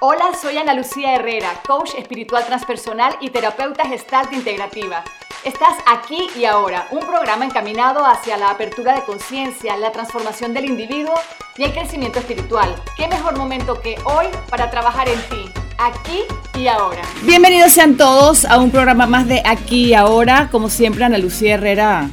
Hola, 0.00 0.24
soy 0.38 0.58
Ana 0.58 0.74
Lucía 0.74 1.14
Herrera, 1.14 1.62
coach 1.66 1.92
espiritual 1.96 2.44
transpersonal 2.44 3.16
y 3.22 3.30
terapeuta 3.30 3.88
gestalt 3.88 4.30
integrativa. 4.34 5.02
Estás 5.42 5.72
aquí 5.86 6.28
y 6.38 6.44
ahora, 6.44 6.86
un 6.90 7.00
programa 7.00 7.46
encaminado 7.46 8.04
hacia 8.04 8.36
la 8.36 8.50
apertura 8.50 8.94
de 8.94 9.04
conciencia, 9.04 9.74
la 9.78 9.92
transformación 9.92 10.52
del 10.52 10.66
individuo 10.66 11.14
y 11.56 11.64
el 11.64 11.72
crecimiento 11.72 12.18
espiritual. 12.18 12.74
¿Qué 12.98 13.08
mejor 13.08 13.38
momento 13.38 13.80
que 13.80 13.96
hoy 14.04 14.26
para 14.50 14.70
trabajar 14.70 15.08
en 15.08 15.18
ti? 15.30 15.50
Aquí 15.78 16.24
y 16.60 16.66
ahora. 16.66 17.00
Bienvenidos 17.22 17.72
sean 17.72 17.96
todos 17.96 18.44
a 18.44 18.58
un 18.58 18.70
programa 18.70 19.06
más 19.06 19.26
de 19.26 19.40
Aquí 19.46 19.86
y 19.86 19.94
Ahora. 19.94 20.50
Como 20.52 20.68
siempre, 20.68 21.06
Ana 21.06 21.16
Lucía 21.16 21.54
Herrera, 21.54 22.10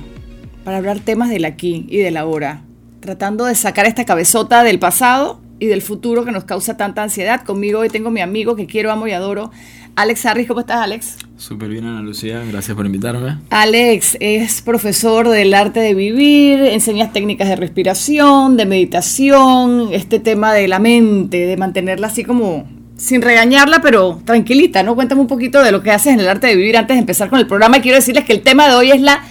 para 0.64 0.78
hablar 0.78 1.02
temas 1.02 1.28
del 1.28 1.44
aquí 1.44 1.86
y 1.90 1.98
del 1.98 2.16
ahora. 2.16 2.62
Tratando 3.02 3.44
de 3.44 3.56
sacar 3.56 3.86
esta 3.88 4.06
cabezota 4.06 4.64
del 4.64 4.80
pasado 4.80 5.43
y 5.64 5.68
del 5.68 5.82
futuro 5.82 6.26
que 6.26 6.32
nos 6.32 6.44
causa 6.44 6.76
tanta 6.76 7.04
ansiedad. 7.04 7.42
Conmigo 7.44 7.80
hoy 7.80 7.90
tengo 7.90 8.12
mi 8.12 8.20
amigo 8.20 8.56
que 8.58 8.66
quiero, 8.66 8.92
amo 8.92 9.08
y 9.08 9.14
adoro, 9.14 9.50
Alex 9.96 10.26
Harris. 10.26 10.46
¿Cómo 10.46 10.60
estás, 10.60 10.80
Alex? 10.80 11.18
Súper 11.38 11.70
bien, 11.70 11.86
Ana 11.86 12.02
Lucía. 12.02 12.44
Gracias 12.46 12.76
por 12.76 12.86
invitarme. 12.86 13.38
Alex 13.50 14.18
es 14.20 14.62
profesor 14.62 15.30
del 15.30 15.54
arte 15.54 15.80
de 15.80 15.94
vivir, 15.94 16.60
enseñas 16.60 17.14
técnicas 17.14 17.48
de 17.48 17.56
respiración, 17.56 18.58
de 18.58 18.66
meditación, 18.66 19.90
este 19.94 20.20
tema 20.20 20.54
de 20.54 20.68
la 20.68 20.80
mente, 20.80 21.46
de 21.46 21.56
mantenerla 21.56 22.08
así 22.08 22.26
como 22.26 22.68
sin 22.98 23.22
regañarla, 23.22 23.82
pero 23.82 24.22
tranquilita, 24.26 24.84
¿no? 24.84 24.96
Cuéntame 24.96 25.22
un 25.22 25.28
poquito 25.28 25.64
de 25.64 25.72
lo 25.72 25.82
que 25.82 25.92
haces 25.92 26.14
en 26.14 26.20
el 26.20 26.28
arte 26.28 26.48
de 26.48 26.58
vivir 26.58 26.76
antes 26.76 26.96
de 26.98 27.00
empezar 27.00 27.30
con 27.30 27.40
el 27.40 27.48
programa. 27.48 27.78
Y 27.78 27.82
quiero 27.82 27.96
decirles 27.96 28.26
que 28.26 28.34
el 28.34 28.42
tema 28.42 28.68
de 28.68 28.76
hoy 28.76 28.92
es 28.92 29.00
la 29.00 29.24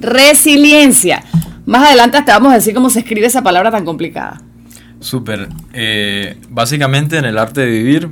resiliencia. 0.00 1.24
Más 1.66 1.88
adelante 1.88 2.22
te 2.22 2.30
vamos 2.30 2.52
a 2.52 2.54
decir 2.54 2.72
cómo 2.72 2.88
se 2.88 3.00
escribe 3.00 3.26
esa 3.26 3.42
palabra 3.42 3.72
tan 3.72 3.84
complicada. 3.84 4.42
Súper. 5.02 5.48
Eh, 5.74 6.36
básicamente 6.48 7.18
en 7.18 7.24
el 7.24 7.36
arte 7.36 7.60
de 7.60 7.70
vivir 7.70 8.08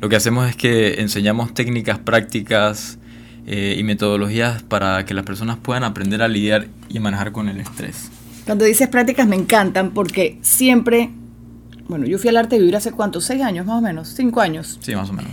lo 0.00 0.08
que 0.08 0.16
hacemos 0.16 0.48
es 0.48 0.56
que 0.56 1.00
enseñamos 1.00 1.54
técnicas 1.54 1.98
prácticas 1.98 2.98
eh, 3.46 3.76
y 3.78 3.82
metodologías 3.82 4.62
para 4.62 5.04
que 5.04 5.14
las 5.14 5.24
personas 5.24 5.56
puedan 5.56 5.84
aprender 5.84 6.22
a 6.22 6.28
lidiar 6.28 6.68
y 6.88 7.00
manejar 7.00 7.32
con 7.32 7.48
el 7.48 7.60
estrés. 7.60 8.10
Cuando 8.44 8.64
dices 8.64 8.88
prácticas 8.88 9.26
me 9.26 9.36
encantan 9.36 9.92
porque 9.92 10.38
siempre, 10.42 11.10
bueno, 11.88 12.06
yo 12.06 12.18
fui 12.18 12.28
al 12.28 12.36
arte 12.36 12.56
de 12.56 12.60
vivir 12.60 12.76
hace 12.76 12.92
cuántos, 12.92 13.24
seis 13.24 13.42
años 13.42 13.66
más 13.66 13.78
o 13.78 13.80
menos, 13.80 14.08
cinco 14.08 14.40
años. 14.40 14.78
Sí, 14.80 14.94
más 14.94 15.08
o 15.08 15.14
menos. 15.14 15.32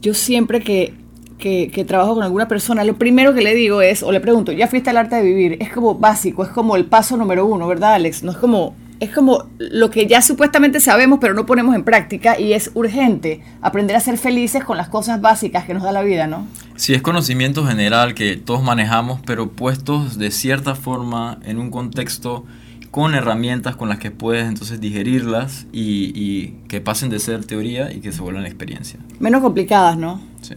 Yo 0.00 0.14
siempre 0.14 0.60
que, 0.60 0.94
que, 1.38 1.70
que, 1.72 1.84
trabajo 1.84 2.14
con 2.14 2.24
alguna 2.24 2.48
persona, 2.48 2.82
lo 2.82 2.96
primero 2.96 3.34
que 3.34 3.42
le 3.42 3.54
digo 3.54 3.82
es, 3.82 4.02
o 4.02 4.10
le 4.10 4.20
pregunto, 4.20 4.52
¿ya 4.52 4.66
fuiste 4.66 4.90
al 4.90 4.96
arte 4.96 5.16
de 5.16 5.22
vivir? 5.22 5.58
Es 5.60 5.70
como 5.70 5.94
básico, 5.94 6.42
es 6.44 6.50
como 6.50 6.76
el 6.76 6.86
paso 6.86 7.16
número 7.16 7.44
uno, 7.46 7.68
¿verdad, 7.68 7.94
Alex? 7.94 8.22
No 8.22 8.32
es 8.32 8.38
como 8.38 8.74
es 9.02 9.10
como 9.10 9.46
lo 9.58 9.90
que 9.90 10.06
ya 10.06 10.22
supuestamente 10.22 10.78
sabemos 10.78 11.18
pero 11.20 11.34
no 11.34 11.44
ponemos 11.44 11.74
en 11.74 11.82
práctica 11.82 12.38
y 12.38 12.52
es 12.52 12.70
urgente 12.74 13.42
aprender 13.60 13.96
a 13.96 14.00
ser 14.00 14.16
felices 14.16 14.62
con 14.62 14.76
las 14.76 14.88
cosas 14.88 15.20
básicas 15.20 15.64
que 15.64 15.74
nos 15.74 15.82
da 15.82 15.90
la 15.90 16.02
vida, 16.02 16.28
¿no? 16.28 16.46
Sí, 16.76 16.94
es 16.94 17.02
conocimiento 17.02 17.66
general 17.66 18.14
que 18.14 18.36
todos 18.36 18.62
manejamos, 18.62 19.20
pero 19.26 19.50
puestos 19.50 20.18
de 20.18 20.30
cierta 20.30 20.76
forma 20.76 21.40
en 21.44 21.58
un 21.58 21.72
contexto 21.72 22.44
con 22.92 23.16
herramientas 23.16 23.74
con 23.74 23.88
las 23.88 23.98
que 23.98 24.12
puedes 24.12 24.46
entonces 24.46 24.80
digerirlas 24.80 25.66
y, 25.72 26.54
que 26.68 26.80
pasen 26.80 27.10
de 27.10 27.18
ser 27.18 27.44
teoría 27.44 27.92
y 27.92 28.00
que 28.00 28.12
se 28.12 28.22
vuelvan 28.22 28.46
experiencia. 28.46 29.00
Menos 29.18 29.42
complicadas, 29.42 29.96
¿no? 29.96 30.20
Sí. 30.42 30.54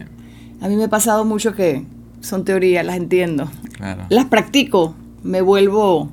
A 0.60 0.68
mí 0.68 0.76
me 0.76 0.84
ha 0.84 0.88
pasado 0.88 1.24
mucho 1.24 1.52
que 1.52 1.84
son 2.20 2.44
teorías, 2.44 2.86
las 2.86 2.96
entiendo. 2.96 3.50
Claro. 3.72 4.04
Las 4.08 4.26
practico, 4.26 4.94
me 5.24 5.40
vuelvo 5.40 6.12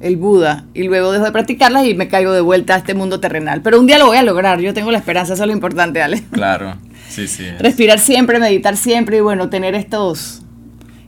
el 0.00 0.16
Buda, 0.16 0.64
y 0.74 0.84
luego 0.84 1.12
dejo 1.12 1.24
de 1.24 1.32
practicarlas 1.32 1.86
y 1.86 1.94
me 1.94 2.08
caigo 2.08 2.32
de 2.32 2.40
vuelta 2.40 2.74
a 2.74 2.78
este 2.78 2.94
mundo 2.94 3.20
terrenal. 3.20 3.62
Pero 3.62 3.80
un 3.80 3.86
día 3.86 3.98
lo 3.98 4.06
voy 4.06 4.16
a 4.16 4.22
lograr, 4.22 4.60
yo 4.60 4.72
tengo 4.74 4.90
la 4.90 4.98
esperanza, 4.98 5.34
eso 5.34 5.42
es 5.42 5.46
lo 5.46 5.52
importante, 5.52 6.02
Ale. 6.02 6.22
Claro, 6.30 6.76
sí, 7.08 7.26
sí. 7.26 7.44
Respirar 7.58 7.98
siempre, 7.98 8.38
meditar 8.38 8.76
siempre 8.76 9.18
y 9.18 9.20
bueno, 9.20 9.48
tener 9.48 9.74
estos, 9.74 10.42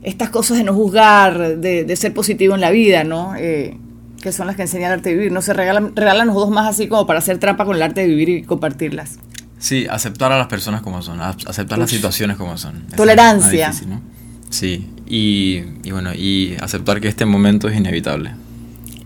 estas 0.03 0.29
cosas 0.29 0.57
de 0.57 0.63
no 0.63 0.73
juzgar, 0.73 1.57
de, 1.57 1.95
ser 1.95 2.13
positivo 2.13 2.55
en 2.55 2.61
la 2.61 2.71
vida, 2.71 3.03
¿no? 3.03 3.33
Eh, 3.37 3.77
que 4.21 4.31
son 4.31 4.47
las 4.47 4.55
que 4.55 4.63
enseña 4.63 4.87
el 4.87 4.93
arte 4.93 5.09
de 5.09 5.15
vivir. 5.15 5.31
No 5.31 5.41
se 5.41 5.53
regalan, 5.53 5.95
regalan 5.95 6.27
los 6.27 6.35
dos 6.35 6.49
más 6.49 6.67
así 6.67 6.87
como 6.87 7.07
para 7.07 7.19
hacer 7.19 7.39
trampa 7.39 7.65
con 7.65 7.75
el 7.75 7.81
arte 7.81 8.01
de 8.01 8.07
vivir 8.07 8.29
y 8.29 8.43
compartirlas. 8.43 9.17
Sí, 9.57 9.87
aceptar 9.89 10.31
a 10.31 10.37
las 10.37 10.47
personas 10.47 10.81
como 10.81 11.01
son, 11.01 11.21
aceptar 11.21 11.77
las 11.77 11.89
situaciones 11.89 12.37
como 12.37 12.57
son. 12.57 12.87
Tolerancia. 12.95 13.71
Sí, 14.49 14.89
y, 15.07 15.63
y 15.83 15.91
bueno, 15.91 16.13
y 16.13 16.57
aceptar 16.59 16.99
que 16.99 17.07
este 17.07 17.25
momento 17.25 17.69
es 17.69 17.77
inevitable. 17.77 18.31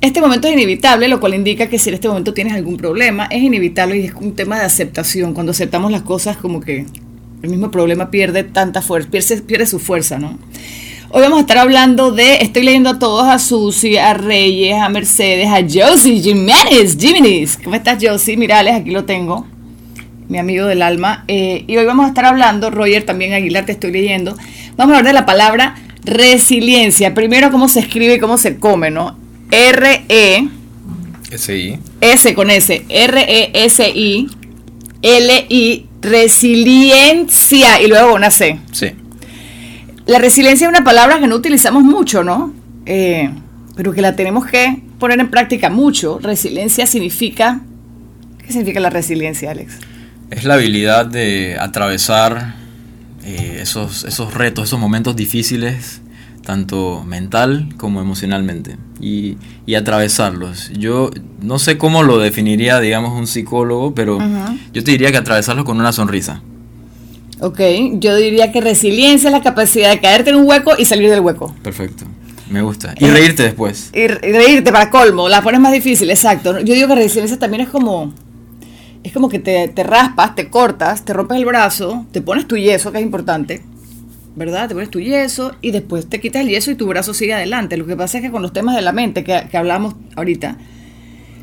Este 0.06 0.22
momento 0.22 0.48
es 0.48 0.54
inevitable, 0.54 1.08
lo 1.08 1.20
cual 1.20 1.34
indica 1.34 1.66
que 1.66 1.80
si 1.80 1.90
en 1.90 1.96
este 1.96 2.08
momento 2.08 2.32
tienes 2.32 2.54
algún 2.54 2.78
problema, 2.78 3.26
es 3.26 3.42
inevitable 3.42 3.98
y 3.98 4.06
es 4.06 4.14
un 4.14 4.36
tema 4.36 4.60
de 4.60 4.66
aceptación. 4.66 5.34
Cuando 5.34 5.52
aceptamos 5.52 5.92
las 5.92 6.04
cosas, 6.04 6.38
como 6.38 6.62
que 6.62 6.86
el 7.42 7.50
mismo 7.50 7.72
problema 7.72 8.12
pierde 8.12 8.44
tanta 8.44 8.84
fuerza, 8.84 9.10
pierde, 9.10 9.66
su 9.66 9.80
fuerza, 9.80 10.20
¿no? 10.20 10.38
Hoy 11.10 11.24
vamos 11.24 11.40
a 11.40 11.42
estar 11.42 11.58
hablando 11.58 12.12
de, 12.12 12.36
estoy 12.36 12.62
leyendo 12.62 12.92
a 12.92 13.00
todos, 13.00 13.28
a 13.28 13.40
Susi, 13.40 13.98
a 13.98 14.14
Reyes, 14.14 14.80
a 14.80 14.90
Mercedes, 14.90 15.48
a 15.48 15.62
Josie 15.64 16.22
Jiménez, 16.22 16.96
Jiménez. 17.00 17.58
¿Cómo 17.64 17.76
estás, 17.76 17.98
Josie? 18.00 18.38
Mirales, 18.38 18.76
aquí 18.76 18.92
lo 18.92 19.06
tengo, 19.06 19.48
mi 20.30 20.38
amigo 20.38 20.68
del 20.68 20.84
alma. 20.84 21.26
Eh, 21.28 21.64
y 21.66 21.78
hoy 21.78 21.86
vamos 21.86 22.06
a 22.06 22.10
estar 22.10 22.26
hablando, 22.26 22.70
Roger, 22.70 23.08
también 23.08 23.34
Aguilar, 23.34 23.66
te 23.66 23.72
estoy 23.72 23.92
leyendo. 23.92 24.38
Vamos 24.78 24.94
a 24.94 25.00
hablar 25.00 25.14
de 25.14 25.14
la 25.14 25.26
palabra 25.26 25.78
resiliencia. 26.04 27.16
Primero, 27.16 27.50
cómo 27.50 27.68
se 27.68 27.80
escribe 27.80 28.14
y 28.14 28.20
cómo 28.20 28.38
se 28.38 28.58
come, 28.58 28.92
¿no? 28.92 29.25
R-E. 29.56 30.50
S-I. 31.32 31.80
S 32.02 32.34
con 32.34 32.50
S. 32.50 32.86
R-E-S-I. 32.90 34.28
L-I. 35.02 35.86
Resiliencia. 36.02 37.82
Y 37.82 37.88
luego 37.88 38.14
una 38.14 38.32
C. 38.32 38.60
Sí. 38.74 38.88
La 40.06 40.20
resiliencia 40.20 40.68
es 40.68 40.70
una 40.70 40.84
palabra 40.84 41.20
que 41.20 41.28
no 41.28 41.36
utilizamos 41.36 41.84
mucho, 41.84 42.24
¿no? 42.24 42.54
Eh, 42.86 43.32
pero 43.78 43.94
que 43.94 44.02
la 44.02 44.16
tenemos 44.16 44.46
que 44.46 44.82
poner 45.00 45.20
en 45.20 45.30
práctica 45.30 45.70
mucho. 45.70 46.20
Resiliencia 46.20 46.86
significa. 46.86 47.62
¿Qué 48.40 48.48
significa 48.52 48.82
la 48.82 48.90
resiliencia, 48.90 49.52
Alex? 49.52 49.78
Es 50.32 50.44
la 50.44 50.56
habilidad 50.56 51.06
de 51.06 51.58
atravesar 51.60 52.56
eh, 53.24 53.60
esos, 53.62 54.04
esos 54.04 54.34
retos, 54.34 54.66
esos 54.66 54.80
momentos 54.80 55.16
difíciles 55.16 56.02
tanto 56.46 57.04
mental 57.06 57.70
como 57.76 58.00
emocionalmente, 58.00 58.78
y, 59.02 59.38
atravesarlos. 59.76 60.70
Yo 60.70 61.12
no 61.42 61.60
sé 61.60 61.78
cómo 61.78 62.04
lo 62.04 62.20
definiría, 62.20 62.80
digamos, 62.80 63.12
un 63.12 63.28
psicólogo, 63.28 63.94
pero 63.94 64.20
yo 64.72 64.84
te 64.84 64.92
diría 64.92 65.12
que 65.12 65.18
atravesarlos 65.18 65.66
con 65.66 65.80
una 65.80 65.92
sonrisa. 65.92 66.42
Ok, 67.42 67.60
yo 67.94 68.16
diría 68.16 68.52
que 68.54 68.62
resiliencia 68.62 69.28
es 69.28 69.34
la 69.34 69.42
capacidad 69.42 69.90
de 69.90 70.00
caerte 70.00 70.30
en 70.30 70.38
un 70.38 70.48
hueco 70.48 70.74
y 70.78 70.86
salir 70.86 71.10
del 71.10 71.20
hueco. 71.20 71.54
Perfecto, 71.62 72.06
me 72.50 72.62
gusta. 72.62 72.96
Y 72.98 73.08
reírte 73.08 73.44
después. 73.44 73.90
Y, 73.94 74.08
reírte 74.08 74.72
para 74.72 74.90
colmo, 74.90 75.28
la 75.28 75.42
pones 75.42 75.60
más 75.60 75.74
difícil, 75.74 76.10
exacto. 76.10 76.60
Yo 76.60 76.74
digo 76.74 76.88
que 76.88 76.96
resiliencia 76.96 77.38
también 77.38 77.62
es 77.64 77.70
como... 77.70 78.14
Es 79.04 79.14
como 79.14 79.30
que 79.30 79.38
te, 79.38 79.68
te 79.68 79.84
raspas, 79.84 80.34
te 80.34 80.50
cortas, 80.50 81.06
te 81.06 81.14
rompes 81.14 81.38
el 81.38 81.46
brazo, 81.46 82.08
te 82.12 82.22
pones 82.22 82.48
tu 82.48 82.58
yeso, 82.58 82.92
que 82.92 82.98
es 82.98 83.04
importante, 83.04 83.62
¿verdad? 84.36 84.68
Te 84.68 84.74
pones 84.74 84.90
tu 84.90 85.00
yeso 85.00 85.54
y 85.62 85.72
después 85.72 86.08
te 86.08 86.20
quitas 86.20 86.42
el 86.42 86.50
yeso 86.50 86.72
y 86.72 86.76
tu 86.76 86.88
brazo 86.88 87.14
sigue 87.14 87.34
adelante. 87.34 87.78
Lo 87.78 87.86
que 87.86 87.96
pasa 87.96 88.18
es 88.18 88.24
que 88.24 88.32
con 88.32 88.42
los 88.42 88.54
temas 88.54 88.76
de 88.76 88.82
la 88.82 88.92
mente 88.92 89.24
que, 89.24 89.48
que 89.50 89.58
hablamos 89.58 89.96
ahorita, 90.16 90.58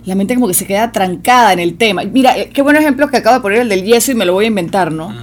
la 0.04 0.14
mente 0.14 0.34
como 0.34 0.48
que 0.48 0.54
se 0.54 0.66
queda 0.66 0.92
trancada 0.92 1.52
en 1.52 1.58
el 1.58 1.76
tema. 1.76 2.02
Mira, 2.04 2.36
eh, 2.36 2.50
qué 2.52 2.62
buen 2.62 2.76
ejemplo 2.76 3.08
que 3.08 3.18
acabo 3.18 3.36
de 3.36 3.42
poner 3.42 3.60
el 3.60 3.68
del 3.68 3.84
yeso 3.84 4.12
y 4.12 4.14
me 4.14 4.24
lo 4.24 4.32
voy 4.32 4.46
a 4.46 4.48
inventar, 4.48 4.92
¿no? 4.92 5.14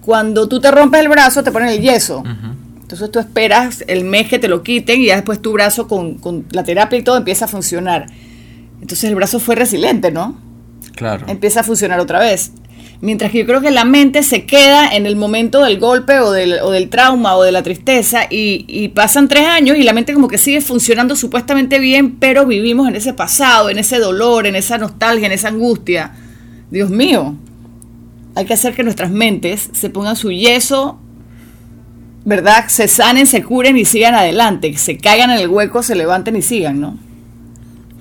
Cuando 0.00 0.48
tú 0.48 0.60
te 0.60 0.70
rompes 0.70 1.00
el 1.00 1.08
brazo, 1.08 1.42
te 1.42 1.50
ponen 1.50 1.68
el 1.68 1.80
yeso. 1.80 2.22
Entonces 2.80 3.10
tú 3.10 3.18
esperas 3.18 3.84
el 3.86 4.04
mes 4.04 4.28
que 4.28 4.38
te 4.38 4.48
lo 4.48 4.62
quiten 4.62 5.00
y 5.00 5.06
ya 5.06 5.16
después 5.16 5.40
tu 5.40 5.52
brazo 5.52 5.86
con, 5.86 6.14
con 6.14 6.46
la 6.50 6.64
terapia 6.64 6.98
y 6.98 7.02
todo 7.02 7.16
empieza 7.16 7.44
a 7.44 7.48
funcionar. 7.48 8.06
Entonces 8.80 9.04
el 9.04 9.14
brazo 9.14 9.38
fue 9.38 9.54
resiliente, 9.54 10.10
¿no? 10.10 10.36
Claro. 10.96 11.26
Empieza 11.28 11.60
a 11.60 11.62
funcionar 11.62 12.00
otra 12.00 12.18
vez. 12.18 12.52
Mientras 13.02 13.32
que 13.32 13.38
yo 13.38 13.46
creo 13.46 13.62
que 13.62 13.70
la 13.70 13.86
mente 13.86 14.22
se 14.22 14.44
queda 14.44 14.94
en 14.94 15.06
el 15.06 15.16
momento 15.16 15.64
del 15.64 15.78
golpe 15.78 16.20
o 16.20 16.32
del, 16.32 16.58
o 16.60 16.70
del 16.70 16.90
trauma 16.90 17.34
o 17.34 17.42
de 17.42 17.50
la 17.50 17.62
tristeza 17.62 18.26
y, 18.28 18.88
pasan 18.88 19.26
tres 19.26 19.46
años 19.46 19.78
y 19.78 19.84
la 19.84 19.94
mente 19.94 20.12
como 20.12 20.28
que 20.28 20.36
sigue 20.36 20.60
funcionando 20.60 21.16
supuestamente 21.16 21.78
bien, 21.78 22.16
pero 22.16 22.44
vivimos 22.44 22.88
en 22.88 22.96
ese 22.96 23.14
pasado, 23.14 23.70
en 23.70 23.78
ese 23.78 23.98
dolor, 23.98 24.46
en 24.46 24.54
esa 24.54 24.76
nostalgia, 24.76 25.26
en 25.26 25.32
esa 25.32 25.48
angustia. 25.48 26.12
Dios 26.70 26.90
mío, 26.90 27.36
hay 28.34 28.44
que 28.44 28.52
hacer 28.52 28.74
que 28.74 28.82
nuestras 28.82 29.10
mentes 29.10 29.70
se 29.72 29.88
pongan 29.88 30.14
su 30.14 30.30
yeso, 30.30 31.00
¿verdad? 32.26 32.68
Se 32.68 32.86
sanen, 32.86 33.26
se 33.26 33.42
curen 33.42 33.78
y 33.78 33.86
sigan 33.86 34.14
adelante, 34.14 34.76
se 34.76 34.98
caigan 34.98 35.30
en 35.30 35.38
el 35.38 35.48
hueco, 35.48 35.82
se 35.82 35.94
levanten 35.94 36.36
y 36.36 36.42
sigan, 36.42 36.80
¿no? 36.80 36.98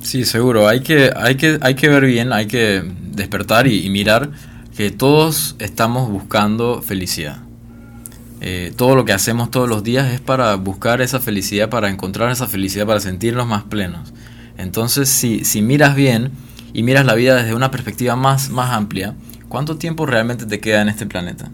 Sí, 0.01 0.25
seguro. 0.25 0.67
Hay 0.67 0.81
que, 0.81 1.09
hay 1.15 1.35
que, 1.35 1.57
hay 1.61 1.75
que 1.75 1.87
ver 1.87 2.05
bien, 2.05 2.33
hay 2.33 2.47
que 2.47 2.83
despertar 3.13 3.65
y 3.67 3.89
mirar 3.89 4.31
que 4.79 4.91
todos 4.91 5.57
estamos 5.59 6.09
buscando 6.09 6.81
felicidad. 6.81 7.39
Eh, 8.39 8.71
todo 8.77 8.95
lo 8.95 9.03
que 9.03 9.11
hacemos 9.11 9.51
todos 9.51 9.67
los 9.67 9.83
días 9.83 10.13
es 10.13 10.21
para 10.21 10.55
buscar 10.55 11.01
esa 11.01 11.19
felicidad, 11.19 11.69
para 11.69 11.89
encontrar 11.89 12.31
esa 12.31 12.47
felicidad, 12.47 12.87
para 12.87 13.01
sentirnos 13.01 13.45
más 13.45 13.63
plenos. 13.63 14.13
Entonces, 14.57 15.09
si, 15.09 15.43
si 15.43 15.61
miras 15.61 15.97
bien 15.97 16.31
y 16.71 16.83
miras 16.83 17.05
la 17.05 17.15
vida 17.15 17.35
desde 17.35 17.53
una 17.55 17.71
perspectiva 17.71 18.15
más, 18.15 18.51
más 18.51 18.71
amplia, 18.71 19.15
¿cuánto 19.49 19.75
tiempo 19.75 20.05
realmente 20.05 20.45
te 20.45 20.61
queda 20.61 20.81
en 20.81 20.87
este 20.87 21.05
planeta? 21.05 21.51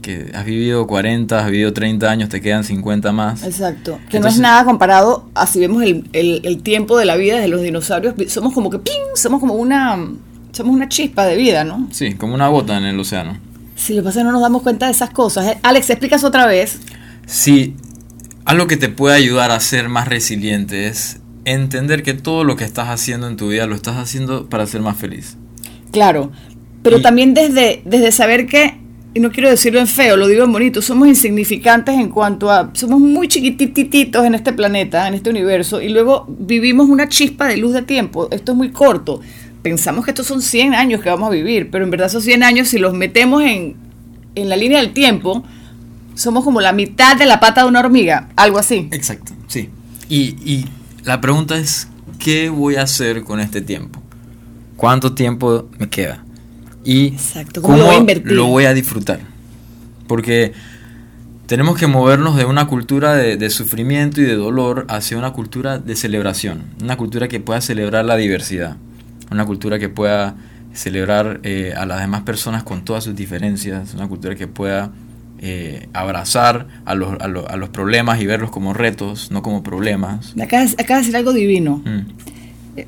Que 0.00 0.32
has 0.34 0.44
vivido 0.44 0.84
40, 0.88 1.38
has 1.38 1.48
vivido 1.48 1.72
30 1.72 2.10
años, 2.10 2.28
te 2.28 2.40
quedan 2.40 2.64
50 2.64 3.12
más. 3.12 3.44
Exacto. 3.44 4.00
Que 4.10 4.18
no 4.18 4.26
es 4.26 4.40
nada 4.40 4.64
comparado 4.64 5.30
a 5.34 5.46
si 5.46 5.60
vemos 5.60 5.84
el, 5.84 6.10
el, 6.12 6.62
tiempo 6.64 6.98
de 6.98 7.04
la 7.04 7.14
vida 7.14 7.38
de 7.38 7.46
los 7.46 7.62
dinosaurios. 7.62 8.16
Somos 8.26 8.52
como 8.52 8.68
que 8.68 8.80
¡ping! 8.80 9.14
Somos 9.14 9.38
como 9.38 9.54
una. 9.54 9.96
Somos 10.52 10.74
una 10.74 10.88
chispa 10.88 11.24
de 11.26 11.36
vida, 11.36 11.64
¿no? 11.64 11.88
Sí, 11.90 12.12
como 12.14 12.34
una 12.34 12.48
gota 12.48 12.76
en 12.76 12.84
el 12.84 13.00
océano. 13.00 13.38
Sí, 13.74 13.94
lo 13.94 14.02
pasa 14.04 14.20
es 14.20 14.22
que 14.22 14.26
no 14.26 14.32
nos 14.32 14.42
damos 14.42 14.62
cuenta 14.62 14.86
de 14.86 14.92
esas 14.92 15.10
cosas. 15.10 15.46
¿eh? 15.46 15.58
Alex, 15.62 15.90
explicas 15.90 16.24
otra 16.24 16.46
vez. 16.46 16.78
Sí, 17.26 17.74
algo 18.44 18.66
que 18.66 18.76
te 18.76 18.88
puede 18.88 19.16
ayudar 19.16 19.50
a 19.50 19.58
ser 19.60 19.88
más 19.88 20.08
resiliente 20.08 20.86
es 20.88 21.20
entender 21.44 22.02
que 22.02 22.14
todo 22.14 22.44
lo 22.44 22.56
que 22.56 22.64
estás 22.64 22.88
haciendo 22.88 23.28
en 23.28 23.36
tu 23.36 23.48
vida 23.48 23.66
lo 23.66 23.74
estás 23.74 23.96
haciendo 23.96 24.48
para 24.48 24.66
ser 24.66 24.82
más 24.82 24.96
feliz. 24.96 25.36
Claro, 25.90 26.32
pero 26.82 27.00
también 27.00 27.34
desde, 27.34 27.82
desde 27.84 28.12
saber 28.12 28.46
que, 28.46 28.78
y 29.14 29.20
no 29.20 29.30
quiero 29.30 29.48
decirlo 29.48 29.80
en 29.80 29.86
feo, 29.86 30.16
lo 30.16 30.26
digo 30.26 30.44
en 30.44 30.52
bonito, 30.52 30.82
somos 30.82 31.08
insignificantes 31.08 31.94
en 31.94 32.08
cuanto 32.08 32.50
a, 32.50 32.70
somos 32.74 33.00
muy 33.00 33.28
chiquitititos 33.28 34.24
en 34.24 34.34
este 34.34 34.52
planeta, 34.52 35.06
en 35.06 35.14
este 35.14 35.30
universo, 35.30 35.80
y 35.80 35.88
luego 35.88 36.26
vivimos 36.28 36.88
una 36.88 37.08
chispa 37.08 37.46
de 37.46 37.56
luz 37.56 37.72
de 37.72 37.82
tiempo, 37.82 38.28
esto 38.30 38.52
es 38.52 38.58
muy 38.58 38.70
corto, 38.70 39.20
pensamos 39.62 40.04
que 40.04 40.10
estos 40.10 40.26
son 40.26 40.42
100 40.42 40.74
años 40.74 41.00
que 41.00 41.08
vamos 41.08 41.28
a 41.28 41.32
vivir, 41.32 41.70
pero 41.70 41.84
en 41.84 41.90
verdad 41.90 42.08
esos 42.08 42.24
100 42.24 42.42
años 42.42 42.68
si 42.68 42.78
los 42.78 42.94
metemos 42.94 43.42
en, 43.42 43.76
en 44.34 44.48
la 44.48 44.56
línea 44.56 44.80
del 44.80 44.92
tiempo, 44.92 45.44
somos 46.14 46.44
como 46.44 46.60
la 46.60 46.72
mitad 46.72 47.16
de 47.16 47.26
la 47.26 47.40
pata 47.40 47.62
de 47.62 47.68
una 47.68 47.80
hormiga, 47.80 48.28
algo 48.36 48.58
así. 48.58 48.88
Exacto, 48.90 49.32
sí. 49.46 49.70
Y, 50.08 50.36
y 50.44 50.66
la 51.04 51.20
pregunta 51.20 51.56
es, 51.56 51.88
¿qué 52.18 52.48
voy 52.48 52.76
a 52.76 52.82
hacer 52.82 53.22
con 53.22 53.40
este 53.40 53.60
tiempo? 53.60 54.02
¿Cuánto 54.76 55.14
tiempo 55.14 55.68
me 55.78 55.88
queda? 55.88 56.24
Y 56.84 57.08
Exacto, 57.08 57.62
¿cómo, 57.62 57.76
lo, 57.76 57.86
voy 57.86 57.94
a 57.94 57.98
invertir? 57.98 58.32
lo 58.32 58.46
voy 58.46 58.64
a 58.64 58.74
disfrutar. 58.74 59.20
Porque 60.08 60.52
tenemos 61.46 61.76
que 61.78 61.86
movernos 61.86 62.36
de 62.36 62.44
una 62.44 62.66
cultura 62.66 63.14
de, 63.14 63.50
sufrimiento 63.50 64.20
y 64.20 64.24
de 64.24 64.34
dolor 64.34 64.86
hacia 64.88 65.18
una 65.18 65.32
cultura 65.32 65.78
de 65.78 65.96
celebración. 65.96 66.64
Una 66.82 66.96
cultura 66.96 67.28
que 67.28 67.40
pueda 67.40 67.60
celebrar 67.60 68.04
la 68.04 68.16
diversidad. 68.16 68.76
Una 69.32 69.46
cultura 69.46 69.78
que 69.78 69.88
pueda 69.88 70.36
celebrar 70.72 71.40
eh, 71.42 71.74
a 71.76 71.86
las 71.86 72.00
demás 72.00 72.22
personas 72.22 72.62
con 72.62 72.84
todas 72.84 73.04
sus 73.04 73.14
diferencias. 73.16 73.94
Una 73.94 74.08
cultura 74.08 74.34
que 74.34 74.46
pueda 74.46 74.92
eh, 75.44 75.88
abrazar 75.92 76.68
a 76.84 76.94
los, 76.94 77.14
a, 77.20 77.24
a 77.24 77.56
los, 77.56 77.68
problemas 77.70 78.20
y 78.20 78.26
verlos 78.26 78.50
como 78.50 78.74
retos, 78.74 79.30
no 79.32 79.42
como 79.42 79.62
problemas. 79.62 80.34
Acá 80.40 80.62
acaba 80.62 80.98
de 80.98 81.02
decir 81.02 81.16
algo 81.16 81.32
divino. 81.32 81.82
Mm. 81.84 82.00
Eh, 82.76 82.86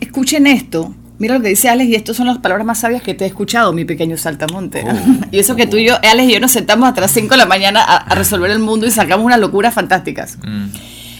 escuchen 0.00 0.46
esto. 0.46 0.94
Mira 1.18 1.34
lo 1.34 1.42
que 1.42 1.50
dice 1.50 1.68
Alex, 1.68 1.90
y 1.90 1.94
estas 1.94 2.16
son 2.16 2.26
las 2.26 2.38
palabras 2.38 2.66
más 2.66 2.80
sabias 2.80 3.02
que 3.02 3.12
te 3.12 3.24
he 3.24 3.26
escuchado, 3.28 3.74
mi 3.74 3.84
pequeño 3.84 4.16
saltamonte. 4.16 4.82
Oh, 4.86 5.26
y 5.30 5.38
eso 5.38 5.54
que 5.54 5.66
tú 5.66 5.76
y 5.76 5.88
yo, 5.88 5.96
Alex 6.02 6.30
y 6.30 6.32
yo 6.32 6.40
nos 6.40 6.52
sentamos 6.52 6.88
hasta 6.88 7.02
las 7.02 7.10
5 7.10 7.28
de 7.28 7.36
la 7.36 7.44
mañana 7.44 7.82
a, 7.82 8.14
resolver 8.14 8.50
el 8.50 8.60
mundo 8.60 8.86
y 8.86 8.90
sacamos 8.90 9.26
unas 9.26 9.38
locuras 9.38 9.74
fantásticas. 9.74 10.38
Mm. 10.38 10.68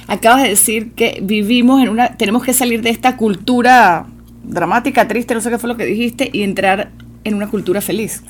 Acabas 0.08 0.44
de 0.44 0.48
decir 0.48 0.92
que 0.92 1.20
vivimos 1.22 1.82
en 1.82 1.90
una. 1.90 2.16
Tenemos 2.16 2.42
que 2.42 2.54
salir 2.54 2.80
de 2.80 2.88
esta 2.88 3.18
cultura 3.18 4.06
dramática, 4.42 5.06
triste, 5.06 5.34
no 5.34 5.40
sé 5.40 5.50
qué 5.50 5.58
fue 5.58 5.68
lo 5.68 5.76
que 5.76 5.86
dijiste, 5.86 6.30
y 6.32 6.42
entrar 6.42 6.90
en 7.24 7.34
una 7.34 7.48
cultura 7.48 7.80
feliz. 7.80 8.22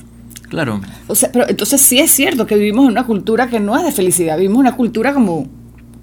Claro. 0.48 0.80
O 1.06 1.14
sea, 1.14 1.30
pero 1.32 1.48
entonces 1.48 1.80
sí 1.80 2.00
es 2.00 2.10
cierto 2.10 2.46
que 2.46 2.56
vivimos 2.56 2.84
en 2.84 2.92
una 2.92 3.06
cultura 3.06 3.48
que 3.48 3.60
no 3.60 3.78
es 3.78 3.84
de 3.84 3.92
felicidad, 3.92 4.36
vivimos 4.36 4.56
en 4.56 4.66
una 4.66 4.76
cultura 4.76 5.14
como, 5.14 5.46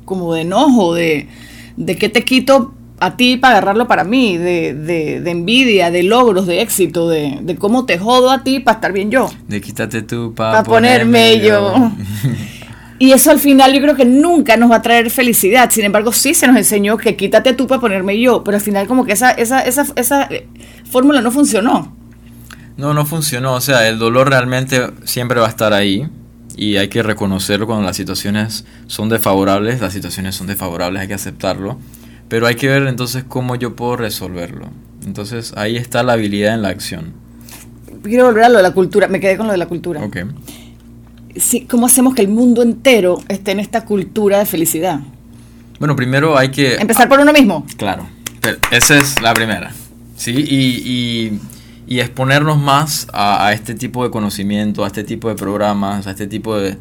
como 0.05 0.33
de 0.33 0.41
enojo, 0.41 0.93
de, 0.93 1.27
de 1.75 1.97
que 1.97 2.07
te 2.09 2.23
quito 2.23 2.73
a 2.99 3.15
ti 3.15 3.37
para 3.37 3.57
agarrarlo 3.57 3.87
para 3.87 4.03
mí, 4.03 4.37
de, 4.37 4.73
de, 4.73 5.29
envidia, 5.29 5.91
de 5.91 6.03
logros, 6.03 6.47
de 6.47 6.61
éxito, 6.61 7.07
de, 7.09 7.39
de, 7.41 7.55
cómo 7.55 7.85
te 7.85 7.99
jodo 7.99 8.31
a 8.31 8.43
ti 8.43 8.59
para 8.59 8.75
estar 8.75 8.91
bien 8.91 9.11
yo. 9.11 9.29
De 9.47 9.61
quítate 9.61 10.01
tú 10.01 10.33
para 10.33 10.63
ponerme, 10.63 11.39
yo. 11.39 11.91
y 12.99 13.11
eso 13.11 13.31
al 13.31 13.39
final 13.39 13.73
yo 13.73 13.81
creo 13.81 13.95
que 13.95 14.05
nunca 14.05 14.57
nos 14.57 14.71
va 14.71 14.77
a 14.77 14.81
traer 14.81 15.09
felicidad. 15.09 15.69
Sin 15.71 15.85
embargo, 15.85 16.11
sí 16.11 16.33
se 16.33 16.47
nos 16.47 16.57
enseñó 16.57 16.97
que 16.97 17.15
quítate 17.15 17.53
tú 17.53 17.67
para 17.67 17.81
ponerme 17.81 18.19
yo, 18.19 18.43
pero 18.43 18.57
al 18.57 18.63
final 18.63 18.87
como 18.87 19.05
que 19.05 19.13
esa, 19.13 19.31
esa, 19.31 19.61
esa, 19.61 19.85
esa 19.95 20.29
fórmula 20.89 21.21
no 21.21 21.31
funcionó. 21.31 21.95
No, 22.77 22.93
no 22.93 23.05
funcionó. 23.05 23.53
O 23.53 23.61
sea, 23.61 23.87
el 23.87 23.99
dolor 23.99 24.29
realmente 24.29 24.89
siempre 25.03 25.39
va 25.39 25.47
a 25.47 25.49
estar 25.49 25.73
ahí 25.73 26.07
y 26.55 26.77
hay 26.77 26.87
que 26.87 27.03
reconocerlo 27.03 27.67
cuando 27.67 27.85
las 27.85 27.95
situaciones 27.95 28.65
son 28.87 29.09
desfavorables. 29.09 29.81
Las 29.81 29.93
situaciones 29.93 30.35
son 30.35 30.47
desfavorables, 30.47 31.01
hay 31.01 31.07
que 31.07 31.13
aceptarlo 31.13 31.77
pero 32.29 32.47
hay 32.47 32.55
que 32.55 32.67
ver 32.67 32.87
entonces 32.87 33.23
cómo 33.27 33.55
yo 33.55 33.75
puedo 33.75 33.95
resolverlo. 33.97 34.69
Entonces 35.05 35.53
ahí 35.55 35.77
está 35.77 36.03
la 36.03 36.13
habilidad 36.13 36.53
en 36.53 36.61
la 36.61 36.69
acción. 36.69 37.13
Quiero 38.03 38.25
volver 38.25 38.43
a 38.43 38.49
lo 38.49 38.57
de 38.57 38.63
la 38.63 38.71
cultura, 38.71 39.07
me 39.07 39.19
quedé 39.19 39.37
con 39.37 39.47
lo 39.47 39.53
de 39.53 39.57
la 39.57 39.67
cultura. 39.67 40.03
Ok. 40.03 40.17
Sí, 41.39 41.61
¿Cómo 41.61 41.85
hacemos 41.85 42.15
que 42.15 42.21
el 42.21 42.27
mundo 42.29 42.61
entero 42.61 43.19
esté 43.27 43.51
en 43.51 43.59
esta 43.59 43.85
cultura 43.85 44.39
de 44.39 44.45
felicidad? 44.45 44.99
Bueno, 45.79 45.95
primero 45.95 46.37
hay 46.37 46.49
que... 46.49 46.75
Empezar 46.75 47.07
por 47.07 47.19
uno 47.19 47.31
mismo. 47.31 47.65
Claro, 47.77 48.07
esa 48.71 48.97
es 48.97 49.21
la 49.21 49.33
primera. 49.33 49.71
¿sí? 50.15 50.31
Y, 50.31 51.39
y, 51.87 51.99
exponernos 51.99 52.57
más 52.59 53.07
a, 53.13 53.47
a, 53.47 53.53
este 53.53 53.75
tipo 53.75 54.03
de 54.03 54.11
conocimiento, 54.11 54.83
a 54.83 54.87
este 54.87 55.03
tipo 55.03 55.29
de 55.29 55.35
programas, 55.35 56.07
a 56.07 56.11
este 56.11 56.27
tipo 56.27 56.57
de, 56.57 56.77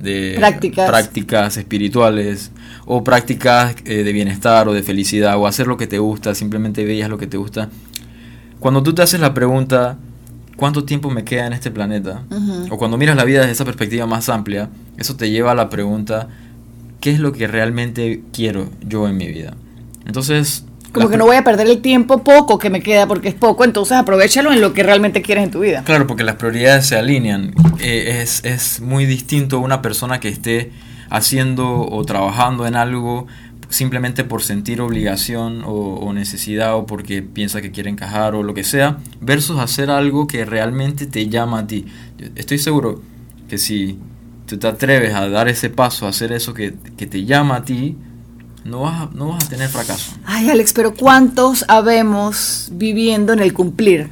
de 0.00 0.34
prácticas. 0.36 0.88
prácticas 0.88 1.56
espirituales 1.56 2.52
o 2.84 3.02
prácticas 3.02 3.74
eh, 3.84 4.04
de 4.04 4.12
bienestar 4.12 4.68
o 4.68 4.72
de 4.72 4.82
felicidad 4.82 5.36
o 5.38 5.46
hacer 5.46 5.66
lo 5.66 5.76
que 5.76 5.86
te 5.86 5.98
gusta, 5.98 6.34
simplemente 6.34 6.84
veías 6.84 7.08
lo 7.08 7.18
que 7.18 7.26
te 7.26 7.36
gusta. 7.36 7.68
Cuando 8.60 8.82
tú 8.82 8.94
te 8.94 9.02
haces 9.02 9.20
la 9.20 9.34
pregunta, 9.34 9.98
¿cuánto 10.56 10.84
tiempo 10.84 11.10
me 11.10 11.24
queda 11.24 11.46
en 11.46 11.52
este 11.52 11.70
planeta? 11.70 12.22
O 12.70 12.78
cuando 12.78 12.96
miras 12.96 13.16
la 13.16 13.24
vida 13.24 13.40
desde 13.40 13.52
esa 13.52 13.64
perspectiva 13.64 14.06
más 14.06 14.28
amplia, 14.28 14.68
eso 14.96 15.16
te 15.16 15.30
lleva 15.30 15.52
a 15.52 15.54
la 15.54 15.68
pregunta, 15.68 16.28
¿qué 17.00 17.10
es 17.10 17.20
lo 17.20 17.32
que 17.32 17.46
realmente 17.46 18.22
quiero 18.32 18.70
yo 18.86 19.08
en 19.08 19.16
mi 19.16 19.28
vida? 19.28 19.54
Entonces, 20.06 20.64
como 20.92 21.08
que 21.08 21.16
no 21.16 21.24
voy 21.26 21.36
a 21.36 21.42
perder 21.42 21.66
el 21.66 21.82
tiempo 21.82 22.22
poco 22.22 22.56
que 22.58 22.70
me 22.70 22.80
queda 22.80 23.08
porque 23.08 23.28
es 23.28 23.34
poco, 23.34 23.64
entonces 23.64 23.96
aprovechalo 23.96 24.52
en 24.52 24.60
lo 24.60 24.72
que 24.72 24.84
realmente 24.84 25.22
quieres 25.22 25.44
en 25.44 25.50
tu 25.50 25.60
vida. 25.60 25.82
Claro, 25.84 26.06
porque 26.06 26.22
las 26.22 26.36
prioridades 26.36 26.86
se 26.86 26.96
alinean. 26.96 27.52
Eh, 27.80 28.20
es, 28.22 28.44
es 28.44 28.80
muy 28.80 29.04
distinto 29.04 29.58
una 29.58 29.82
persona 29.82 30.20
que 30.20 30.28
esté 30.28 30.70
haciendo 31.10 31.80
o 31.80 32.04
trabajando 32.04 32.66
en 32.66 32.76
algo 32.76 33.26
simplemente 33.74 34.22
por 34.22 34.40
sentir 34.44 34.80
obligación 34.80 35.62
o, 35.66 36.12
necesidad 36.12 36.76
o 36.76 36.86
porque 36.86 37.22
piensa 37.22 37.60
que 37.60 37.72
quiere 37.72 37.90
encajar 37.90 38.36
o 38.36 38.44
lo 38.44 38.54
que 38.54 38.62
sea, 38.62 38.98
versus 39.20 39.58
hacer 39.58 39.90
algo 39.90 40.28
que 40.28 40.44
realmente 40.44 41.06
te 41.06 41.28
llama 41.28 41.60
a 41.60 41.66
ti. 41.66 41.84
Estoy 42.36 42.58
seguro 42.58 43.02
que 43.48 43.58
si 43.58 43.98
tú 44.46 44.58
te 44.58 44.68
atreves 44.68 45.12
a 45.12 45.28
dar 45.28 45.48
ese 45.48 45.70
paso, 45.70 46.06
a 46.06 46.10
hacer 46.10 46.30
eso 46.30 46.54
que, 46.54 46.74
que 46.96 47.08
te 47.08 47.24
llama 47.24 47.56
a 47.56 47.64
ti, 47.64 47.96
no 48.64 48.82
vas, 48.82 49.02
a, 49.02 49.10
no 49.12 49.30
vas 49.30 49.44
a 49.44 49.48
tener 49.48 49.68
fracaso. 49.68 50.12
Ay, 50.24 50.50
Alex, 50.50 50.72
pero 50.72 50.94
¿cuántos 50.94 51.64
habemos 51.66 52.68
viviendo 52.72 53.32
en 53.32 53.40
el 53.40 53.52
cumplir? 53.52 54.08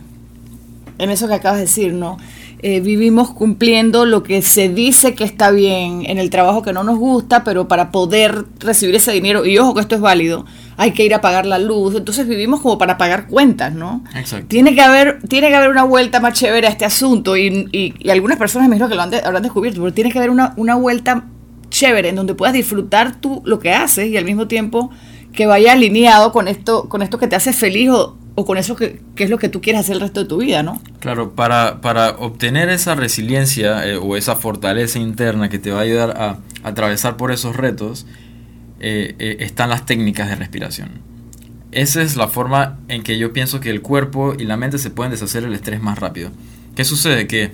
En 0.99 1.11
eso 1.11 1.28
que 1.28 1.35
acabas 1.35 1.59
de 1.59 1.66
decir, 1.66 1.95
¿no? 1.95 2.16
Eh, 2.64 2.81
vivimos 2.81 3.33
cumpliendo 3.33 4.07
lo 4.07 4.23
que 4.23 4.40
se 4.40 4.69
dice 4.69 5.16
que 5.16 5.25
está 5.25 5.50
bien 5.50 6.04
en 6.07 6.19
el 6.19 6.31
trabajo 6.31 6.62
que 6.62 6.73
no 6.73 6.85
nos 6.85 6.97
gusta, 6.97 7.42
pero 7.42 7.66
para 7.66 7.90
poder 7.90 8.45
recibir 8.61 8.95
ese 8.95 9.11
dinero, 9.11 9.45
y 9.45 9.59
ojo 9.59 9.75
que 9.75 9.81
esto 9.81 9.97
es 9.97 10.00
válido, 10.00 10.47
hay 10.76 10.92
que 10.92 11.04
ir 11.04 11.12
a 11.12 11.21
pagar 11.21 11.45
la 11.45 11.59
luz. 11.59 11.97
Entonces 11.97 12.28
vivimos 12.28 12.61
como 12.61 12.78
para 12.78 12.99
pagar 12.99 13.26
cuentas, 13.26 13.75
¿no? 13.75 14.04
Exacto. 14.14 14.47
Tiene 14.47 14.76
que 14.76 14.81
haber, 14.81 15.21
tiene 15.26 15.49
que 15.49 15.57
haber 15.57 15.71
una 15.71 15.83
vuelta 15.83 16.21
más 16.21 16.35
chévere 16.35 16.69
a 16.69 16.71
este 16.71 16.85
asunto, 16.85 17.37
y, 17.37 17.69
y, 17.73 18.09
algunas 18.11 18.38
personas 18.38 18.69
me 18.69 18.76
dijeron 18.76 18.90
que 18.90 18.95
lo 18.97 19.02
han 19.02 19.12
habrán 19.12 19.42
descubierto, 19.42 19.81
pero 19.81 19.92
tiene 19.92 20.12
que 20.12 20.19
haber 20.19 20.31
una, 20.31 20.54
una 20.57 20.76
vuelta 20.76 21.25
chévere, 21.69 22.11
en 22.11 22.14
donde 22.14 22.37
puedas 22.37 22.54
disfrutar 22.54 23.16
tú 23.16 23.42
lo 23.45 23.59
que 23.59 23.73
haces 23.73 24.07
y 24.07 24.16
al 24.16 24.25
mismo 24.25 24.47
tiempo 24.47 24.90
que 25.33 25.47
vaya 25.47 25.73
alineado 25.73 26.31
con 26.31 26.47
esto, 26.47 26.88
con 26.88 27.02
esto 27.02 27.19
que 27.19 27.26
te 27.26 27.35
hace 27.35 27.52
feliz 27.52 27.90
o, 27.90 28.19
con 28.34 28.56
eso 28.56 28.76
que, 28.76 29.00
es 29.16 29.30
lo 29.30 29.38
que 29.38 29.48
tú 29.48 29.60
quieres 29.60 29.80
hacer 29.80 29.96
el 29.96 30.00
resto 30.00 30.20
de 30.20 30.26
tu 30.26 30.38
vida, 30.38 30.62
¿no? 30.62 30.80
Claro, 31.00 31.34
para, 31.34 31.80
para 31.80 32.10
obtener 32.10 32.70
esa 32.70 32.94
resiliencia 32.94 33.86
eh, 33.86 33.96
o 33.96 34.16
esa 34.16 34.36
fortaleza 34.36 34.98
interna 34.98 35.48
que 35.48 35.58
te 35.58 35.70
va 35.70 35.80
a 35.80 35.82
ayudar 35.82 36.10
a, 36.16 36.38
atravesar 36.62 37.16
por 37.16 37.30
esos 37.30 37.56
retos, 37.56 38.06
eh, 38.80 39.14
eh, 39.18 39.36
están 39.40 39.70
las 39.70 39.84
técnicas 39.84 40.28
de 40.28 40.36
respiración. 40.36 40.90
Esa 41.72 42.02
es 42.02 42.16
la 42.16 42.28
forma 42.28 42.78
en 42.88 43.02
que 43.02 43.18
yo 43.18 43.32
pienso 43.32 43.60
que 43.60 43.70
el 43.70 43.80
cuerpo 43.80 44.34
y 44.38 44.44
la 44.44 44.56
mente 44.56 44.78
se 44.78 44.90
pueden 44.90 45.10
deshacer 45.10 45.44
el 45.44 45.52
estrés 45.54 45.82
más 45.82 45.98
rápido. 45.98 46.30
¿Qué 46.74 46.84
sucede? 46.84 47.26
Que 47.26 47.50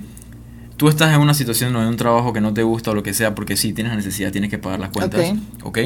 tú 0.77 0.87
estás 0.87 1.13
en 1.13 1.19
una 1.19 1.33
situación 1.33 1.75
o 1.75 1.81
en 1.81 1.87
un 1.87 1.97
trabajo 1.97 2.31
que 2.33 2.41
no 2.41 2.53
te 2.53 2.63
gusta 2.63 2.91
o 2.91 2.95
lo 2.95 3.03
que 3.03 3.13
sea, 3.13 3.35
porque 3.35 3.57
sí, 3.57 3.73
tienes 3.73 3.91
la 3.91 3.97
necesidad, 3.97 4.31
tienes 4.31 4.49
que 4.49 4.57
pagar 4.57 4.79
las 4.79 4.89
cuentas, 4.89 5.33
¿ok? 5.63 5.79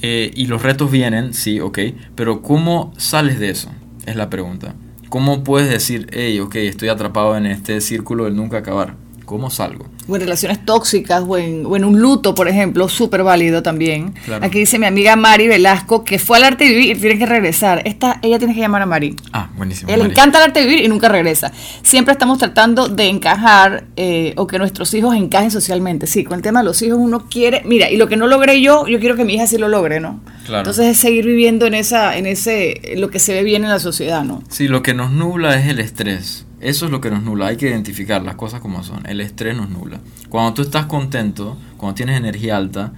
Eh, 0.00 0.30
y 0.34 0.46
los 0.46 0.62
retos 0.62 0.90
vienen, 0.90 1.34
sí, 1.34 1.60
ok, 1.60 1.78
pero 2.14 2.42
¿cómo 2.42 2.92
sales 2.96 3.40
de 3.40 3.50
eso? 3.50 3.70
Es 4.08 4.16
la 4.16 4.30
pregunta. 4.30 4.74
¿Cómo 5.10 5.44
puedes 5.44 5.68
decir, 5.68 6.06
hey, 6.12 6.40
ok, 6.40 6.54
estoy 6.54 6.88
atrapado 6.88 7.36
en 7.36 7.44
este 7.44 7.82
círculo 7.82 8.24
del 8.24 8.36
nunca 8.36 8.56
acabar? 8.56 8.94
¿Cómo 9.28 9.50
salgo? 9.50 9.84
O 10.08 10.16
en 10.16 10.22
relaciones 10.22 10.64
tóxicas, 10.64 11.22
o 11.26 11.36
en, 11.36 11.66
o 11.66 11.76
en 11.76 11.84
un 11.84 12.00
luto, 12.00 12.34
por 12.34 12.48
ejemplo, 12.48 12.88
súper 12.88 13.22
válido 13.22 13.62
también. 13.62 14.14
Claro. 14.24 14.42
Aquí 14.42 14.60
dice 14.60 14.78
mi 14.78 14.86
amiga 14.86 15.16
Mari 15.16 15.48
Velasco 15.48 16.02
que 16.02 16.18
fue 16.18 16.38
al 16.38 16.44
arte 16.44 16.64
de 16.64 16.70
vivir 16.70 16.96
y 16.96 16.98
tiene 16.98 17.18
que 17.18 17.26
regresar. 17.26 17.82
Esta, 17.84 18.20
ella 18.22 18.38
tiene 18.38 18.54
que 18.54 18.60
llamar 18.60 18.80
a 18.80 18.86
Mari. 18.86 19.14
Ah, 19.34 19.50
buenísimo. 19.54 19.94
Le 19.94 20.02
encanta 20.02 20.38
el 20.38 20.44
arte 20.44 20.60
de 20.60 20.66
vivir 20.66 20.82
y 20.86 20.88
nunca 20.88 21.10
regresa. 21.10 21.52
Siempre 21.82 22.12
estamos 22.12 22.38
tratando 22.38 22.88
de 22.88 23.04
encajar 23.04 23.84
eh, 23.96 24.32
o 24.38 24.46
que 24.46 24.58
nuestros 24.58 24.94
hijos 24.94 25.14
encajen 25.14 25.50
socialmente. 25.50 26.06
Sí, 26.06 26.24
con 26.24 26.36
el 26.38 26.42
tema 26.42 26.60
de 26.60 26.64
los 26.64 26.80
hijos 26.80 26.98
uno 26.98 27.28
quiere, 27.28 27.60
mira, 27.66 27.90
y 27.90 27.98
lo 27.98 28.08
que 28.08 28.16
no 28.16 28.28
logré 28.28 28.62
yo, 28.62 28.86
yo 28.86 28.98
quiero 29.00 29.14
que 29.14 29.26
mi 29.26 29.34
hija 29.34 29.46
sí 29.46 29.58
lo 29.58 29.68
logre, 29.68 30.00
¿no? 30.00 30.22
Claro. 30.46 30.60
Entonces 30.60 30.86
es 30.86 30.98
seguir 30.98 31.26
viviendo 31.26 31.66
en 31.66 31.74
esa, 31.74 32.16
en 32.16 32.24
ese, 32.24 32.94
lo 32.96 33.10
que 33.10 33.18
se 33.18 33.34
ve 33.34 33.42
bien 33.42 33.62
en 33.62 33.68
la 33.68 33.78
sociedad, 33.78 34.24
¿no? 34.24 34.42
Sí, 34.48 34.68
lo 34.68 34.82
que 34.82 34.94
nos 34.94 35.12
nubla 35.12 35.54
es 35.60 35.68
el 35.68 35.80
estrés. 35.80 36.46
Eso 36.60 36.86
es 36.86 36.90
lo 36.90 37.00
que 37.00 37.10
nos 37.10 37.22
nubla. 37.22 37.48
Hay 37.48 37.56
que 37.56 37.68
identificar 37.68 38.22
las 38.22 38.34
cosas 38.34 38.60
como 38.60 38.82
son. 38.82 39.06
El 39.06 39.20
estrés 39.20 39.56
nos 39.56 39.70
nubla. 39.70 40.00
Cuando 40.28 40.54
tú 40.54 40.62
estás 40.62 40.86
contento, 40.86 41.56
cuando 41.76 41.94
tienes 41.94 42.16
energía 42.16 42.56
alta, 42.56 42.92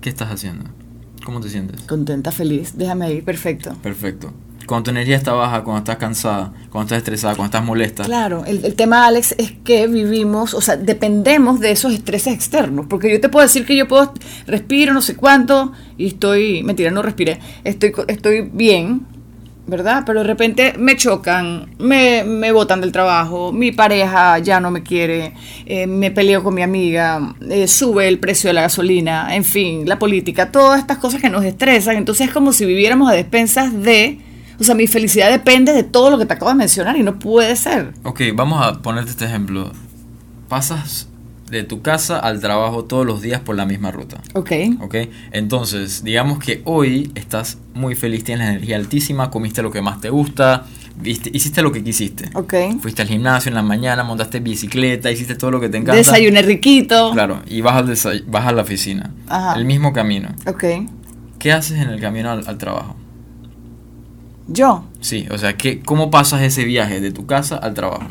¿qué 0.00 0.08
estás 0.08 0.30
haciendo? 0.30 0.70
¿Cómo 1.24 1.40
te 1.40 1.48
sientes? 1.48 1.80
Contenta, 1.82 2.30
feliz, 2.30 2.74
déjame 2.76 3.12
ir, 3.12 3.24
perfecto. 3.24 3.74
Perfecto. 3.82 4.32
Cuando 4.66 4.84
tu 4.84 4.90
energía 4.92 5.16
está 5.16 5.32
baja, 5.32 5.62
cuando 5.62 5.78
estás 5.78 5.96
cansada, 5.96 6.52
cuando 6.70 6.86
estás 6.86 6.98
estresada, 6.98 7.34
cuando 7.34 7.46
estás 7.46 7.64
molesta. 7.64 8.04
Claro, 8.04 8.44
el, 8.46 8.64
el 8.64 8.74
tema, 8.74 9.06
Alex, 9.06 9.34
es 9.38 9.52
que 9.64 9.86
vivimos, 9.86 10.54
o 10.54 10.60
sea, 10.60 10.76
dependemos 10.76 11.60
de 11.60 11.70
esos 11.70 11.92
estreses 11.92 12.32
externos. 12.32 12.86
Porque 12.88 13.12
yo 13.12 13.20
te 13.20 13.28
puedo 13.28 13.44
decir 13.44 13.66
que 13.66 13.76
yo 13.76 13.88
puedo, 13.88 14.12
respiro 14.46 14.94
no 14.94 15.02
sé 15.02 15.16
cuánto, 15.16 15.72
y 15.98 16.06
estoy, 16.06 16.62
mentira, 16.62 16.90
no 16.90 17.02
respiré, 17.02 17.40
estoy, 17.64 17.92
estoy 18.08 18.42
bien, 18.52 19.06
¿verdad? 19.66 20.02
Pero 20.04 20.20
de 20.20 20.26
repente 20.26 20.74
me 20.78 20.96
chocan, 20.96 21.74
me, 21.78 22.24
me 22.24 22.52
botan 22.52 22.80
del 22.80 22.92
trabajo, 22.92 23.52
mi 23.52 23.72
pareja 23.72 24.38
ya 24.38 24.60
no 24.60 24.70
me 24.70 24.82
quiere, 24.82 25.34
eh, 25.66 25.86
me 25.86 26.10
peleo 26.10 26.42
con 26.42 26.54
mi 26.54 26.62
amiga, 26.62 27.34
eh, 27.48 27.66
sube 27.66 28.08
el 28.08 28.18
precio 28.18 28.48
de 28.48 28.54
la 28.54 28.62
gasolina, 28.62 29.34
en 29.34 29.44
fin, 29.44 29.88
la 29.88 29.98
política, 29.98 30.52
todas 30.52 30.80
estas 30.80 30.98
cosas 30.98 31.20
que 31.20 31.30
nos 31.30 31.44
estresan. 31.44 31.96
Entonces 31.96 32.28
es 32.28 32.32
como 32.32 32.52
si 32.52 32.64
viviéramos 32.66 33.10
a 33.10 33.14
despensas 33.14 33.72
de... 33.82 34.20
O 34.60 34.62
sea, 34.62 34.76
mi 34.76 34.86
felicidad 34.86 35.30
depende 35.30 35.72
de 35.72 35.82
todo 35.82 36.10
lo 36.10 36.18
que 36.18 36.26
te 36.26 36.34
acabo 36.34 36.50
de 36.50 36.56
mencionar 36.56 36.96
y 36.96 37.02
no 37.02 37.18
puede 37.18 37.56
ser. 37.56 37.92
Ok, 38.04 38.20
vamos 38.34 38.64
a 38.64 38.82
ponerte 38.82 39.10
este 39.10 39.24
ejemplo. 39.24 39.72
Pasas 40.48 41.08
de 41.50 41.62
tu 41.62 41.82
casa 41.82 42.18
al 42.18 42.40
trabajo 42.40 42.84
todos 42.84 43.04
los 43.06 43.20
días 43.22 43.40
por 43.40 43.54
la 43.56 43.66
misma 43.66 43.90
ruta. 43.90 44.20
Ok. 44.34 44.50
¿Ok? 44.80 44.94
Entonces, 45.30 46.02
digamos 46.02 46.38
que 46.38 46.62
hoy 46.64 47.12
estás 47.14 47.58
muy 47.74 47.94
feliz, 47.94 48.24
tienes 48.24 48.46
la 48.46 48.52
energía 48.54 48.76
altísima, 48.76 49.30
comiste 49.30 49.62
lo 49.62 49.70
que 49.70 49.82
más 49.82 50.00
te 50.00 50.08
gusta, 50.10 50.64
viste, 51.00 51.30
hiciste 51.32 51.60
lo 51.62 51.70
que 51.70 51.84
quisiste. 51.84 52.30
Ok. 52.34 52.54
Fuiste 52.80 53.02
al 53.02 53.08
gimnasio 53.08 53.50
en 53.50 53.54
la 53.56 53.62
mañana, 53.62 54.02
montaste 54.04 54.40
bicicleta, 54.40 55.10
hiciste 55.10 55.34
todo 55.34 55.50
lo 55.50 55.60
que 55.60 55.68
te 55.68 55.76
encanta. 55.76 55.96
Desayuné 55.96 56.42
riquito. 56.42 57.10
Claro, 57.12 57.42
y 57.46 57.60
vas, 57.60 57.76
al 57.76 57.88
desay- 57.88 58.24
vas 58.26 58.46
a 58.46 58.52
la 58.52 58.62
oficina. 58.62 59.12
Ajá. 59.28 59.54
El 59.58 59.64
mismo 59.66 59.92
camino. 59.92 60.30
Ok. 60.46 60.64
¿Qué 61.38 61.52
haces 61.52 61.78
en 61.78 61.90
el 61.90 62.00
camino 62.00 62.30
al, 62.30 62.48
al 62.48 62.56
trabajo? 62.58 62.96
Yo. 64.48 64.84
Sí, 65.00 65.26
o 65.30 65.38
sea, 65.38 65.56
¿qué, 65.56 65.80
¿cómo 65.80 66.10
pasas 66.10 66.42
ese 66.42 66.64
viaje 66.64 67.00
de 67.00 67.12
tu 67.12 67.26
casa 67.26 67.56
al 67.56 67.74
trabajo? 67.74 68.04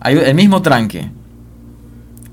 Hay 0.00 0.16
el 0.16 0.34
mismo 0.34 0.62
tranque, 0.62 1.10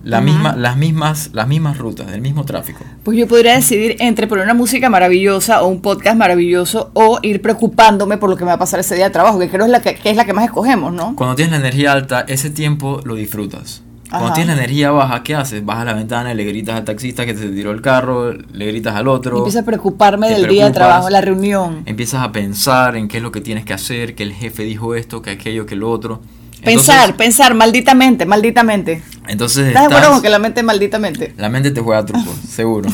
la 0.05 0.21
misma, 0.21 0.55
las, 0.55 0.77
mismas, 0.77 1.31
las 1.33 1.47
mismas 1.47 1.77
rutas, 1.79 2.11
el 2.13 2.21
mismo 2.21 2.45
tráfico. 2.45 2.79
Pues 3.03 3.17
yo 3.17 3.27
podría 3.27 3.55
decidir 3.55 3.95
entre 3.99 4.27
poner 4.27 4.45
una 4.45 4.53
música 4.53 4.89
maravillosa 4.89 5.63
o 5.63 5.67
un 5.67 5.81
podcast 5.81 6.15
maravilloso 6.15 6.91
o 6.93 7.19
ir 7.23 7.41
preocupándome 7.41 8.17
por 8.17 8.29
lo 8.29 8.37
que 8.37 8.43
me 8.43 8.49
va 8.49 8.53
a 8.53 8.59
pasar 8.59 8.79
ese 8.79 8.95
día 8.95 9.05
de 9.05 9.09
trabajo, 9.09 9.39
que 9.39 9.49
creo 9.49 9.65
es 9.65 9.71
la 9.71 9.81
que, 9.81 9.95
que 9.95 10.11
es 10.11 10.15
la 10.15 10.25
que 10.25 10.33
más 10.33 10.45
escogemos, 10.45 10.93
¿no? 10.93 11.15
Cuando 11.15 11.35
tienes 11.35 11.53
la 11.53 11.57
energía 11.57 11.91
alta, 11.91 12.23
ese 12.27 12.51
tiempo 12.51 13.01
lo 13.03 13.15
disfrutas. 13.15 13.81
Cuando 14.09 14.33
tienes 14.33 14.55
la 14.55 14.63
energía 14.63 14.91
baja, 14.91 15.23
¿qué 15.23 15.35
haces? 15.35 15.65
Vas 15.65 15.79
a 15.79 15.85
la 15.85 15.93
ventana 15.93 16.31
y 16.31 16.35
le 16.35 16.45
gritas 16.45 16.75
al 16.75 16.85
taxista 16.85 17.25
que 17.25 17.33
te 17.33 17.49
tiró 17.49 17.71
el 17.71 17.81
carro, 17.81 18.33
le 18.33 18.65
gritas 18.67 18.95
al 18.95 19.07
otro. 19.07 19.39
empiezo 19.39 19.59
a 19.59 19.63
preocuparme 19.63 20.29
del 20.29 20.47
día 20.47 20.65
de 20.65 20.71
trabajo, 20.71 21.09
la 21.09 21.21
reunión. 21.21 21.81
Empiezas 21.85 22.21
a 22.23 22.31
pensar 22.31 22.95
en 22.95 23.07
qué 23.07 23.17
es 23.17 23.23
lo 23.23 23.31
que 23.31 23.41
tienes 23.41 23.65
que 23.65 23.73
hacer, 23.73 24.15
que 24.15 24.23
el 24.23 24.33
jefe 24.33 24.63
dijo 24.63 24.95
esto, 24.95 25.21
que 25.21 25.31
aquello, 25.31 25.65
que 25.65 25.75
lo 25.75 25.89
otro. 25.89 26.21
Pensar, 26.65 26.95
Entonces- 27.09 27.15
pensar, 27.17 27.53
malditamente, 27.53 28.25
malditamente. 28.25 29.01
Entonces 29.27 29.67
¿Estás 29.67 29.83
de 29.83 29.87
acuerdo 29.95 30.11
con 30.13 30.21
que 30.21 30.29
la 30.29 30.39
mente 30.39 30.61
malditamente? 30.63 31.33
La 31.37 31.49
mente 31.49 31.71
te 31.71 31.79
juega 31.81 32.05
trucos, 32.05 32.35
seguro. 32.49 32.89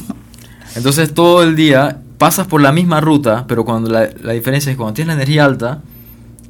Entonces 0.76 1.14
todo 1.14 1.44
el 1.44 1.56
día 1.56 2.00
pasas 2.18 2.48
por 2.48 2.62
la 2.62 2.72
misma 2.72 3.02
ruta, 3.02 3.46
pero 3.48 3.66
cuando 3.66 3.90
la, 3.90 4.10
la 4.22 4.34
diferencia 4.34 4.72
es 4.72 4.78
cuando 4.78 4.94
tienes 4.94 5.16
la 5.16 5.22
energía 5.24 5.46
alta, 5.46 5.82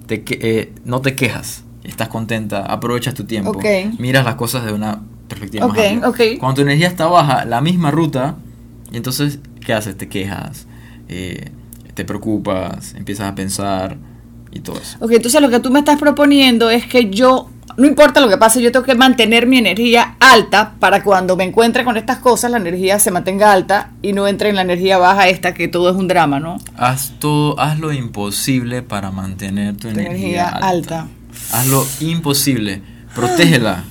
te 0.05 0.23
que- 0.23 0.39
eh, 0.41 0.73
no 0.85 1.01
te 1.01 1.15
quejas, 1.15 1.63
estás 1.83 2.09
contenta, 2.09 2.65
aprovechas 2.65 3.13
tu 3.13 3.23
tiempo, 3.23 3.57
miras 3.97 4.25
las 4.25 4.35
cosas 4.35 4.65
de 4.65 4.73
una 4.73 5.01
perspectiva 5.27 5.65
Ok, 5.65 5.77
más 5.77 5.85
amplia. 5.87 6.09
ok. 6.09 6.39
Cuando 6.39 6.55
tu 6.55 6.61
energía 6.63 6.87
está 6.87 7.07
baja, 7.07 7.45
la 7.45 7.61
misma 7.61 7.89
ruta, 7.91 8.35
y 8.91 8.97
entonces, 8.97 9.39
¿qué 9.65 9.73
haces? 9.73 9.97
Te 9.97 10.09
quejas, 10.09 10.67
eh, 11.07 11.49
te 11.93 12.03
preocupas, 12.05 12.93
empiezas 12.95 13.31
a 13.31 13.35
pensar 13.35 13.95
y 14.51 14.59
todo 14.59 14.77
eso. 14.79 14.97
Ok, 14.99 15.11
entonces 15.11 15.41
lo 15.41 15.49
que 15.49 15.59
tú 15.59 15.71
me 15.71 15.79
estás 15.79 15.97
proponiendo 15.99 16.69
es 16.69 16.85
que 16.85 17.09
yo, 17.09 17.49
no 17.77 17.85
importa 17.87 18.19
lo 18.19 18.29
que 18.29 18.37
pase, 18.37 18.61
yo 18.61 18.71
tengo 18.71 18.85
que 18.85 18.95
mantener 18.95 19.47
mi 19.47 19.57
energía 19.57 20.15
alta 20.19 20.73
para 20.79 21.03
cuando 21.03 21.35
me 21.37 21.43
encuentre 21.45 21.83
con 21.83 21.95
estas 21.97 22.17
cosas, 22.17 22.51
la 22.51 22.57
energía 22.57 22.99
se 22.99 23.11
mantenga 23.11 23.51
alta 23.51 23.91
y 24.01 24.13
no 24.13 24.27
entre 24.27 24.49
en 24.49 24.55
la 24.55 24.61
energía 24.61 24.97
baja 24.97 25.29
esta, 25.29 25.53
que 25.53 25.67
todo 25.67 25.89
es 25.89 25.95
un 25.95 26.07
drama, 26.07 26.39
¿no? 26.39 26.57
Haz 26.75 27.13
todo, 27.19 27.59
haz 27.59 27.79
lo 27.79 27.93
imposible 27.93 28.81
para 28.81 29.11
mantener 29.11 29.75
tu, 29.77 29.87
Tu 29.87 29.89
energía, 29.89 30.09
energía 30.09 30.47
alta. 30.49 30.67
alta. 31.01 31.07
Haz 31.53 31.67
lo 31.67 31.85
imposible. 32.01 32.81
Protégela. 33.15 33.83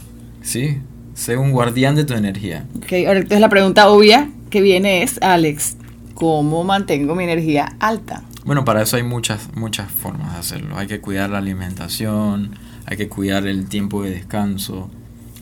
¿Sí? 0.42 0.78
Sé 1.14 1.36
un 1.36 1.52
guardián 1.52 1.94
de 1.96 2.04
tu 2.04 2.14
energía. 2.14 2.64
Ok, 2.76 2.92
ahora 3.06 3.18
entonces 3.18 3.40
la 3.40 3.48
pregunta 3.50 3.88
obvia 3.90 4.30
que 4.48 4.60
viene 4.62 5.02
es, 5.02 5.18
Alex, 5.22 5.76
¿cómo 6.14 6.64
mantengo 6.64 7.14
mi 7.14 7.24
energía 7.24 7.76
alta? 7.78 8.22
Bueno, 8.44 8.64
para 8.64 8.82
eso 8.82 8.97
hay 8.97 9.02
muchas, 9.02 9.49
muchas 9.54 9.90
formas 9.90 10.32
de 10.32 10.38
hacerlo. 10.38 10.78
Hay 10.78 10.87
que 10.87 11.00
cuidar 11.00 11.30
la 11.30 11.38
alimentación, 11.38 12.52
hay 12.87 12.97
que 12.97 13.09
cuidar 13.09 13.47
el 13.47 13.68
tiempo 13.68 14.02
de 14.02 14.11
descanso, 14.11 14.90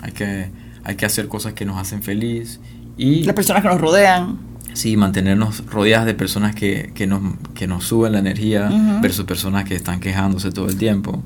hay 0.01 0.13
que, 0.13 0.51
hay 0.85 0.97
que 0.97 1.07
hacer 1.07 1.29
cosas 1.29 1.53
que 1.53 1.65
nos 1.65 1.79
hacen 1.79 2.03
feliz 2.03 2.61
y 2.97 3.23
Las 3.25 3.35
personas 3.35 3.63
que 3.63 3.69
nos 3.69 3.81
rodean. 3.81 4.39
sí, 4.73 4.97
mantenernos 4.97 5.65
rodeadas 5.67 6.07
de 6.07 6.15
personas 6.15 6.55
que, 6.55 6.93
que 6.95 7.07
nos, 7.07 7.23
que 7.55 7.67
nos 7.67 7.85
suben 7.85 8.13
la 8.13 8.19
energía 8.19 8.69
versus 9.01 9.25
personas 9.25 9.65
que 9.65 9.75
están 9.75 10.01
quejándose 10.01 10.51
todo 10.51 10.69
el 10.69 10.77
tiempo. 10.77 11.23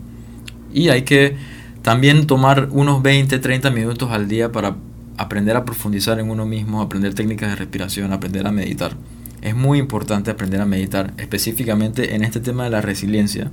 Y 0.73 0.89
hay 0.91 1.03
que 1.03 1.37
también 1.83 2.27
tomar 2.27 2.69
unos 2.71 3.03
20, 3.03 3.39
30 3.39 3.71
minutos 3.71 4.11
al 4.11 4.29
día 4.29 4.53
para 4.53 4.77
aprender 5.17 5.57
a 5.57 5.65
profundizar 5.65 6.19
en 6.19 6.31
uno 6.31 6.47
mismo, 6.47 6.81
aprender 6.81 7.15
técnicas 7.15 7.51
de 7.51 7.57
respiración, 7.57 8.13
aprender 8.13 8.47
a 8.47 8.53
meditar. 8.53 8.93
Es 9.43 9.55
muy 9.55 9.79
importante 9.79 10.31
aprender 10.31 10.61
a 10.61 10.67
meditar, 10.67 11.13
específicamente 11.19 12.15
en 12.15 12.23
este 12.23 12.41
tema 12.41 12.65
de 12.65 12.71
la 12.71 12.81
resiliencia, 12.81 13.51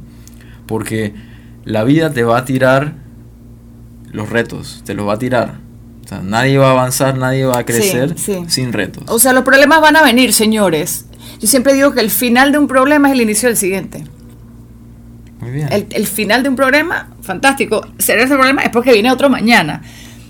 porque 0.68 1.14
la 1.66 1.84
vida 1.84 2.14
te 2.14 2.24
va 2.24 2.38
a 2.38 2.46
tirar 2.46 2.94
los 4.12 4.30
retos, 4.30 4.84
te 4.86 4.94
los 4.94 5.08
va 5.08 5.14
a 5.14 5.20
tirar. 5.20 5.60
O 6.06 6.08
sea, 6.08 6.22
nadie 6.22 6.58
va 6.58 6.70
a 6.70 6.72
avanzar, 6.72 7.18
nadie 7.18 7.46
va 7.46 7.60
a 7.60 7.66
crecer 7.66 8.18
sí. 8.18 8.44
sin 8.48 8.74
retos. 8.74 9.04
O 9.08 9.20
sea, 9.20 9.34
los 9.34 9.44
problemas 9.44 9.82
van 9.82 9.96
a 9.96 10.04
venir, 10.04 10.34
señores. 10.34 11.06
Yo 11.40 11.48
siempre 11.48 11.74
digo 11.74 11.94
que 11.94 12.02
el 12.02 12.10
final 12.10 12.52
de 12.52 12.58
un 12.58 12.68
problema 12.68 13.08
es 13.10 13.14
el 13.14 13.22
inicio 13.22 13.50
del 13.50 13.58
siguiente. 13.58 14.04
Muy 15.40 15.52
bien. 15.52 15.70
El, 15.72 15.88
el 15.92 16.08
final 16.08 16.44
de 16.44 16.50
un 16.50 16.56
problema, 16.56 17.10
fantástico. 17.22 17.88
Ser 17.98 18.20
ese 18.20 18.36
problema 18.36 18.64
es 18.64 18.70
porque 18.70 18.92
viene 18.94 19.12
otro 19.12 19.30
mañana. 19.30 19.82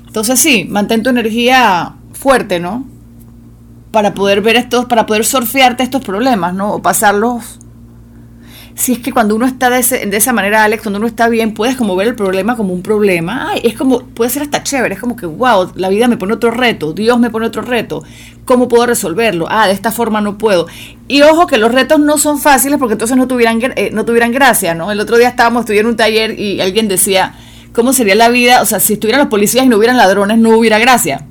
Entonces 0.06 0.40
sí, 0.40 0.66
mantén 0.70 1.04
tu 1.04 1.10
energía 1.10 1.96
fuerte, 2.14 2.60
¿no? 2.60 2.86
Para 3.92 4.14
poder 4.14 4.42
ver 4.42 4.56
estos, 4.56 4.86
para 4.86 5.06
poder 5.06 5.26
surfearte 5.26 5.84
estos 5.84 6.04
problemas, 6.04 6.54
¿no? 6.54 6.74
O 6.74 6.82
pasarlos. 6.82 7.60
Si 8.76 8.94
es 8.94 9.00
que 9.00 9.12
cuando 9.12 9.36
uno 9.36 9.46
está 9.46 9.70
de, 9.70 9.80
ese- 9.80 10.06
de 10.06 10.16
esa 10.16 10.32
manera, 10.32 10.64
Alex, 10.64 10.84
cuando 10.84 11.00
uno 11.00 11.08
está 11.08 11.28
bien, 11.28 11.54
puedes 11.54 11.76
como 11.76 11.96
ver 11.98 12.08
el 12.08 12.16
problema 12.16 12.56
como 12.56 12.72
un 12.74 12.82
problema. 12.82 13.50
Ay, 13.52 13.62
es 13.66 13.74
como, 13.76 14.02
puede 14.04 14.30
ser 14.30 14.44
hasta 14.44 14.64
chévere, 14.64 14.94
es 14.96 15.02
como 15.02 15.18
que, 15.18 15.26
wow, 15.26 15.72
la 15.76 15.90
vida 15.90 16.08
me 16.08 16.16
pone 16.16 16.34
otro 16.34 16.52
reto, 16.52 16.94
Dios 16.94 17.20
me 17.20 17.30
pone 17.30 17.48
otro 17.48 17.62
reto. 17.62 18.04
¿Cómo 18.46 18.70
puedo 18.70 18.86
resolverlo? 18.86 19.48
Ah, 19.50 19.68
de 19.68 19.74
esta 19.74 19.92
forma 19.92 20.22
no 20.22 20.38
puedo. 20.38 20.68
Y 21.10 21.24
ojo 21.24 21.46
que 21.46 21.58
los 21.58 21.72
retos 21.74 22.00
no 22.00 22.18
son 22.18 22.40
fáciles 22.40 22.78
porque 22.80 22.94
entonces 22.94 23.18
no 23.18 23.28
tuvieran, 23.28 23.60
eh, 23.76 23.90
no 23.92 24.06
tuvieran 24.06 24.32
gracia, 24.32 24.74
¿no? 24.76 24.92
El 24.92 25.00
otro 25.02 25.18
día 25.18 25.28
estábamos, 25.28 25.62
estudiando 25.62 25.90
un 25.90 25.98
taller 25.98 26.40
y 26.40 26.62
alguien 26.62 26.88
decía, 26.88 27.34
¿cómo 27.74 27.92
sería 27.92 28.16
la 28.16 28.30
vida? 28.30 28.62
O 28.62 28.66
sea, 28.66 28.80
si 28.80 28.94
estuvieran 28.94 29.20
los 29.20 29.30
policías 29.30 29.66
y 29.66 29.68
no 29.68 29.76
hubieran 29.78 29.98
ladrones, 29.98 30.38
no 30.38 30.58
hubiera 30.58 30.80
gracia. 30.80 31.26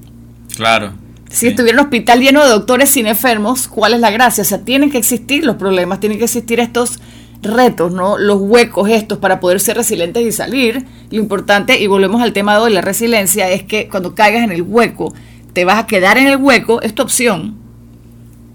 Claro. 0.55 0.93
Si 1.31 1.47
estuviera 1.47 1.79
un 1.79 1.85
hospital 1.85 2.21
lleno 2.21 2.43
de 2.43 2.49
doctores 2.49 2.91
sin 2.91 3.07
enfermos, 3.07 3.69
¿cuál 3.69 3.95
es 3.95 4.01
la 4.01 4.11
gracia? 4.11 4.43
O 4.43 4.45
sea, 4.47 4.65
tienen 4.65 4.91
que 4.91 4.99
existir 4.99 5.45
los 5.45 5.57
problemas, 5.57 6.01
tienen 6.01 6.19
que 6.19 6.25
existir 6.25 6.59
estos 6.59 7.01
retos, 7.43 7.93
¿no? 7.93 8.19
Los 8.19 8.39
huecos 8.41 8.89
estos 8.89 9.19
para 9.19 9.39
poder 9.39 9.61
ser 9.61 9.77
resilientes 9.77 10.25
y 10.25 10.33
salir. 10.33 10.87
Lo 11.11 11.19
importante, 11.19 11.79
y 11.79 11.87
volvemos 11.87 12.23
al 12.23 12.33
tema 12.33 12.55
de 12.55 12.61
hoy, 12.61 12.73
la 12.73 12.81
resiliencia, 12.81 13.51
es 13.51 13.63
que 13.63 13.89
cuando 13.89 14.15
caigas 14.15 14.43
en 14.43 14.53
el 14.53 14.63
hueco, 14.63 15.13
te 15.53 15.65
vas 15.65 15.79
a 15.79 15.87
quedar 15.87 16.17
en 16.17 16.29
el 16.29 16.37
hueco, 16.37 16.81
es 16.81 16.95
tu 16.95 17.03
opción. 17.03 17.57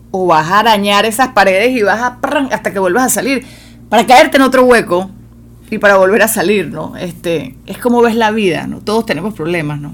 O 0.09 0.25
vas 0.25 0.49
a 0.49 0.59
arañar 0.59 1.05
esas 1.05 1.29
paredes 1.29 1.77
y 1.77 1.83
vas 1.83 2.01
a 2.01 2.21
prran, 2.21 2.49
hasta 2.51 2.73
que 2.73 2.79
vuelvas 2.79 3.05
a 3.05 3.09
salir. 3.09 3.45
Para 3.89 4.07
caerte 4.07 4.37
en 4.37 4.43
otro 4.43 4.63
hueco 4.63 5.11
y 5.69 5.77
para 5.77 5.97
volver 5.97 6.23
a 6.23 6.27
salir, 6.27 6.69
¿no? 6.69 6.97
Este, 6.97 7.55
es 7.67 7.77
como 7.77 8.01
ves 8.01 8.15
la 8.15 8.31
vida, 8.31 8.65
¿no? 8.65 8.79
Todos 8.79 9.05
tenemos 9.05 9.33
problemas, 9.35 9.79
¿no? 9.79 9.93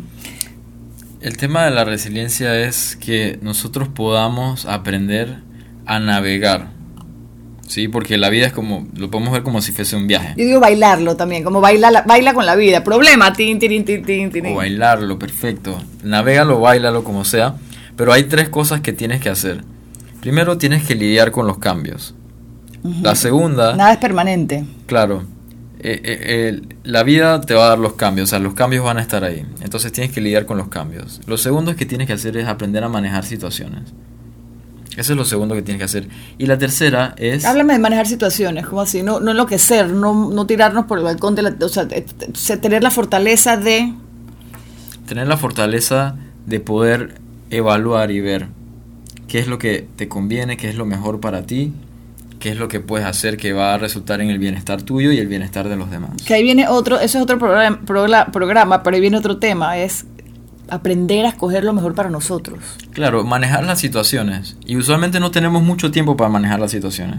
El 1.22 1.38
tema 1.38 1.66
de 1.66 1.72
la 1.72 1.84
resiliencia 1.84 2.56
es 2.62 2.96
que 2.96 3.40
nosotros 3.42 3.90
podamos 3.90 4.66
aprender 4.66 5.40
a 5.86 6.00
navegar. 6.00 6.70
Sí, 7.68 7.88
porque 7.88 8.18
la 8.18 8.30
vida 8.30 8.48
es 8.48 8.54
como, 8.54 8.88
lo 8.96 9.12
podemos 9.12 9.32
ver 9.34 9.44
como 9.44 9.62
si 9.62 9.72
fuese 9.72 9.96
un 9.96 10.08
viaje. 10.08 10.34
Yo 10.38 10.46
digo 10.46 10.60
bailarlo 10.60 11.16
también, 11.18 11.44
como 11.44 11.62
baila, 11.62 11.92
la- 11.92 12.02
baila 12.04 12.34
con 12.34 12.46
la 12.46 12.56
vida. 12.56 12.84
Problema, 12.84 13.34
tin, 13.34 13.60
tin, 13.60 13.86
tin, 13.86 14.04
tin, 14.04 14.32
tin. 14.32 14.46
O 14.48 14.56
bailarlo, 14.56 15.20
perfecto. 15.20 15.78
Navégalo, 16.04 16.60
bailalo, 16.62 17.04
como 17.04 17.26
sea. 17.26 17.56
Pero 17.96 18.14
hay 18.14 18.24
tres 18.24 18.50
cosas 18.50 18.82
que 18.82 18.94
tienes 18.94 19.20
que 19.22 19.30
hacer. 19.30 19.64
Primero 20.22 20.58
tienes 20.58 20.84
que 20.84 20.96
lidiar 20.96 21.32
con 21.32 21.46
los 21.48 21.58
cambios. 21.60 22.16
La 23.02 23.14
segunda, 23.16 23.76
Nada 23.76 23.92
es 23.92 23.98
permanente. 24.00 24.64
claro, 24.86 25.24
eh, 25.80 26.02
eh, 26.04 26.50
el- 26.50 26.76
la 26.84 27.04
vida 27.04 27.42
te 27.42 27.54
va 27.54 27.66
a 27.66 27.70
dar 27.70 27.80
los 27.80 27.94
cambios, 27.94 28.30
o 28.30 28.32
sea, 28.32 28.40
los 28.40 28.54
cambios 28.54 28.84
van 28.84 28.98
a 28.98 29.02
estar 29.02 29.24
ahí. 29.24 29.46
Entonces 29.62 29.92
tienes 29.92 30.12
que 30.12 30.22
lidiar 30.22 30.46
con 30.46 30.58
los 30.58 30.68
cambios. 30.68 31.22
Lo 31.26 31.38
segundo 31.38 31.76
que 31.76 31.86
tienes 31.86 32.08
que 32.08 32.14
hacer 32.14 32.36
es 32.38 32.48
aprender 32.48 32.84
a 32.84 32.90
manejar 32.90 33.26
situaciones. 33.26 33.84
Eso 34.98 35.14
es 35.14 35.18
lo 35.18 35.24
segundo 35.24 35.56
que 35.56 35.62
tienes 35.62 35.80
que 35.80 35.86
hacer. 35.86 36.10
Y 36.38 36.46
la 36.48 36.58
tercera 36.58 37.14
es... 37.18 37.46
Háblame 37.46 37.74
de 37.74 37.80
manejar 37.80 38.06
situaciones, 38.06 38.66
como 38.68 38.82
así, 38.82 39.02
no, 39.02 39.22
no 39.22 39.32
enloquecer, 39.32 39.90
no, 39.90 40.30
no 40.30 40.46
tirarnos 40.46 40.86
por 40.88 40.98
el 40.98 41.06
balcón 41.06 41.36
de 41.36 41.44
la, 41.44 41.56
o 41.62 41.70
sea, 41.70 41.84
eh, 41.92 42.06
eh, 42.20 42.58
tener 42.58 42.84
la 42.84 42.92
fortaleza 42.92 43.56
de 43.56 43.94
tener 45.08 45.28
la 45.28 45.38
fortaleza 45.38 46.16
de 46.46 46.60
poder 46.60 47.16
evaluar 47.50 48.12
y 48.12 48.20
ver 48.20 48.48
qué 49.28 49.40
es 49.40 49.48
lo 49.48 49.58
que 49.58 49.88
te 49.96 50.08
conviene, 50.10 50.58
qué 50.58 50.70
es 50.70 50.76
lo 50.76 50.86
mejor 50.86 51.20
para 51.20 51.44
ti, 51.44 51.74
qué 52.40 52.50
es 52.50 52.58
lo 52.58 52.68
que 52.68 52.80
puedes 52.80 53.06
hacer 53.06 53.38
que 53.38 53.54
va 53.54 53.74
a 53.74 53.78
resultar 53.78 54.22
en 54.22 54.30
el 54.30 54.40
bienestar 54.40 54.82
tuyo 54.82 55.12
y 55.12 55.20
el 55.20 55.28
bienestar 55.28 55.68
de 55.70 55.76
los 55.76 55.92
demás. 55.92 56.12
que 56.26 56.34
ahí 56.34 56.44
viene 56.44 56.68
otro, 56.68 57.00
eso 57.00 57.18
es 57.18 57.24
otro 57.24 57.38
programa, 57.38 57.82
programa, 58.32 58.82
pero 58.82 58.96
ahí 58.96 59.02
viene 59.02 59.18
otro 59.18 59.38
tema, 59.38 59.78
es 59.78 60.06
aprender 60.70 61.26
a 61.26 61.30
escoger 61.30 61.64
lo 61.64 61.74
mejor 61.74 61.96
para 61.96 62.10
nosotros. 62.10 62.60
Claro, 62.94 63.24
manejar 63.24 63.64
las 63.64 63.80
situaciones. 63.80 64.56
Y 64.66 64.78
usualmente 64.78 65.20
no 65.20 65.32
tenemos 65.32 65.62
mucho 65.64 65.92
tiempo 65.92 66.16
para 66.16 66.30
manejar 66.30 66.60
las 66.60 66.72
situaciones. 66.72 67.18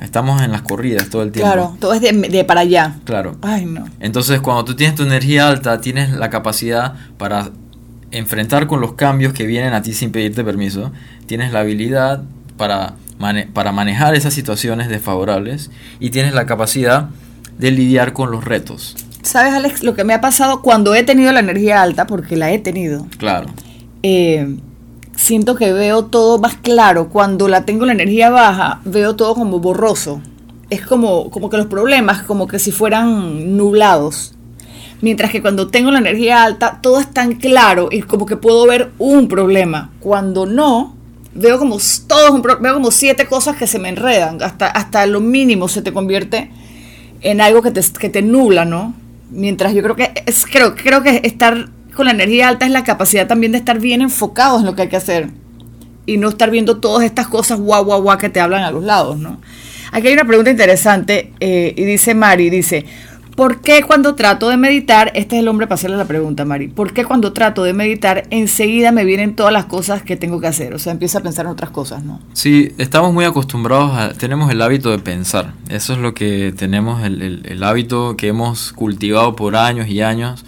Estamos 0.00 0.42
en 0.42 0.52
las 0.52 0.62
corridas 0.62 1.08
todo 1.10 1.22
el 1.22 1.32
tiempo. 1.32 1.52
Claro, 1.52 1.76
todo 1.80 1.92
es 1.92 2.00
de, 2.00 2.12
de 2.12 2.44
para 2.44 2.60
allá. 2.60 2.96
Claro. 3.04 3.36
Ay, 3.42 3.64
no. 3.64 3.84
Entonces, 3.98 4.40
cuando 4.40 4.64
tú 4.64 4.76
tienes 4.76 4.94
tu 4.94 5.02
energía 5.02 5.48
alta, 5.48 5.80
tienes 5.80 6.12
la 6.12 6.30
capacidad 6.30 6.94
para 7.16 7.50
enfrentar 8.10 8.66
con 8.68 8.80
los 8.80 8.94
cambios 8.94 9.32
que 9.32 9.44
vienen 9.44 9.72
a 9.72 9.82
ti 9.82 9.92
sin 9.92 10.12
pedirte 10.12 10.44
permiso. 10.44 10.92
Tienes 11.26 11.52
la 11.52 11.60
habilidad 11.60 12.22
para, 12.56 12.94
mane- 13.18 13.46
para 13.52 13.72
manejar 13.72 14.14
esas 14.14 14.34
situaciones 14.34 14.88
desfavorables 14.88 15.70
y 16.00 16.10
tienes 16.10 16.34
la 16.34 16.46
capacidad 16.46 17.08
de 17.58 17.70
lidiar 17.70 18.12
con 18.12 18.30
los 18.30 18.44
retos. 18.44 18.94
¿Sabes, 19.22 19.52
Alex, 19.52 19.82
lo 19.82 19.94
que 19.94 20.04
me 20.04 20.14
ha 20.14 20.20
pasado 20.20 20.62
cuando 20.62 20.94
he 20.94 21.02
tenido 21.02 21.32
la 21.32 21.40
energía 21.40 21.82
alta, 21.82 22.06
porque 22.06 22.36
la 22.36 22.50
he 22.52 22.58
tenido? 22.58 23.06
Claro. 23.18 23.46
eh, 24.02 24.56
siento 25.16 25.56
que 25.56 25.72
veo 25.72 26.04
todo 26.04 26.38
más 26.38 26.54
claro. 26.56 27.08
Cuando 27.08 27.48
la 27.48 27.64
tengo 27.64 27.84
la 27.84 27.92
energía 27.92 28.30
baja, 28.30 28.80
veo 28.84 29.16
todo 29.16 29.34
como 29.34 29.58
borroso. 29.58 30.20
Es 30.70 30.82
como, 30.86 31.30
como 31.30 31.50
que 31.50 31.56
los 31.56 31.66
problemas, 31.66 32.22
como 32.22 32.46
que 32.46 32.58
si 32.60 32.70
fueran 32.70 33.56
nublados. 33.56 34.34
Mientras 35.00 35.30
que 35.32 35.42
cuando 35.42 35.68
tengo 35.68 35.90
la 35.90 35.98
energía 35.98 36.44
alta, 36.44 36.78
todo 36.82 37.00
es 37.00 37.12
tan 37.12 37.34
claro 37.34 37.88
y 37.90 38.02
como 38.02 38.26
que 38.26 38.36
puedo 38.36 38.66
ver 38.66 38.92
un 38.98 39.26
problema. 39.28 39.90
Cuando 40.00 40.46
no, 40.46 40.94
veo 41.34 41.58
como 41.58 41.76
s- 41.76 42.02
todo 42.06 42.32
un 42.34 42.42
pro- 42.42 42.58
veo 42.60 42.74
como 42.74 42.90
siete 42.90 43.26
cosas 43.26 43.56
que 43.56 43.66
se 43.66 43.78
me 43.78 43.88
enredan. 43.88 44.42
Hasta, 44.42 44.66
hasta 44.68 45.06
lo 45.06 45.20
mínimo 45.20 45.68
se 45.68 45.82
te 45.82 45.92
convierte 45.92 46.50
en 47.20 47.40
algo 47.40 47.62
que 47.62 47.70
te, 47.70 47.80
que 47.98 48.08
te 48.08 48.22
¿no? 48.64 48.94
Mientras 49.30 49.74
yo 49.74 49.82
creo 49.82 49.96
que 49.96 50.12
creo, 50.50 50.74
creo 50.74 51.02
que 51.02 51.20
estar 51.24 51.68
con 51.94 52.06
la 52.06 52.12
energía 52.12 52.48
alta 52.48 52.64
es 52.64 52.70
la 52.72 52.84
capacidad 52.84 53.26
también 53.26 53.52
de 53.52 53.58
estar 53.58 53.78
bien 53.80 54.00
enfocados 54.02 54.60
en 54.60 54.66
lo 54.66 54.74
que 54.74 54.82
hay 54.82 54.88
que 54.88 54.96
hacer 54.96 55.30
y 56.06 56.16
no 56.16 56.28
estar 56.30 56.50
viendo 56.50 56.78
todas 56.78 57.04
estas 57.04 57.26
cosas 57.28 57.58
guau, 57.58 57.84
guau, 57.84 58.00
guau 58.02 58.16
que 58.18 58.28
te 58.30 58.40
hablan 58.40 58.62
a 58.62 58.70
los 58.70 58.84
lados, 58.84 59.18
¿no? 59.18 59.40
Aquí 59.92 60.06
hay 60.08 60.12
una 60.14 60.24
pregunta 60.26 60.50
interesante 60.50 61.32
eh, 61.40 61.74
y 61.76 61.84
dice 61.84 62.14
Mari, 62.14 62.50
dice, 62.50 62.84
¿por 63.38 63.60
qué 63.60 63.84
cuando 63.86 64.16
trato 64.16 64.48
de 64.48 64.56
meditar, 64.56 65.12
este 65.14 65.36
es 65.36 65.42
el 65.42 65.46
hombre 65.48 65.68
para 65.68 65.76
hacerle 65.76 65.96
la 65.96 66.06
pregunta, 66.06 66.44
Mari, 66.44 66.66
¿por 66.66 66.92
qué 66.92 67.04
cuando 67.04 67.32
trato 67.32 67.62
de 67.62 67.72
meditar 67.72 68.24
enseguida 68.30 68.90
me 68.90 69.04
vienen 69.04 69.36
todas 69.36 69.52
las 69.52 69.66
cosas 69.66 70.02
que 70.02 70.16
tengo 70.16 70.40
que 70.40 70.48
hacer? 70.48 70.74
O 70.74 70.80
sea, 70.80 70.90
empieza 70.90 71.18
a 71.18 71.22
pensar 71.22 71.46
en 71.46 71.52
otras 71.52 71.70
cosas, 71.70 72.02
¿no? 72.02 72.18
Sí, 72.32 72.72
estamos 72.78 73.14
muy 73.14 73.24
acostumbrados 73.24 73.92
a... 73.96 74.12
Tenemos 74.14 74.50
el 74.50 74.60
hábito 74.60 74.90
de 74.90 74.98
pensar. 74.98 75.52
Eso 75.68 75.92
es 75.92 76.00
lo 76.00 76.14
que 76.14 76.52
tenemos, 76.56 77.04
el, 77.04 77.22
el- 77.22 77.42
el 77.46 77.62
hábito 77.62 78.16
que 78.16 78.26
hemos 78.26 78.72
cultivado 78.72 79.36
por 79.36 79.54
años 79.54 79.86
y 79.86 80.02
años. 80.02 80.44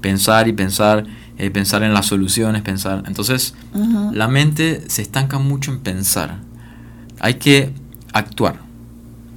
Pensar 0.00 0.48
y 0.48 0.54
pensar, 0.54 1.04
eh, 1.36 1.50
pensar 1.50 1.82
en 1.82 1.92
las 1.92 2.06
soluciones, 2.06 2.62
pensar. 2.62 3.02
Entonces, 3.06 3.54
la 4.12 4.26
mente 4.26 4.82
se 4.88 5.02
estanca 5.02 5.38
mucho 5.38 5.70
en 5.70 5.80
pensar. 5.80 6.38
Hay 7.20 7.34
que 7.34 7.72
actuar. 8.14 8.56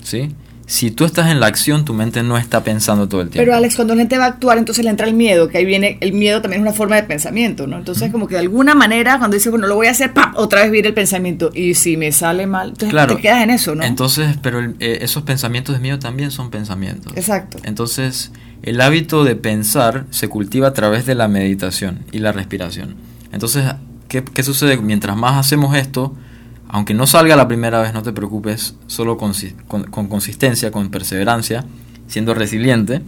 ¿Sí? 0.02 0.30
Si 0.68 0.90
tú 0.90 1.06
estás 1.06 1.30
en 1.30 1.40
la 1.40 1.46
acción, 1.46 1.86
tu 1.86 1.94
mente 1.94 2.24
no 2.24 2.38
está 2.40 2.64
pensando 2.64 3.08
todo 3.08 3.22
el 3.22 3.30
tiempo. 3.30 3.46
Pero 3.46 3.56
Alex, 3.56 3.76
cuando 3.76 3.94
la 3.94 4.02
gente 4.02 4.18
va 4.18 4.26
a 4.26 4.30
actuar, 4.30 4.58
entonces 4.58 4.84
le 4.84 4.90
entra 4.90 5.06
el 5.08 5.14
miedo, 5.14 5.48
que 5.48 5.60
ahí 5.60 5.66
viene, 5.66 5.98
el 6.02 6.14
miedo 6.14 6.42
también 6.42 6.62
es 6.64 6.68
una 6.68 6.76
forma 6.76 6.96
de 6.96 7.04
pensamiento, 7.04 7.68
¿no? 7.68 7.78
Entonces, 7.78 8.12
como 8.12 8.28
que 8.28 8.34
de 8.34 8.40
alguna 8.42 8.74
manera, 8.74 9.20
cuando 9.20 9.36
dices, 9.36 9.52
bueno, 9.52 9.68
lo 9.68 9.76
voy 9.76 9.86
a 9.88 9.92
hacer, 9.92 10.14
¡pap! 10.14 10.36
otra 10.38 10.64
vez 10.64 10.72
viene 10.72 10.88
el 10.88 10.94
pensamiento, 10.96 11.52
y 11.54 11.76
si 11.76 11.98
me 11.98 12.12
sale 12.12 12.48
mal, 12.48 12.70
entonces 12.70 12.90
Claro. 12.90 13.16
te 13.16 13.22
quedas 13.22 13.44
en 13.44 13.52
eso, 13.52 13.76
¿no? 13.76 13.84
Entonces, 13.84 14.38
pero 14.42 14.58
el- 14.60 14.76
eh, 14.80 15.00
esos 15.02 15.22
pensamientos 15.22 15.76
de 15.76 15.82
miedo 15.82 16.00
también 16.00 16.32
son 16.32 16.50
pensamientos. 16.50 17.14
Exacto. 17.16 17.60
Entonces, 17.64 18.32
el 18.64 18.82
hábito 18.82 19.24
de 19.24 19.36
pensar 19.36 20.06
se 20.10 20.30
cultiva 20.30 20.70
a 20.70 20.74
través 20.74 21.06
de 21.06 21.14
la 21.14 21.28
meditación 21.28 22.00
y 22.12 22.18
la 22.20 22.32
respiración. 22.32 22.96
Entonces, 23.32 23.66
¿qué, 24.08 24.24
qué 24.24 24.42
sucede? 24.42 24.78
Mientras 24.78 25.16
más 25.16 25.38
hacemos 25.38 25.76
esto, 25.78 26.16
aunque 26.76 26.94
no 26.94 27.08
salga 27.08 27.38
la 27.38 27.48
primera 27.48 27.80
vez, 27.82 27.94
no 27.94 28.04
te 28.04 28.12
preocupes, 28.12 28.76
solo 28.88 29.18
con, 29.18 29.32
con 29.68 30.08
consistencia, 30.08 30.72
con 30.72 30.90
perseverancia, 30.90 31.64
siendo 32.08 32.34
resiliente, 32.34 33.02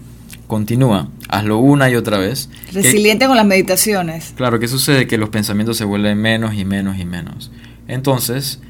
continúa, 0.48 1.10
hazlo 1.28 1.58
una 1.58 1.90
y 1.90 1.96
otra 1.96 2.18
vez. 2.18 2.50
¿Qué- 2.68 2.82
Resiliente 2.82 3.28
con 3.28 3.36
las 3.36 3.46
meditaciones. 3.46 4.34
Claro, 4.38 4.60
¿qué 4.60 4.70
sucede? 4.70 5.06
Que 5.06 5.18
los 5.18 5.28
pensamientos 5.30 5.76
se 5.76 5.84
vuelven 5.84 6.18
menos 6.18 6.54
y 6.56 6.64
menos 6.64 6.98
y 6.98 7.04
menos. 7.04 7.52
Entonces, 7.90 8.62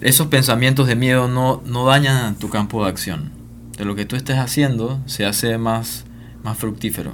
esos 0.00 0.26
pensamientos 0.26 0.88
de 0.88 0.96
miedo 0.96 1.28
no, 1.28 1.62
no 1.64 1.86
dañan 1.86 2.34
tu 2.36 2.50
campo 2.50 2.82
de 2.82 2.90
acción. 2.90 3.30
De 3.78 3.84
lo 3.84 3.94
que 3.94 4.04
tú 4.04 4.16
estés 4.16 4.38
haciendo 4.38 4.98
se 5.06 5.24
hace 5.26 5.58
más, 5.58 6.06
más 6.42 6.58
fructífero, 6.58 7.12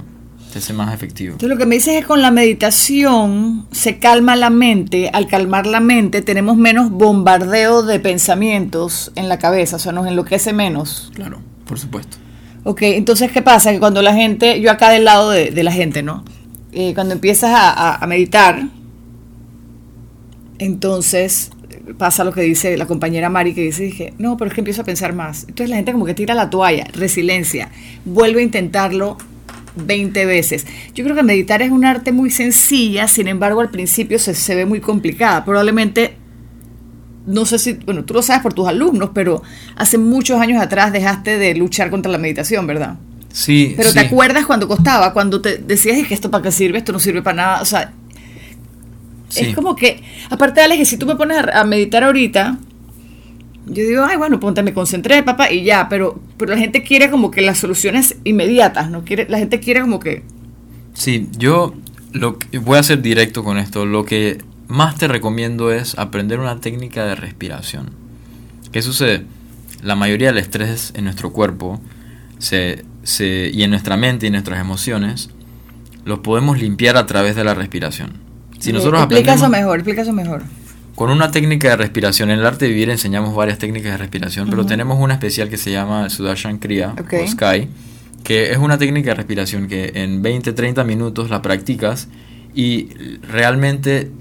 se 0.51 0.59
hace 0.59 0.73
más 0.73 0.93
efectivo. 0.93 1.33
Entonces, 1.33 1.49
lo 1.49 1.57
que 1.57 1.65
me 1.65 1.75
dices 1.75 1.93
es 1.95 2.01
que 2.01 2.07
con 2.07 2.21
la 2.21 2.29
meditación 2.31 3.65
se 3.71 3.97
calma 3.99 4.35
la 4.35 4.49
mente. 4.49 5.09
Al 5.13 5.27
calmar 5.27 5.65
la 5.65 5.79
mente, 5.79 6.21
tenemos 6.21 6.57
menos 6.57 6.91
bombardeo 6.91 7.83
de 7.83 7.99
pensamientos 7.99 9.11
en 9.15 9.29
la 9.29 9.39
cabeza, 9.39 9.77
o 9.77 9.79
sea, 9.79 9.91
nos 9.91 10.07
enloquece 10.07 10.51
menos. 10.53 11.11
Claro, 11.15 11.39
por 11.65 11.79
supuesto. 11.79 12.17
Ok, 12.63 12.81
entonces, 12.83 13.31
¿qué 13.31 13.41
pasa? 13.41 13.71
Que 13.71 13.79
cuando 13.79 14.01
la 14.01 14.13
gente, 14.13 14.59
yo 14.61 14.69
acá 14.71 14.89
del 14.91 15.05
lado 15.05 15.29
de, 15.31 15.51
de 15.51 15.63
la 15.63 15.71
gente, 15.71 16.03
¿no? 16.03 16.23
Eh, 16.73 16.93
cuando 16.93 17.13
empiezas 17.13 17.51
a, 17.53 17.69
a- 17.71 17.95
a 17.95 18.07
meditar, 18.07 18.61
entonces 20.59 21.51
pasa 21.97 22.23
lo 22.23 22.31
que 22.31 22.41
dice 22.41 22.77
la 22.77 22.85
compañera 22.85 23.29
Mari, 23.29 23.53
que 23.53 23.61
dice, 23.63 23.83
dije, 23.83 24.13
no, 24.17 24.37
pero 24.37 24.49
es 24.49 24.55
que 24.55 24.61
empiezo 24.61 24.81
a 24.81 24.85
pensar 24.85 25.13
más. 25.13 25.41
Entonces 25.41 25.69
la 25.69 25.75
gente 25.77 25.91
como 25.91 26.05
que 26.05 26.13
tira 26.13 26.35
la 26.35 26.49
toalla, 26.49 26.85
resiliencia, 26.93 27.69
vuelve 28.05 28.41
a 28.41 28.43
intentarlo 28.43 29.17
20 29.75 30.25
veces. 30.25 30.65
Yo 30.93 31.03
creo 31.03 31.15
que 31.15 31.23
meditar 31.23 31.61
es 31.61 31.71
un 31.71 31.85
arte 31.85 32.11
muy 32.11 32.29
sencilla, 32.29 33.07
sin 33.07 33.27
embargo 33.27 33.61
al 33.61 33.69
principio 33.69 34.19
se, 34.19 34.33
se 34.35 34.55
ve 34.55 34.65
muy 34.65 34.79
complicada. 34.81 35.43
Probablemente 35.45 36.15
no 37.27 37.45
sé 37.45 37.59
si, 37.59 37.73
bueno, 37.73 38.03
tú 38.03 38.13
lo 38.15 38.21
sabes 38.21 38.41
por 38.41 38.53
tus 38.53 38.67
alumnos, 38.67 39.11
pero 39.13 39.43
hace 39.75 39.97
muchos 39.97 40.41
años 40.41 40.61
atrás 40.61 40.91
dejaste 40.91 41.37
de 41.37 41.53
luchar 41.55 41.89
contra 41.91 42.11
la 42.11 42.17
meditación, 42.17 42.65
¿verdad? 42.65 42.95
Sí, 43.31 43.73
Pero 43.77 43.89
sí. 43.89 43.93
¿te 43.93 44.05
acuerdas 44.07 44.45
cuando 44.45 44.67
costaba? 44.67 45.13
Cuando 45.13 45.39
te 45.39 45.57
decías 45.57 45.97
"Es 45.97 46.07
que 46.07 46.13
esto 46.13 46.29
para 46.31 46.43
qué 46.43 46.51
sirve, 46.51 46.79
esto 46.79 46.91
no 46.91 46.99
sirve 46.99 47.21
para 47.21 47.35
nada. 47.37 47.61
O 47.61 47.65
sea, 47.65 47.93
Sí. 49.29 49.45
es 49.45 49.55
como 49.55 49.75
que, 49.77 50.03
aparte 50.29 50.59
de 50.59 50.65
Alex, 50.65 50.79
que 50.79 50.85
si 50.85 50.97
tú 50.97 51.05
me 51.05 51.15
pones 51.15 51.37
a, 51.37 51.61
a 51.61 51.63
meditar 51.63 52.03
ahorita, 52.03 52.57
yo 53.65 53.83
digo, 53.83 54.03
ay, 54.03 54.17
bueno, 54.17 54.39
ponte, 54.39 54.63
me 54.63 54.73
concentré, 54.73 55.21
papá, 55.23 55.51
y 55.51 55.63
ya, 55.63 55.87
pero, 55.89 56.19
pero 56.37 56.53
la 56.53 56.57
gente 56.59 56.83
quiere 56.83 57.09
como 57.11 57.29
que 57.31 57.41
las 57.41 57.59
soluciones 57.59 58.15
inmediatas, 58.23 58.89
¿no? 58.89 59.03
Quiere, 59.03 59.27
la 59.29 59.37
gente 59.37 59.59
quiere 59.59 59.81
como 59.81 59.99
que, 59.99 60.23
Sí, 60.93 61.29
yo 61.37 61.73
lo 62.11 62.37
que- 62.37 62.57
voy 62.59 62.77
a 62.77 62.83
ser 62.83 63.01
directo 63.01 63.43
con 63.45 63.57
esto. 63.57 63.85
Lo 63.85 64.03
que 64.03 64.39
más 64.67 64.97
te 64.97 65.07
recomiendo 65.07 65.71
es 65.71 65.97
aprender 65.97 66.39
una 66.39 66.59
técnica 66.59 67.05
de 67.05 67.15
respiración. 67.15 67.91
¿Qué 68.73 68.81
sucede? 68.81 69.25
La 69.81 69.95
mayoría 69.95 70.27
del 70.27 70.37
estrés 70.37 70.91
en 70.95 71.05
nuestro 71.05 71.31
cuerpo 71.31 71.79
se, 72.39 72.83
se- 73.03 73.51
y 73.53 73.63
en 73.63 73.69
nuestra 73.69 73.95
mente 73.95 74.27
y 74.27 74.31
nuestras 74.31 74.59
emociones 74.59 75.29
los 76.03 76.19
podemos 76.19 76.59
limpiar 76.59 76.97
a 76.97 77.05
través 77.05 77.35
de 77.35 77.43
la 77.43 77.53
respiración. 77.53 78.13
Si 78.59 78.73
nosotros 78.73 79.01
explica 79.03 79.33
eso 79.35 79.49
mejor, 79.49 79.77
explica 79.79 80.01
eso 80.01 80.13
mejor. 80.13 80.43
Con 81.01 81.09
una 81.09 81.31
técnica 81.31 81.69
de 81.69 81.77
respiración, 81.77 82.29
en 82.29 82.37
el 82.37 82.45
arte 82.45 82.65
de 82.65 82.71
vivir 82.73 82.91
enseñamos 82.91 83.33
varias 83.33 83.57
técnicas 83.57 83.93
de 83.93 83.97
respiración, 83.97 84.51
pero 84.51 84.67
tenemos 84.67 84.99
una 84.99 85.15
especial 85.15 85.49
que 85.49 85.57
se 85.57 85.71
llama 85.71 86.11
Sudarshan 86.11 86.59
Kriya 86.59 86.93
Ok. 86.99 87.13
o 87.23 87.27
Sky, 87.27 87.67
que 88.23 88.51
es 88.51 88.59
una 88.59 88.77
técnica 88.77 89.09
de 89.09 89.15
respiración 89.15 89.67
que 89.67 89.93
en 89.95 90.21
20-30 90.21 90.85
minutos 90.85 91.31
la 91.31 91.41
practicas 91.41 92.07
y 92.53 92.89
realmente 93.27 94.11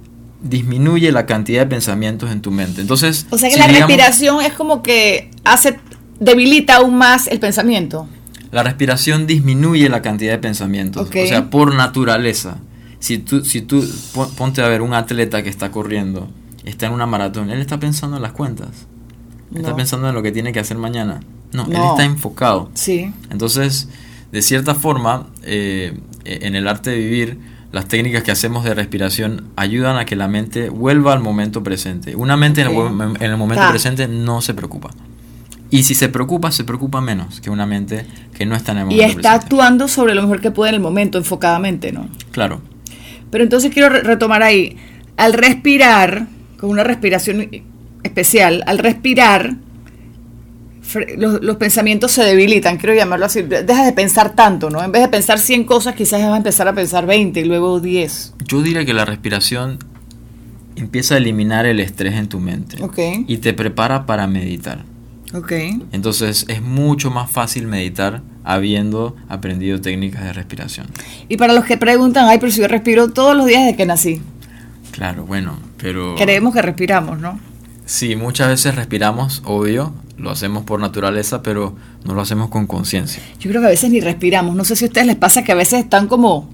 disminuye 0.40 1.12
la 1.12 1.26
cantidad 1.26 1.60
de 1.60 1.66
pensamientos 1.66 2.30
en 2.30 2.40
tu 2.40 2.50
mente. 2.50 2.80
Entonces, 2.80 3.26
O 3.28 3.36
sea 3.36 3.50
que 3.50 3.56
si 3.56 3.60
la 3.60 3.66
digamos- 3.68 3.88
respiración 3.90 4.40
es 4.42 4.54
como 4.54 4.82
que 4.82 5.30
hace, 5.44 5.78
debilita 6.18 6.76
aún 6.76 6.96
más 6.96 7.26
el 7.26 7.40
pensamiento. 7.40 8.08
La 8.52 8.62
respiración 8.62 9.26
disminuye 9.26 9.90
la 9.90 10.00
cantidad 10.00 10.32
de 10.32 10.38
pensamientos. 10.38 11.10
O 11.10 11.12
sea, 11.12 11.50
por 11.50 11.74
naturaleza. 11.74 12.56
Si 13.00 13.18
tú, 13.18 13.44
si 13.44 13.60
tú 13.60 13.86
pon- 14.14 14.30
ponte 14.34 14.62
a 14.62 14.68
ver 14.68 14.80
un 14.80 14.94
atleta 14.94 15.42
que 15.42 15.50
está 15.50 15.70
corriendo, 15.70 16.30
está 16.70 16.86
en 16.86 16.92
una 16.92 17.06
maratón, 17.06 17.50
él 17.50 17.60
está 17.60 17.78
pensando 17.78 18.16
en 18.16 18.22
las 18.22 18.32
cuentas. 18.32 18.86
Está 19.54 19.74
pensando 19.74 20.08
en 20.08 20.14
lo 20.14 20.22
que 20.22 20.30
tiene 20.32 20.52
que 20.52 20.60
hacer 20.60 20.78
mañana. 20.78 21.20
No, 21.52 21.64
él 21.66 21.72
está 21.90 22.04
enfocado. 22.04 22.70
Sí. 22.74 23.12
Entonces, 23.30 23.88
de 24.30 24.42
cierta 24.42 24.74
forma, 24.76 25.26
eh, 25.42 25.98
en 26.24 26.54
el 26.54 26.68
arte 26.68 26.90
de 26.90 26.98
vivir, 26.98 27.38
las 27.72 27.86
técnicas 27.88 28.22
que 28.22 28.30
hacemos 28.30 28.62
de 28.64 28.74
respiración 28.74 29.48
ayudan 29.56 29.96
a 29.96 30.04
que 30.04 30.14
la 30.16 30.28
mente 30.28 30.70
vuelva 30.70 31.12
al 31.12 31.20
momento 31.20 31.62
presente. 31.64 32.14
Una 32.16 32.36
mente 32.36 32.60
en 32.62 32.68
el 32.68 33.22
en 33.22 33.38
momento 33.38 33.62
Ta. 33.64 33.70
presente 33.70 34.06
no 34.08 34.40
se 34.40 34.54
preocupa. 34.54 34.90
Y 35.72 35.84
si 35.84 35.94
se 35.94 36.08
preocupa, 36.08 36.50
se 36.52 36.64
preocupa 36.64 37.00
menos 37.00 37.40
que 37.40 37.48
una 37.50 37.64
mente 37.66 38.04
que 38.34 38.44
no 38.46 38.54
está 38.56 38.72
en 38.72 38.78
el 38.78 38.82
Y 38.84 38.86
momento 38.86 39.02
está 39.06 39.14
presente. 39.14 39.28
actuando 39.28 39.88
sobre 39.88 40.14
lo 40.14 40.22
mejor 40.22 40.40
que 40.40 40.50
puede 40.50 40.70
en 40.70 40.74
el 40.76 40.80
momento, 40.80 41.18
enfocadamente, 41.18 41.92
¿no? 41.92 42.08
Claro. 42.32 42.60
Pero 43.30 43.44
entonces 43.44 43.72
quiero 43.72 43.88
re- 43.88 44.02
retomar 44.02 44.42
ahí. 44.42 44.76
Al 45.16 45.32
respirar, 45.32 46.26
con 46.60 46.68
una 46.70 46.84
respiración 46.84 47.48
especial, 48.02 48.62
al 48.66 48.78
respirar, 48.78 49.56
los, 51.16 51.40
los 51.42 51.56
pensamientos 51.56 52.10
se 52.12 52.22
debilitan, 52.24 52.76
quiero 52.76 52.94
llamarlo 52.94 53.26
así. 53.26 53.42
Dejas 53.42 53.86
de 53.86 53.92
pensar 53.92 54.34
tanto, 54.34 54.70
¿no? 54.70 54.82
En 54.82 54.90
vez 54.92 55.02
de 55.02 55.08
pensar 55.08 55.38
100 55.38 55.64
cosas, 55.64 55.94
quizás 55.94 56.20
vas 56.20 56.32
a 56.34 56.36
empezar 56.36 56.66
a 56.68 56.74
pensar 56.74 57.06
20 57.06 57.40
y 57.40 57.44
luego 57.44 57.80
10. 57.80 58.34
Yo 58.46 58.60
diría 58.62 58.84
que 58.84 58.92
la 58.92 59.04
respiración 59.04 59.78
empieza 60.76 61.14
a 61.14 61.18
eliminar 61.18 61.64
el 61.66 61.80
estrés 61.80 62.14
en 62.14 62.28
tu 62.28 62.40
mente 62.40 62.82
Ok. 62.82 62.98
y 63.26 63.36
te 63.38 63.52
prepara 63.54 64.04
para 64.06 64.26
meditar. 64.26 64.84
Ok. 65.32 65.52
Entonces 65.92 66.44
es 66.48 66.60
mucho 66.60 67.10
más 67.10 67.30
fácil 67.30 67.68
meditar 67.68 68.22
habiendo 68.42 69.14
aprendido 69.28 69.80
técnicas 69.80 70.24
de 70.24 70.32
respiración. 70.32 70.88
Y 71.28 71.36
para 71.36 71.52
los 71.52 71.64
que 71.64 71.76
preguntan, 71.76 72.26
ay, 72.28 72.38
pero 72.38 72.50
si 72.50 72.60
yo 72.60 72.68
respiro 72.68 73.08
todos 73.10 73.36
los 73.36 73.46
días 73.46 73.62
desde 73.64 73.76
que 73.76 73.86
nací. 73.86 74.20
Claro, 75.00 75.24
bueno, 75.24 75.58
pero... 75.78 76.14
Creemos 76.14 76.52
que 76.52 76.60
respiramos, 76.60 77.18
¿no? 77.18 77.40
Sí, 77.86 78.16
muchas 78.16 78.48
veces 78.48 78.74
respiramos, 78.74 79.40
obvio, 79.46 79.94
lo 80.18 80.28
hacemos 80.28 80.64
por 80.64 80.78
naturaleza, 80.78 81.40
pero 81.42 81.74
no 82.04 82.12
lo 82.12 82.20
hacemos 82.20 82.50
con 82.50 82.66
conciencia. 82.66 83.22
Yo 83.38 83.48
creo 83.48 83.62
que 83.62 83.68
a 83.68 83.70
veces 83.70 83.90
ni 83.90 84.02
respiramos. 84.02 84.54
No 84.54 84.62
sé 84.62 84.76
si 84.76 84.84
a 84.84 84.88
ustedes 84.88 85.06
les 85.06 85.16
pasa 85.16 85.42
que 85.42 85.52
a 85.52 85.54
veces 85.54 85.84
están 85.84 86.06
como... 86.06 86.50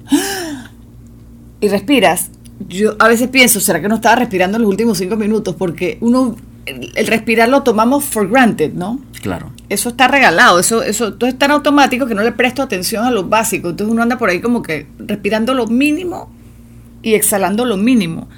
Y 1.60 1.66
respiras. 1.66 2.30
Yo 2.68 2.94
a 3.00 3.08
veces 3.08 3.26
pienso, 3.30 3.58
¿será 3.58 3.80
que 3.80 3.88
no 3.88 3.96
estaba 3.96 4.14
respirando 4.14 4.58
en 4.58 4.62
los 4.62 4.70
últimos 4.70 4.98
cinco 4.98 5.16
minutos? 5.16 5.56
Porque 5.56 5.98
uno, 6.00 6.36
el, 6.66 6.92
el 6.94 7.06
respirar 7.08 7.48
lo 7.48 7.64
tomamos 7.64 8.04
for 8.04 8.28
granted, 8.28 8.74
¿no? 8.74 9.00
Claro. 9.22 9.50
Eso 9.70 9.88
está 9.88 10.06
regalado, 10.06 10.60
eso, 10.60 10.84
eso 10.84 11.14
todo 11.14 11.28
es 11.28 11.36
tan 11.36 11.50
automático 11.50 12.06
que 12.06 12.14
no 12.14 12.22
le 12.22 12.30
presto 12.30 12.62
atención 12.62 13.04
a 13.04 13.10
lo 13.10 13.24
básico. 13.24 13.70
Entonces 13.70 13.92
uno 13.92 14.04
anda 14.04 14.18
por 14.18 14.30
ahí 14.30 14.40
como 14.40 14.62
que 14.62 14.86
respirando 15.00 15.52
lo 15.52 15.66
mínimo 15.66 16.30
y 17.06 17.14
exhalando 17.14 17.64
lo 17.64 17.76
mínimo, 17.76 18.28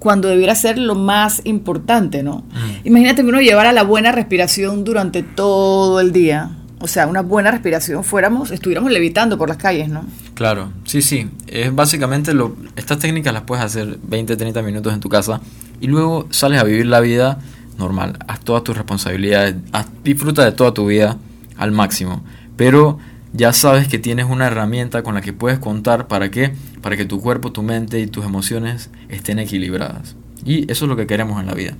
cuando 0.00 0.28
debiera 0.28 0.54
ser 0.54 0.78
lo 0.78 0.94
más 0.94 1.40
importante, 1.44 2.22
¿no? 2.22 2.44
Imagínate 2.84 3.22
que 3.22 3.28
uno 3.28 3.40
llevara 3.40 3.72
la 3.72 3.82
buena 3.84 4.10
respiración 4.12 4.84
durante 4.84 5.22
todo 5.22 6.00
el 6.00 6.12
día. 6.12 6.50
O 6.80 6.88
sea, 6.88 7.06
una 7.06 7.22
buena 7.22 7.50
respiración 7.52 8.04
fuéramos, 8.04 8.50
estuviéramos 8.50 8.90
levitando 8.90 9.38
por 9.38 9.48
las 9.48 9.56
calles, 9.56 9.88
¿no? 9.88 10.04
Claro, 10.34 10.70
sí, 10.84 11.00
sí. 11.02 11.28
Es 11.46 11.74
básicamente 11.74 12.34
lo. 12.34 12.54
Estas 12.76 12.98
técnicas 12.98 13.32
las 13.32 13.44
puedes 13.44 13.64
hacer 13.64 13.98
20, 14.02 14.36
30 14.36 14.60
minutos 14.62 14.92
en 14.92 15.00
tu 15.00 15.08
casa 15.08 15.40
y 15.80 15.86
luego 15.86 16.26
sales 16.30 16.60
a 16.60 16.64
vivir 16.64 16.86
la 16.86 17.00
vida 17.00 17.38
normal. 17.78 18.18
Haz 18.28 18.40
todas 18.40 18.62
tus 18.64 18.76
responsabilidades, 18.76 19.54
haz- 19.72 19.86
disfruta 20.04 20.44
de 20.44 20.52
toda 20.52 20.74
tu 20.74 20.86
vida 20.86 21.16
al 21.56 21.70
máximo. 21.72 22.22
Pero 22.56 22.98
ya 23.36 23.52
sabes 23.52 23.88
que 23.88 23.98
tienes 23.98 24.26
una 24.26 24.46
herramienta 24.46 25.02
con 25.02 25.14
la 25.14 25.20
que 25.20 25.32
puedes 25.32 25.58
contar 25.58 26.08
para 26.08 26.30
qué? 26.30 26.52
Para 26.82 26.96
que 26.96 27.04
tu 27.04 27.20
cuerpo, 27.20 27.52
tu 27.52 27.62
mente 27.62 28.00
y 28.00 28.06
tus 28.06 28.24
emociones 28.24 28.90
estén 29.08 29.38
equilibradas. 29.38 30.16
Y 30.44 30.70
eso 30.70 30.84
es 30.84 30.88
lo 30.88 30.96
que 30.96 31.06
queremos 31.06 31.40
en 31.40 31.46
la 31.46 31.54
vida. 31.54 31.74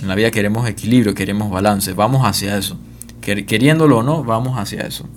En 0.00 0.08
la 0.08 0.14
vida 0.14 0.30
queremos 0.30 0.68
equilibrio, 0.68 1.14
queremos 1.14 1.50
balance, 1.50 1.92
vamos 1.92 2.22
hacia 2.26 2.56
eso. 2.56 2.78
Quer- 3.22 3.46
Queriéndolo 3.46 3.98
o 3.98 4.02
no, 4.02 4.24
vamos 4.24 4.58
hacia 4.58 4.82
eso. 4.82 5.08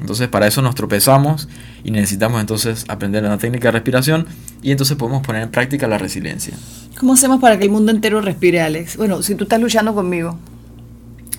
Entonces 0.00 0.28
para 0.28 0.46
eso 0.46 0.60
nos 0.62 0.74
tropezamos 0.74 1.48
y 1.82 1.90
necesitamos 1.90 2.40
entonces 2.40 2.84
aprender 2.88 3.24
una 3.24 3.38
técnica 3.38 3.68
de 3.68 3.72
respiración 3.72 4.26
y 4.62 4.70
entonces 4.70 4.96
podemos 4.96 5.22
poner 5.26 5.42
en 5.42 5.50
práctica 5.50 5.86
la 5.88 5.96
resiliencia. 5.96 6.54
¿Cómo 6.98 7.14
hacemos 7.14 7.40
para 7.40 7.58
que 7.58 7.64
el 7.64 7.70
mundo 7.70 7.90
entero 7.92 8.20
respire, 8.20 8.60
Alex? 8.60 8.96
Bueno, 8.98 9.22
si 9.22 9.34
tú 9.34 9.44
estás 9.44 9.60
luchando 9.60 9.94
conmigo. 9.94 10.38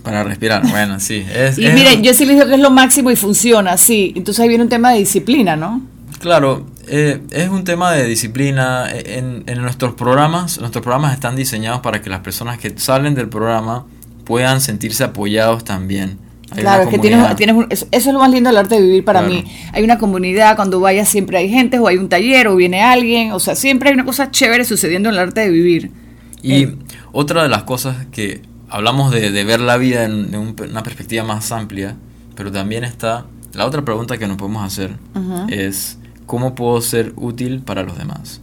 Para 0.04 0.24
respirar, 0.24 0.66
bueno, 0.70 1.00
sí. 1.00 1.26
Es, 1.34 1.58
Y 1.58 1.66
es- 1.66 1.74
miren, 1.74 2.02
yo 2.04 2.14
sí 2.14 2.26
les 2.26 2.36
digo 2.38 2.48
que 2.48 2.56
es 2.56 2.60
lo 2.62 2.72
máximo 2.72 3.12
y 3.12 3.16
funciona, 3.16 3.76
sí. 3.78 4.14
Entonces 4.16 4.42
ahí 4.42 4.48
viene 4.48 4.64
un 4.64 4.70
tema 4.70 4.92
de 4.92 5.00
disciplina, 5.00 5.56
¿no? 5.56 5.82
Claro, 6.20 6.66
eh, 6.88 7.20
es 7.32 7.50
un 7.50 7.64
tema 7.64 7.92
de 7.92 8.06
disciplina. 8.06 8.88
En, 8.92 9.44
en 9.48 9.62
nuestros 9.62 9.94
programas, 9.96 10.60
nuestros 10.60 10.82
programas 10.84 11.14
están 11.14 11.36
diseñados 11.36 11.82
para 11.82 12.02
que 12.02 12.10
las 12.10 12.22
personas 12.22 12.58
que 12.58 12.74
salen 12.78 13.16
del 13.16 13.28
programa 13.30 13.86
puedan 14.24 14.62
sentirse 14.62 15.04
apoyados 15.04 15.64
también. 15.64 16.18
Hay 16.52 16.62
claro, 16.62 16.84
es 16.84 16.90
que 16.90 16.98
tienes, 17.00 17.36
tienes 17.36 17.56
un- 17.58 17.68
eso, 17.70 17.86
eso 17.92 18.10
es 18.10 18.14
lo 18.14 18.20
más 18.20 18.32
lindo 18.32 18.50
del 18.50 18.58
arte 18.58 18.76
de 18.76 18.82
vivir 18.82 19.04
para 19.04 19.20
Claro. 19.20 19.34
mí. 19.34 19.44
Hay 19.74 19.84
una 19.84 19.98
comunidad, 19.98 20.56
cuando 20.56 20.80
vayas 20.80 21.10
siempre 21.10 21.38
hay 21.38 21.50
gente, 21.50 21.78
o 21.78 21.88
hay 21.88 21.98
un 21.98 22.08
taller, 22.08 22.48
o 22.48 22.56
viene 22.56 22.82
alguien, 22.82 23.34
o 23.34 23.40
sea, 23.42 23.54
siempre 23.56 23.90
hay 23.90 23.96
una 23.96 24.06
cosa 24.06 24.32
chévere 24.32 24.64
sucediendo 24.64 25.10
en 25.10 25.16
el 25.16 25.20
arte 25.20 25.42
de 25.42 25.50
vivir. 25.50 25.92
Y 26.42 26.64
Eh, 26.64 26.76
otra 27.12 27.44
de 27.44 27.50
las 27.50 27.64
cosas 27.64 28.06
que 28.12 28.42
hablamos 28.70 29.12
de, 29.12 29.32
de 29.32 29.44
ver 29.44 29.60
la 29.60 29.78
vida 29.78 30.04
en, 30.04 30.34
en 30.34 30.36
un- 30.38 30.56
una 30.70 30.84
perspectiva 30.84 31.24
más 31.24 31.52
amplia, 31.52 31.96
pero 32.36 32.52
también 32.52 32.84
está 32.84 33.26
la 33.54 33.66
otra 33.66 33.84
pregunta 33.84 34.18
que 34.18 34.28
nos 34.28 34.38
podemos 34.38 34.64
hacer 34.64 34.98
es 35.50 35.98
¿cómo 36.26 36.54
puedo 36.56 36.80
ser 36.82 37.14
útil 37.16 37.62
para 37.62 37.84
los 37.84 37.98
demás? 37.98 38.42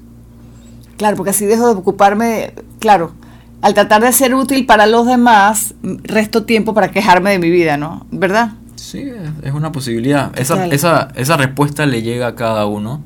Claro, 0.96 1.16
porque 1.16 1.30
así 1.30 1.44
dejo 1.44 1.66
de 1.66 1.74
ocuparme, 1.80 2.54
claro, 2.80 3.12
al 3.62 3.74
tratar 3.74 4.02
de 4.02 4.12
ser 4.12 4.34
útil 4.34 4.66
para 4.66 4.86
los 4.86 5.06
demás, 5.06 5.74
resto 6.04 6.44
tiempo 6.44 6.74
para 6.74 6.90
quejarme 6.90 7.30
de 7.30 7.38
mi 7.38 7.50
vida, 7.50 7.76
¿no? 7.76 8.06
¿Verdad? 8.10 8.52
Sí, 8.76 9.04
es- 9.42 9.52
una 9.52 9.72
posibilidad. 9.72 10.36
Esa, 10.38 10.66
esa, 10.66 11.08
esa 11.14 11.36
respuesta 11.36 11.86
le 11.86 12.02
llega 12.02 12.26
a 12.28 12.34
cada 12.34 12.66
uno 12.66 13.00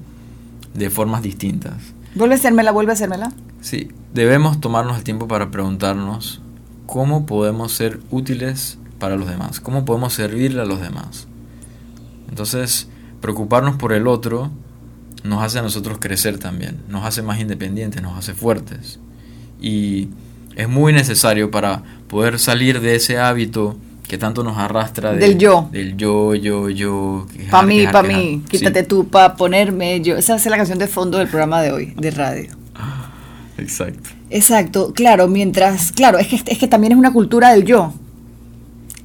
de 0.74 0.90
formas 0.90 1.22
distintas. 1.22 1.74
Vuelve 2.14 2.34
a 2.34 2.38
hacérmela, 2.38 2.70
vuelve 2.72 2.92
a 2.92 2.94
hacérmela. 2.94 3.32
Sí, 3.60 3.88
debemos 4.14 4.60
tomarnos 4.60 4.96
el 4.98 5.04
tiempo 5.04 5.28
para 5.28 5.50
preguntarnos 5.50 6.40
cómo 6.88 7.26
podemos 7.26 7.72
ser 7.72 8.00
útiles 8.10 8.78
para 8.98 9.16
los 9.16 9.28
demás, 9.28 9.60
cómo 9.60 9.84
podemos 9.84 10.14
servirle 10.14 10.62
a 10.62 10.64
los 10.64 10.80
demás. 10.80 11.28
Entonces, 12.30 12.88
preocuparnos 13.20 13.76
por 13.76 13.92
el 13.92 14.06
otro 14.08 14.50
nos 15.22 15.42
hace 15.42 15.58
a 15.58 15.62
nosotros 15.62 15.98
crecer 16.00 16.38
también, 16.38 16.78
nos 16.88 17.04
hace 17.04 17.20
más 17.20 17.38
independientes, 17.40 18.00
nos 18.00 18.16
hace 18.16 18.32
fuertes. 18.32 18.98
Y 19.60 20.08
es 20.56 20.66
muy 20.66 20.94
necesario 20.94 21.50
para 21.50 21.82
poder 22.08 22.38
salir 22.38 22.80
de 22.80 22.94
ese 22.94 23.18
hábito 23.18 23.76
que 24.08 24.16
tanto 24.16 24.42
nos 24.42 24.56
arrastra 24.56 25.12
de- 25.12 25.18
Del 25.18 25.36
yo. 25.36 25.68
Del 25.70 25.94
yo, 25.98 26.34
yo, 26.34 26.70
yo. 26.70 27.26
Para 27.50 27.66
mí, 27.66 27.84
para 27.84 28.02
mí, 28.08 28.42
Sí, 28.50 28.58
quítate 28.58 28.82
tú 28.84 29.08
para 29.08 29.36
ponerme 29.36 30.00
yo. 30.00 30.16
Esa 30.16 30.36
es 30.36 30.46
la 30.46 30.56
canción 30.56 30.78
de 30.78 30.86
fondo 30.86 31.18
del 31.18 31.28
programa 31.28 31.60
de 31.60 31.72
hoy, 31.72 31.92
de 31.98 32.10
radio. 32.12 32.50
Exacto. 33.58 34.08
Exacto, 34.30 34.92
claro, 34.92 35.28
mientras, 35.28 35.92
claro, 35.92 36.18
es 36.18 36.28
que, 36.28 36.36
es 36.44 36.58
que 36.58 36.68
también 36.68 36.92
es 36.92 36.98
una 36.98 37.12
cultura 37.12 37.50
del 37.52 37.64
yo. 37.64 37.92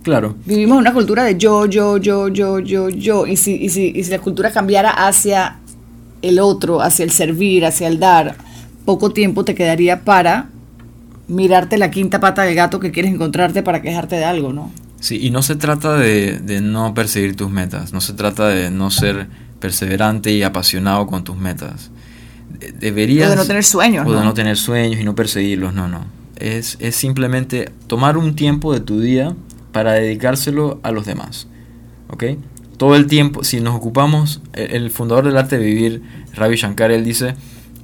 Claro. 0.03 0.35
Vivimos 0.45 0.77
una 0.77 0.93
cultura 0.93 1.23
de 1.23 1.37
yo, 1.37 1.65
yo, 1.65 1.97
yo, 1.97 2.27
yo, 2.27 2.59
yo, 2.59 2.89
yo. 2.89 3.25
Y 3.25 3.37
si, 3.37 3.55
y 3.55 3.69
si, 3.69 3.93
y 3.95 4.03
si 4.03 4.11
la 4.11 4.19
cultura 4.19 4.51
cambiara 4.51 4.89
hacia 4.89 5.59
el 6.21 6.39
otro, 6.39 6.81
hacia 6.81 7.05
el 7.05 7.11
servir, 7.11 7.65
hacia 7.65 7.87
el 7.87 7.99
dar, 7.99 8.35
poco 8.83 9.11
tiempo 9.11 9.45
te 9.45 9.55
quedaría 9.55 10.03
para 10.03 10.49
mirarte 11.29 11.77
la 11.77 11.89
quinta 11.89 12.19
pata 12.19 12.43
del 12.43 12.53
gato 12.53 12.81
que 12.81 12.91
quieres 12.91 13.13
encontrarte 13.13 13.63
para 13.63 13.81
quejarte 13.81 14.17
de 14.17 14.25
algo, 14.25 14.51
¿no? 14.51 14.71
Sí, 14.99 15.19
y 15.21 15.31
no 15.31 15.41
se 15.41 15.55
trata 15.55 15.97
de, 15.97 16.39
de 16.39 16.59
no 16.59 16.93
perseguir 16.93 17.35
tus 17.35 17.49
metas, 17.49 17.93
no 17.93 18.01
se 18.01 18.13
trata 18.13 18.49
de 18.49 18.71
no 18.71 18.91
ser 18.91 19.27
perseverante 19.59 20.31
y 20.31 20.43
apasionado 20.43 21.07
con 21.07 21.23
tus 21.23 21.37
metas. 21.37 21.91
De- 22.59 22.71
Deberías... 22.71 23.27
O 23.27 23.31
de 23.31 23.35
no 23.37 23.45
tener 23.45 23.63
sueños, 23.63 24.05
O 24.07 24.11
de 24.11 24.17
¿no? 24.17 24.23
no 24.25 24.33
tener 24.33 24.57
sueños 24.57 24.99
y 24.99 25.03
no 25.03 25.15
perseguirlos, 25.15 25.73
no, 25.73 25.87
no. 25.87 26.05
Es, 26.37 26.77
es 26.79 26.95
simplemente 26.95 27.71
tomar 27.87 28.17
un 28.17 28.35
tiempo 28.35 28.73
de 28.73 28.79
tu 28.79 28.99
día 28.99 29.35
para 29.71 29.93
dedicárselo 29.93 30.79
a 30.83 30.91
los 30.91 31.05
demás. 31.05 31.47
¿Ok? 32.09 32.23
Todo 32.77 32.95
el 32.95 33.07
tiempo, 33.07 33.43
si 33.43 33.61
nos 33.61 33.75
ocupamos, 33.75 34.41
el, 34.53 34.71
el 34.83 34.89
fundador 34.91 35.25
del 35.25 35.37
arte 35.37 35.57
de 35.57 35.65
vivir, 35.65 36.01
Ravi 36.33 36.55
Shankar, 36.55 36.91
él 36.91 37.03
dice 37.03 37.35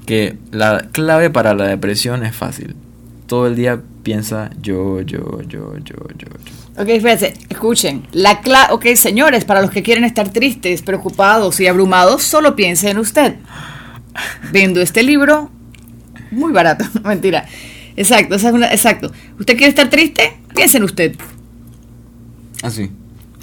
que 0.05 0.38
la 0.51 0.88
clave 0.91 1.29
para 1.29 1.53
la 1.53 1.65
depresión 1.67 2.25
es 2.25 2.36
fácil. 2.36 2.75
Todo 3.27 3.45
el 3.47 3.55
día 3.55 3.79
piensa 4.03 4.49
yo, 4.62 5.01
yo, 5.01 5.41
yo, 5.43 5.77
yo, 5.77 5.77
yo, 5.86 5.97
yo. 6.17 6.82
Ok, 6.82 6.88
fíjense, 6.88 7.34
escuchen. 7.49 8.08
La 8.12 8.41
cla 8.41 8.69
ok, 8.71 8.88
señores, 8.95 9.45
para 9.45 9.62
los 9.62 9.69
que 9.69 9.84
quieren 9.84 10.03
estar 10.03 10.29
tristes, 10.29 10.82
preocupados 10.82 11.60
y 11.60 11.67
abrumados, 11.67 12.23
solo 12.23 12.55
piensen 12.55 12.91
en 12.91 12.97
usted. 12.99 13.36
Vendo 14.51 14.82
este 14.82 15.03
libro 15.03 15.49
muy 16.32 16.51
barato, 16.51 16.86
mentira. 17.03 17.45
Exacto, 17.95 18.36
esa 18.36 18.49
es 18.49 18.53
una, 18.53 18.71
exacto. 18.71 19.12
¿Usted 19.39 19.58
quiere 19.58 19.69
estar 19.69 19.89
triste? 19.89 20.38
Piense 20.55 20.77
en 20.77 20.84
usted. 20.84 21.15
Así. 22.62 22.91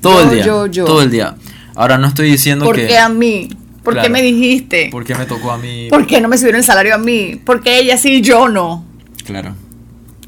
Todo 0.01 0.23
Yo, 0.23 0.29
el 0.31 0.35
día. 0.37 0.45
yo, 0.47 0.67
yo. 0.67 0.85
Todo 0.85 1.03
el 1.03 1.11
día. 1.11 1.37
Ahora 1.75 1.99
no 1.99 2.07
estoy 2.07 2.31
diciendo 2.31 2.65
¿Por 2.65 2.77
que. 2.77 2.87
qué 2.87 2.99
a 2.99 3.09
mí? 3.09 3.49
¿Por 3.83 4.01
qué 4.01 4.09
me 4.09 4.21
dijiste? 4.23 4.89
¿Por 4.91 5.05
qué 5.05 5.15
me 5.15 5.27
tocó 5.27 5.53
a 5.53 5.59
mí? 5.59 5.89
¿Por 5.91 6.07
qué 6.07 6.21
no 6.21 6.29
me 6.29 6.37
subieron 6.39 6.59
el 6.59 6.65
salario 6.65 6.95
a 6.95 6.99
mí? 6.99 7.41
¿Por 7.45 7.63
qué 7.63 7.79
ella 7.79 7.97
sí 7.97 8.15
y 8.15 8.21
yo 8.21 8.49
no? 8.49 8.85
Claro. 9.25 9.55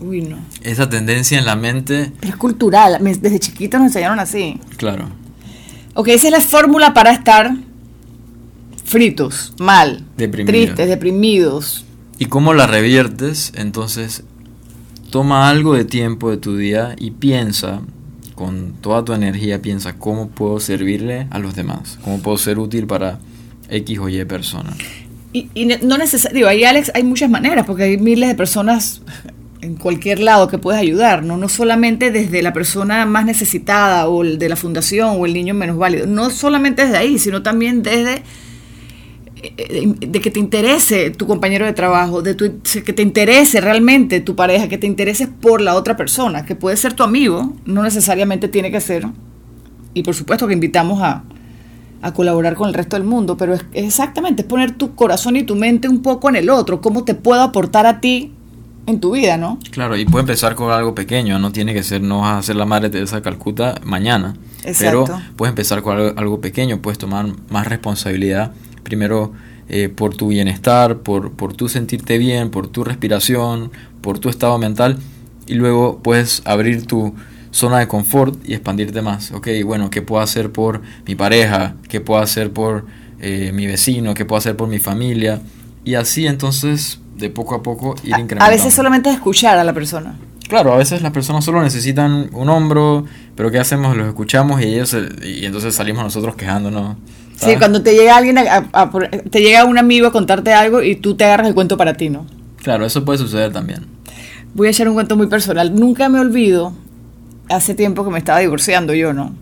Uy, 0.01 0.21
no. 0.23 0.39
Esa 0.63 0.89
tendencia 0.89 1.39
en 1.39 1.45
la 1.47 1.57
mente, 1.57 2.13
Pero 2.21 2.33
es 2.33 2.37
cultural. 2.39 2.99
Desde 3.03 3.39
chiquitos 3.41 3.81
nos 3.81 3.89
enseñaron 3.89 4.21
así. 4.21 4.61
claro. 4.77 5.09
Ok, 5.95 6.09
esa 6.09 6.29
es 6.29 6.33
la 6.33 6.41
fórmula 6.41 6.95
para 6.95 7.11
estar 7.11 7.53
fritos, 8.89 9.53
mal, 9.59 10.05
tristes, 10.17 10.89
deprimidos. 10.89 11.85
¿Y 12.19 12.25
cómo 12.25 12.55
la 12.55 12.67
reviertes? 12.67 13.53
Entonces, 13.55 14.25
toma 15.11 15.49
algo 15.51 15.75
de 15.75 15.85
tiempo 15.85 16.31
de 16.31 16.39
tu 16.39 16.57
día 16.57 16.97
y 16.99 17.13
piensa, 17.13 17.83
con 18.35 18.73
toda 18.81 19.05
tu 19.05 19.13
energía, 19.13 19.61
piensa 19.61 19.99
cómo 19.99 20.29
puedo 20.29 20.59
servirle 20.59 21.27
a 21.31 21.39
los 21.39 21.55
demás, 21.55 21.99
cómo 22.03 22.21
puedo 22.21 22.39
ser 22.39 22.59
útil 22.59 22.87
para 22.87 23.19
X 23.69 23.99
o 23.99 24.09
Y 24.09 24.25
persona. 24.25 24.75
Y, 25.33 25.51
y 25.55 25.67
no 25.67 25.99
necesariamente, 25.99 26.49
ahí 26.49 26.65
Alex, 26.65 26.91
hay 26.95 27.03
muchas 27.03 27.29
maneras, 27.29 27.67
porque 27.67 27.85
hay 27.85 27.99
miles 27.99 28.29
de 28.29 28.35
personas 28.35 29.03
en 29.61 29.75
cualquier 29.75 30.21
lado 30.21 30.49
que 30.49 30.59
puedes 30.59 30.81
ayudar, 30.81 31.23
¿no? 31.25 31.37
No 31.37 31.49
solamente 31.49 32.11
desde 32.11 32.43
la 32.43 32.53
persona 32.53 33.05
más 33.07 33.27
necesitada 33.27 34.09
o 34.09 34.23
el 34.23 34.39
de 34.39 34.49
la 34.49 34.57
fundación 34.57 35.17
o 35.19 35.27
el 35.27 35.35
niño 35.35 35.53
menos 35.53 35.77
válido, 35.77 36.07
no 36.07 36.31
solamente 36.31 36.83
desde 36.85 36.97
ahí, 36.97 37.19
sino 37.19 37.43
también 37.43 37.83
desde 37.83 38.23
de 40.01 40.21
que 40.21 40.31
te 40.31 40.41
interese 40.41 41.11
tu 41.11 41.27
compañero 41.27 41.65
de 41.67 41.73
trabajo, 41.73 42.23
de 42.23 42.35
tu- 42.35 42.61
que 42.85 42.93
te 42.93 43.03
interese 43.03 43.61
realmente 43.61 44.21
tu 44.21 44.35
pareja, 44.35 44.69
que 44.69 44.79
te 44.79 44.87
intereses 44.87 45.29
por 45.41 45.61
la 45.61 45.75
otra 45.75 45.97
persona, 45.97 46.45
que 46.45 46.55
puede 46.57 46.77
ser 46.77 46.95
tu 46.95 47.03
amigo, 47.03 47.53
no 47.65 47.83
necesariamente 47.83 48.49
tiene 48.49 48.71
que 48.71 48.81
ser, 48.81 49.07
y 49.95 50.03
por 50.03 50.15
supuesto 50.15 50.47
que 50.47 50.55
invitamos 50.55 51.01
a, 51.03 51.23
a 52.03 52.13
colaborar 52.15 52.55
con 52.55 52.69
el 52.69 52.75
resto 52.75 52.97
del 52.97 53.05
mundo, 53.07 53.37
pero 53.37 53.55
es, 53.55 53.65
es 53.73 53.85
exactamente, 53.85 54.43
es 54.43 54.49
poner 54.49 54.73
tu 54.73 54.95
corazón 54.95 55.37
y 55.37 55.43
tu 55.45 55.55
mente 55.57 55.89
un 55.89 56.03
poco 56.03 56.29
en 56.29 56.37
el 56.37 56.51
otro, 56.51 56.81
cómo 56.81 57.05
te 57.05 57.15
puedo 57.15 57.43
aportar 57.43 57.87
a 57.87 58.01
ti 58.01 58.33
en 58.87 59.01
tu 59.01 59.13
vida, 59.13 59.37
¿no? 59.37 59.59
Claro, 59.71 59.97
y 59.97 60.05
puede 60.07 60.23
empezar 60.23 60.55
con 60.55 60.71
algo 60.73 60.95
pequeño, 60.95 61.39
no 61.39 61.53
tiene 61.53 61.75
que 61.75 61.83
ser, 61.83 62.01
no 62.03 62.21
vas 62.21 62.39
a 62.39 62.43
ser 62.43 62.57
la 62.57 62.65
madre 62.65 62.89
de 62.89 63.05
Calcuta 63.23 63.75
mañana, 63.85 64.35
Exacto. 64.65 65.05
pero 65.07 65.21
puedes 65.37 65.51
empezar 65.53 65.83
con 65.83 65.97
algo, 65.97 66.19
algo 66.19 66.41
pequeño, 66.41 66.81
puedes 66.81 66.99
tomar 66.99 67.27
más 67.51 67.67
responsabilidad, 67.69 68.53
primero 68.89 69.33
eh, 69.69 69.91
por 69.91 70.17
tu 70.17 70.29
bienestar, 70.29 70.99
por, 70.99 71.33
por 71.33 71.53
tu 71.53 71.69
sentirte 71.69 72.17
bien, 72.17 72.51
por 72.51 72.69
tu 72.69 72.85
respiración, 72.85 73.71
por 74.01 74.19
tu 74.19 74.31
estado 74.31 74.57
mental, 74.59 74.99
y 75.47 75.55
luego 75.55 76.01
puedes 76.03 76.41
abrir 76.47 76.87
tu 76.87 77.15
zona 77.51 77.79
de 77.79 77.87
confort 77.89 78.37
y 78.49 78.55
expandirte 78.55 79.03
más. 79.03 79.31
Ok, 79.33 79.49
bueno, 79.65 79.91
¿qué 79.91 80.01
puedo 80.03 80.23
hacer 80.23 80.51
por 80.51 80.81
mi 81.07 81.15
pareja? 81.15 81.75
¿Qué 81.89 82.01
puedo 82.01 82.21
hacer 82.21 82.51
por 82.51 82.87
eh, 83.21 83.53
mi 83.53 83.67
vecino? 83.67 84.15
¿Qué 84.15 84.25
puedo 84.25 84.39
hacer 84.39 84.57
por 84.57 84.69
mi 84.69 84.79
familia? 84.79 85.41
Y 85.85 85.95
así 85.95 86.27
entonces, 86.27 87.01
de 87.17 87.29
poco 87.31 87.55
a 87.55 87.63
poco, 87.63 87.95
ir 88.05 88.15
A, 88.15 88.21
incrementando. 88.21 88.45
a 88.45 88.51
veces 88.51 88.75
solamente 88.75 89.11
es 89.11 89.17
escuchar 89.17 89.59
a 89.59 89.65
la 89.65 89.73
persona. 89.75 90.17
Claro, 90.49 90.73
a 90.73 90.79
veces 90.79 91.03
las 91.03 91.13
personas 91.13 91.45
solo 91.45 91.63
necesitan 91.63 92.31
un 92.33 92.49
hombro, 92.49 93.05
pero 93.37 93.51
¿qué 93.51 93.59
hacemos? 93.59 93.95
Los 93.97 94.09
escuchamos 94.09 94.63
y 94.63 94.65
ellos 94.65 94.97
y 95.23 95.45
entonces 95.45 95.75
salimos 95.75 96.05
nosotros 96.05 96.37
quejándonos. 96.37 96.97
Sí, 97.39 97.43
¿sabes? 97.45 97.59
cuando 97.59 97.83
te 97.83 97.95
llega 97.95 98.17
alguien, 98.17 98.37
a- 98.39 98.69
a- 98.73 98.83
a 98.83 98.91
te 99.31 99.41
llega 99.41 99.65
un 99.65 99.79
amigo 99.79 100.09
a 100.09 100.13
contarte 100.13 100.53
algo 100.53 100.83
y 100.83 100.97
tú 100.97 101.15
te 101.15 101.25
agarras 101.25 101.47
el 101.49 101.55
cuento 101.55 101.77
para 101.77 101.95
ti, 101.95 102.11
¿no? 102.11 102.27
Claro, 102.63 102.85
eso 102.85 103.05
puede 103.05 103.19
suceder 103.19 103.53
también. 103.53 103.87
Voy 104.55 104.67
a 104.67 104.71
echar 104.71 104.89
un 104.89 104.95
cuento 104.95 105.17
muy 105.17 105.29
personal. 105.29 105.73
Nunca 105.75 106.09
me 106.09 106.19
olvido, 106.19 106.73
hace 107.49 107.75
tiempo 107.75 108.05
que 108.05 108.11
me 108.11 108.19
estaba 108.19 108.41
divorciando 108.41 108.93
yo, 108.93 109.13
¿no? 109.13 109.33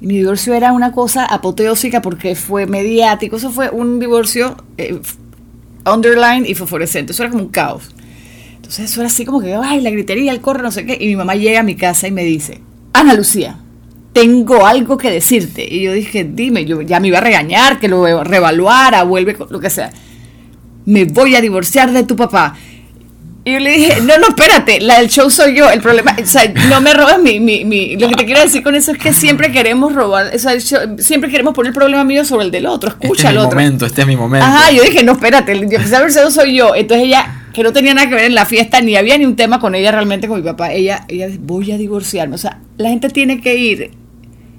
Y 0.00 0.06
mi 0.06 0.14
divorcio 0.18 0.54
era 0.54 0.72
una 0.72 0.92
cosa 0.92 1.24
apoteósica 1.24 2.00
porque 2.00 2.34
fue 2.36 2.66
mediático. 2.66 3.36
Eso 3.36 3.50
fue 3.50 3.70
un 3.70 3.98
divorcio 3.98 4.56
eh, 4.78 5.00
underline 5.84 6.44
y 6.46 6.54
fosforescente. 6.54 7.12
Eso 7.12 7.22
era 7.24 7.30
como 7.32 7.44
un 7.44 7.50
caos. 7.50 7.90
Entonces 8.56 8.90
eso 8.90 9.00
era 9.00 9.08
así 9.08 9.24
como 9.24 9.40
que, 9.40 9.54
ay, 9.54 9.80
la 9.80 9.90
gritería, 9.90 10.30
el 10.32 10.40
corre, 10.40 10.62
no 10.62 10.70
sé 10.70 10.86
qué. 10.86 10.96
Y 11.00 11.06
mi 11.08 11.16
mamá 11.16 11.34
llega 11.34 11.60
a 11.60 11.64
mi 11.64 11.74
casa 11.74 12.06
y 12.06 12.12
me 12.12 12.24
dice, 12.24 12.60
Ana 12.92 13.14
Lucía, 13.14 13.58
tengo 14.12 14.66
algo 14.66 14.96
que 14.98 15.10
decirte. 15.10 15.66
Y 15.68 15.82
yo 15.82 15.92
dije, 15.92 16.24
dime, 16.30 16.64
yo 16.64 16.82
ya 16.82 17.00
me 17.00 17.08
iba 17.08 17.18
a 17.18 17.22
regañar, 17.22 17.78
que 17.80 17.88
lo 17.88 18.22
reevaluara, 18.24 19.02
vuelve, 19.04 19.34
con 19.34 19.48
lo 19.50 19.58
que 19.60 19.70
sea. 19.70 19.90
Me 20.84 21.04
voy 21.04 21.34
a 21.36 21.40
divorciar 21.40 21.92
de 21.92 22.02
tu 22.04 22.16
papá. 22.16 22.54
Y 23.44 23.54
yo 23.54 23.58
le 23.58 23.72
dije, 23.72 24.00
no, 24.02 24.18
no, 24.18 24.28
espérate, 24.28 24.80
la 24.80 25.00
del 25.00 25.08
show 25.08 25.28
soy 25.28 25.56
yo. 25.56 25.68
El 25.68 25.80
problema, 25.80 26.14
o 26.22 26.26
sea, 26.26 26.44
no 26.68 26.80
me 26.80 26.94
robes 26.94 27.18
mi, 27.20 27.40
mi, 27.40 27.64
mi- 27.64 27.96
Lo 27.96 28.08
que 28.08 28.14
te 28.14 28.24
quiero 28.24 28.40
decir 28.40 28.62
con 28.62 28.76
eso 28.76 28.92
es 28.92 28.98
que 28.98 29.12
siempre 29.12 29.50
queremos 29.50 29.92
robar, 29.94 30.30
o 30.32 30.38
sea, 30.38 30.52
el 30.52 30.60
show- 30.60 30.96
siempre 30.98 31.28
queremos 31.28 31.52
poner 31.52 31.70
el 31.70 31.74
problema 31.74 32.04
mío 32.04 32.24
sobre 32.24 32.44
el 32.44 32.50
del 32.52 32.66
otro. 32.66 32.90
Este 32.90 33.06
Escucha 33.06 33.22
es 33.22 33.28
al 33.30 33.34
mi 33.34 33.40
otro. 33.40 33.58
momento, 33.58 33.86
este 33.86 34.02
es 34.02 34.06
mi 34.06 34.14
momento. 34.16 34.46
Ajá, 34.46 34.70
yo 34.70 34.84
dije, 34.84 35.02
no, 35.02 35.12
espérate, 35.12 35.50
el 35.52 35.68
que 35.68 35.74
empecé 35.76 35.96
a 35.96 36.02
ver 36.02 36.12
soy 36.12 36.54
yo. 36.56 36.76
Entonces 36.76 37.06
ella, 37.06 37.42
que 37.52 37.64
no 37.64 37.72
tenía 37.72 37.94
nada 37.94 38.08
que 38.08 38.14
ver 38.14 38.26
en 38.26 38.36
la 38.36 38.46
fiesta, 38.46 38.80
ni 38.80 38.94
había 38.94 39.18
ni 39.18 39.24
un 39.24 39.34
tema 39.34 39.58
con 39.58 39.74
ella 39.74 39.90
realmente, 39.90 40.28
con 40.28 40.36
mi 40.38 40.44
papá. 40.44 40.72
Ella, 40.72 41.04
ella 41.08 41.26
voy 41.40 41.72
a 41.72 41.78
divorciarme. 41.78 42.36
O 42.36 42.38
sea, 42.38 42.60
la 42.76 42.90
gente 42.90 43.08
tiene 43.08 43.40
que 43.40 43.56
ir, 43.56 43.90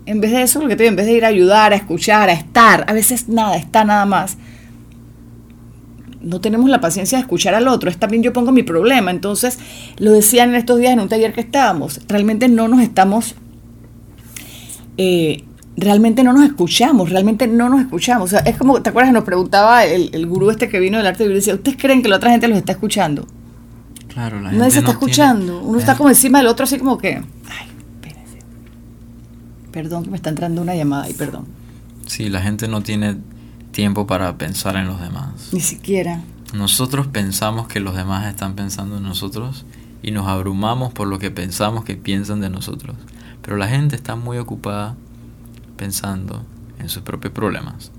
en 0.06 0.20
vez 0.22 0.32
de 0.32 0.42
eso, 0.44 0.62
lo 0.62 0.68
que 0.68 0.76
te 0.76 0.84
digo, 0.84 0.90
en 0.92 0.96
vez 0.98 1.06
de 1.06 1.14
ir 1.14 1.26
a 1.26 1.30
ayudar, 1.30 1.72
a 1.74 1.76
escuchar, 1.76 2.30
a 2.30 2.34
estar, 2.34 2.86
a 2.88 2.94
veces 2.94 3.30
nada, 3.30 3.56
está 3.56 3.84
nada 3.86 4.06
más. 4.06 4.38
No 6.22 6.40
tenemos 6.40 6.70
la 6.70 6.80
paciencia 6.80 7.18
de 7.18 7.22
escuchar 7.22 7.54
al 7.54 7.68
otro, 7.68 7.90
es 7.90 7.98
también 7.98 8.24
yo 8.24 8.32
pongo 8.34 8.52
mi 8.52 8.64
problema. 8.64 9.12
Entonces, 9.12 9.60
lo 9.98 10.12
decían 10.12 10.50
en 10.50 10.56
estos 10.56 10.80
días 10.80 10.94
en 10.94 11.00
un 11.02 11.10
taller 11.10 11.34
que 11.34 11.42
estábamos, 11.42 12.00
realmente 12.08 12.48
no 12.48 12.68
nos 12.68 12.82
estamos 12.82 13.36
eh, 14.98 15.44
realmente 15.76 16.24
no 16.24 16.34
nos 16.34 16.46
escuchamos, 16.46 17.10
realmente 17.10 17.48
no 17.48 17.68
nos 17.70 17.82
escuchamos. 17.82 18.26
O 18.26 18.30
sea, 18.30 18.40
es 18.42 18.56
como, 18.58 18.82
¿te 18.82 18.90
acuerdas? 18.92 19.12
Nos 19.12 19.24
preguntaba 19.24 19.86
el, 19.86 20.10
el 20.14 20.26
gurú 20.28 20.52
este 20.52 20.70
que 20.70 20.80
vino 20.80 20.98
del 20.98 21.08
arte 21.08 21.24
de 21.24 21.30
vivir, 21.30 21.42
decía, 21.42 21.56
¿ustedes 21.56 21.78
creen 21.80 22.02
que 22.04 22.10
la 22.10 22.18
otra 22.18 22.30
gente 22.32 22.48
los 22.48 22.58
está 22.58 22.74
escuchando? 22.74 23.26
Claro, 24.08 24.40
la 24.40 24.52
Nadie 24.52 24.60
gente 24.60 24.72
se 24.72 24.80
está 24.80 24.94
no 24.94 25.00
tiene- 25.00 25.12
escuchando. 25.12 25.62
Uno 25.64 25.80
está 25.80 25.96
como 25.98 26.10
encima 26.10 26.38
del 26.38 26.48
otro, 26.48 26.66
así 26.66 26.78
como 26.78 26.98
que, 27.00 27.16
ay. 27.16 27.68
Perdón 29.74 30.04
que 30.04 30.12
me 30.12 30.18
está 30.18 30.30
entrando 30.30 30.62
una 30.62 30.76
llamada 30.76 31.10
y 31.10 31.14
perdón. 31.14 31.48
Sí, 32.06 32.30
la 32.30 32.42
gente 32.42 32.68
no 32.68 32.82
tiene 32.84 33.18
tiempo 33.72 34.06
para 34.06 34.38
pensar 34.38 34.76
en 34.76 34.86
los 34.86 35.02
demás. 35.02 35.50
Ni 35.52 35.62
siquiera. 35.62 36.22
Nosotros 36.54 37.08
pensamos 37.08 37.68
que 37.68 37.80
los 37.80 37.96
demás 37.96 38.28
están 38.28 38.54
pensando 38.54 38.98
en 38.98 39.04
nosotros 39.04 39.66
y 40.04 40.12
nos 40.12 40.28
abrumamos 40.28 40.94
por 40.94 41.08
lo 41.08 41.18
que 41.18 41.32
pensamos 41.32 41.84
que 41.84 41.96
piensan 41.96 42.40
de 42.40 42.52
nosotros. 42.52 42.96
Pero 43.42 43.58
la 43.58 43.68
gente 43.68 43.96
está 43.96 44.16
muy 44.16 44.38
ocupada 44.38 44.96
pensando 45.76 46.46
en 46.78 46.88
sus 46.90 47.02
propios 47.02 47.34
problemas. 47.34 47.92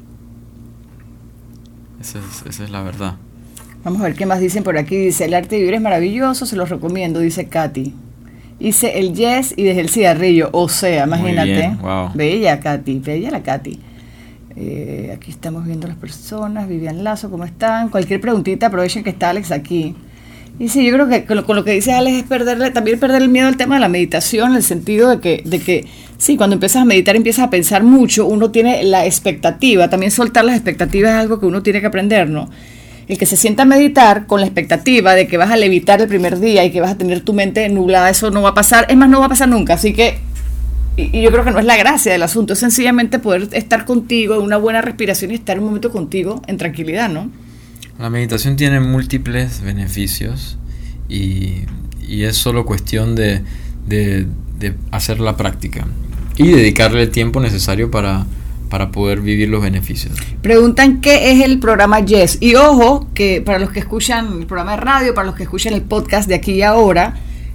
Esa 2.00 2.20
es, 2.20 2.46
esa 2.46 2.64
es 2.64 2.70
la 2.70 2.82
verdad. 2.82 3.16
Vamos 3.82 4.00
a 4.00 4.04
ver 4.04 4.14
qué 4.14 4.26
más 4.26 4.38
dicen 4.38 4.62
por 4.62 4.78
aquí. 4.78 4.96
Dice, 4.96 5.24
el 5.24 5.34
arte 5.34 5.56
de 5.56 5.62
vivir 5.62 5.74
es 5.74 5.82
maravilloso, 5.82 6.46
se 6.46 6.54
los 6.54 6.68
recomiendo, 6.68 7.18
dice 7.18 7.48
Katy. 7.48 7.94
Hice 8.60 8.98
el 8.98 9.14
yes 9.14 9.54
y 9.56 9.64
desde 9.64 9.80
el 9.80 9.88
cigarrillo, 9.88 10.48
o 10.52 10.68
sea, 10.68 11.04
imagínate. 11.04 11.76
wow. 11.80 12.10
Bella 12.14 12.60
Katy, 12.60 13.00
bella 13.00 13.30
la 13.30 13.42
Katy. 13.42 13.78
Eh, 14.56 15.12
aquí 15.16 15.30
estamos 15.30 15.64
viendo 15.66 15.88
las 15.88 15.96
personas, 15.96 16.68
Vivian 16.68 17.02
Lazo, 17.02 17.30
¿cómo 17.30 17.44
están? 17.44 17.88
Cualquier 17.88 18.20
preguntita, 18.20 18.66
aprovechen 18.66 19.02
que 19.02 19.10
está 19.10 19.30
Alex 19.30 19.50
aquí. 19.50 19.96
Y 20.58 20.68
sí, 20.68 20.86
yo 20.86 20.92
creo 20.92 21.08
que 21.08 21.24
con 21.24 21.36
lo, 21.36 21.44
con 21.44 21.56
lo 21.56 21.64
que 21.64 21.72
dice 21.72 21.92
Alex 21.92 22.18
es 22.18 22.22
perderle, 22.22 22.70
también 22.70 23.00
perder 23.00 23.22
el 23.22 23.28
miedo 23.28 23.48
al 23.48 23.56
tema 23.56 23.74
de 23.74 23.80
la 23.80 23.88
meditación, 23.88 24.50
en 24.52 24.56
el 24.56 24.62
sentido 24.62 25.10
de 25.10 25.18
que, 25.18 25.42
de 25.44 25.58
que, 25.58 25.84
sí, 26.16 26.36
cuando 26.36 26.54
empiezas 26.54 26.82
a 26.82 26.84
meditar, 26.84 27.16
empiezas 27.16 27.46
a 27.46 27.50
pensar 27.50 27.82
mucho, 27.82 28.26
uno 28.26 28.52
tiene 28.52 28.84
la 28.84 29.04
expectativa, 29.04 29.90
también 29.90 30.12
soltar 30.12 30.44
las 30.44 30.54
expectativas 30.54 31.10
es 31.10 31.16
algo 31.16 31.40
que 31.40 31.46
uno 31.46 31.64
tiene 31.64 31.80
que 31.80 31.86
aprender, 31.86 32.30
¿no? 32.30 32.48
El 33.08 33.18
que 33.18 33.26
se 33.26 33.36
sienta 33.36 33.62
a 33.62 33.66
meditar 33.66 34.26
con 34.26 34.40
la 34.40 34.46
expectativa 34.46 35.14
de 35.14 35.26
que 35.26 35.36
vas 35.36 35.50
a 35.50 35.56
levitar 35.56 36.00
el 36.00 36.08
primer 36.08 36.40
día 36.40 36.64
y 36.64 36.70
que 36.70 36.80
vas 36.80 36.92
a 36.92 36.98
tener 36.98 37.20
tu 37.20 37.32
mente 37.32 37.68
nublada, 37.68 38.10
eso 38.10 38.30
no 38.30 38.42
va 38.42 38.50
a 38.50 38.54
pasar, 38.54 38.86
es 38.88 38.96
más, 38.96 39.08
no 39.08 39.20
va 39.20 39.26
a 39.26 39.28
pasar 39.28 39.48
nunca, 39.48 39.74
así 39.74 39.92
que 39.92 40.18
y, 40.96 41.22
yo 41.22 41.30
creo 41.30 41.44
que 41.44 41.50
no 41.50 41.58
es 41.58 41.64
la 41.64 41.76
gracia 41.76 42.12
del 42.12 42.22
asunto, 42.22 42.52
es 42.52 42.60
sencillamente 42.60 43.18
poder 43.18 43.48
estar 43.52 43.84
contigo, 43.84 44.40
una 44.40 44.56
buena 44.56 44.80
respiración 44.80 45.32
y 45.32 45.34
estar 45.34 45.58
un 45.58 45.66
momento 45.66 45.90
contigo 45.90 46.40
en 46.46 46.56
tranquilidad, 46.56 47.08
¿no? 47.08 47.30
La 47.98 48.10
meditación 48.10 48.56
tiene 48.56 48.80
múltiples 48.80 49.60
beneficios 49.60 50.58
y, 51.08 51.62
es 52.08 52.36
solo 52.36 52.64
cuestión 52.64 53.14
de 53.16 53.42
hacer 54.92 55.20
la 55.20 55.36
práctica 55.36 55.86
y 56.36 56.48
dedicarle 56.48 57.02
el 57.02 57.10
tiempo 57.10 57.40
necesario 57.40 57.90
para, 57.90 58.26
para 58.74 58.90
poder 58.90 59.20
vivir 59.20 59.48
los 59.50 59.62
beneficios. 59.62 60.14
Preguntan 60.42 61.00
qué 61.00 61.30
es 61.30 61.44
el 61.44 61.60
programa 61.60 62.00
Yes. 62.00 62.38
Y 62.40 62.56
ojo, 62.56 63.06
que 63.14 63.40
para 63.40 63.60
los 63.60 63.70
que 63.70 63.78
escuchan 63.78 64.40
el 64.40 64.46
programa 64.46 64.72
de 64.72 64.78
radio, 64.78 65.14
para 65.14 65.26
los 65.26 65.36
que 65.36 65.44
escuchan 65.44 65.74
el 65.74 65.82
podcast 65.82 66.28
de 66.28 66.34
aquí 66.34 66.54
y 66.54 66.62
ahora, 66.62 67.14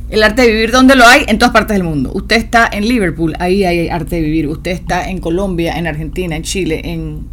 el 0.09 0.23
arte 0.23 0.43
de 0.43 0.47
vivir, 0.53 0.71
¿dónde 0.71 0.95
lo 0.95 1.05
hay? 1.05 1.25
En 1.27 1.37
todas 1.37 1.51
partes 1.51 1.75
del 1.75 1.83
mundo. 1.83 2.09
Usted 2.13 2.37
está 2.37 2.69
en 2.71 2.87
Liverpool, 2.87 3.35
ahí 3.39 3.65
hay 3.65 3.89
arte 3.89 4.15
de 4.15 4.21
vivir. 4.21 4.47
Usted 4.47 4.71
está 4.71 5.09
en 5.09 5.17
Colombia, 5.19 5.77
en 5.77 5.87
Argentina, 5.87 6.37
en 6.37 6.43
Chile, 6.43 6.79
en 6.85 7.27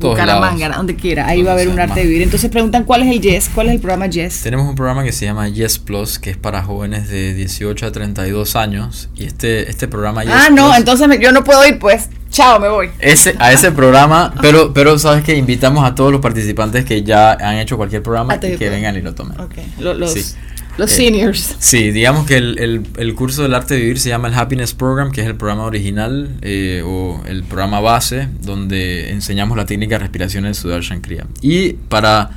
Bucaramanga, 0.00 0.70
donde 0.70 0.94
quiera, 0.96 1.26
ahí 1.26 1.42
va 1.42 1.50
a 1.50 1.54
haber 1.54 1.68
un 1.68 1.78
arte 1.78 1.88
más. 1.88 1.96
de 1.96 2.04
vivir. 2.04 2.22
Entonces 2.22 2.50
preguntan 2.50 2.84
cuál 2.84 3.02
es 3.02 3.08
el 3.14 3.20
Yes, 3.20 3.50
cuál 3.54 3.66
es 3.68 3.74
el 3.74 3.80
programa 3.80 4.06
Yes. 4.06 4.40
Tenemos 4.40 4.66
un 4.66 4.74
programa 4.74 5.04
que 5.04 5.12
se 5.12 5.26
llama 5.26 5.50
Yes 5.50 5.78
Plus, 5.78 6.18
que 6.18 6.30
es 6.30 6.38
para 6.38 6.62
jóvenes 6.62 7.10
de 7.10 7.34
18 7.34 7.84
a 7.84 7.92
32 7.92 8.56
años. 8.56 9.10
Y 9.14 9.24
este, 9.24 9.68
este 9.70 9.86
programa 9.86 10.24
Yes 10.24 10.32
ah, 10.34 10.48
no, 10.50 10.68
Plus- 10.68 10.78
entonces 10.78 11.08
me- 11.08 11.18
yo 11.18 11.30
no 11.32 11.44
puedo 11.44 11.66
ir, 11.66 11.78
pues. 11.78 12.08
Chao, 12.30 12.60
me 12.60 12.68
voy. 12.68 12.90
Ese, 12.98 13.34
a 13.38 13.52
ese 13.52 13.72
programa, 13.72 14.32
pero, 14.42 14.72
pero 14.72 14.98
sabes 14.98 15.24
que 15.24 15.36
invitamos 15.36 15.84
a 15.84 15.94
todos 15.94 16.12
los 16.12 16.20
participantes 16.20 16.84
que 16.84 17.02
ya 17.02 17.32
han 17.32 17.56
hecho 17.58 17.76
cualquier 17.76 18.02
programa 18.02 18.36
y 18.36 18.56
que 18.56 18.68
vengan 18.68 18.96
y 18.96 19.02
lo 19.02 19.14
tomen. 19.14 19.40
Ok, 19.40 19.54
lo- 19.80 19.94
los, 19.94 20.12
Sí. 20.12 20.34
los 20.76 20.92
Eh, 20.92 20.94
seniors. 20.94 21.56
Sí, 21.58 21.90
digamos 21.90 22.26
que 22.26 22.36
el, 22.36 22.58
el- 22.58 22.86
el 22.98 23.14
curso 23.14 23.42
del 23.42 23.54
arte 23.54 23.74
de 23.74 23.80
vivir 23.80 23.98
se 23.98 24.10
llama 24.10 24.28
el 24.28 24.34
Happiness 24.34 24.74
Program, 24.74 25.10
que 25.10 25.22
es 25.22 25.26
el 25.26 25.36
programa 25.36 25.64
original 25.64 26.36
eh, 26.42 26.82
o 26.84 27.20
el 27.26 27.42
programa 27.44 27.80
base 27.80 28.28
donde 28.42 29.10
enseñamos 29.10 29.56
la 29.56 29.64
técnica 29.66 29.94
de 29.96 30.00
respiración 30.00 30.44
del 30.44 30.54
Sudarshan 30.54 31.00
Kriya. 31.00 31.24
Y 31.40 31.72
para, 31.72 32.30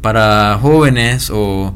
para 0.00 0.58
jóvenes 0.62 1.30
o 1.30 1.74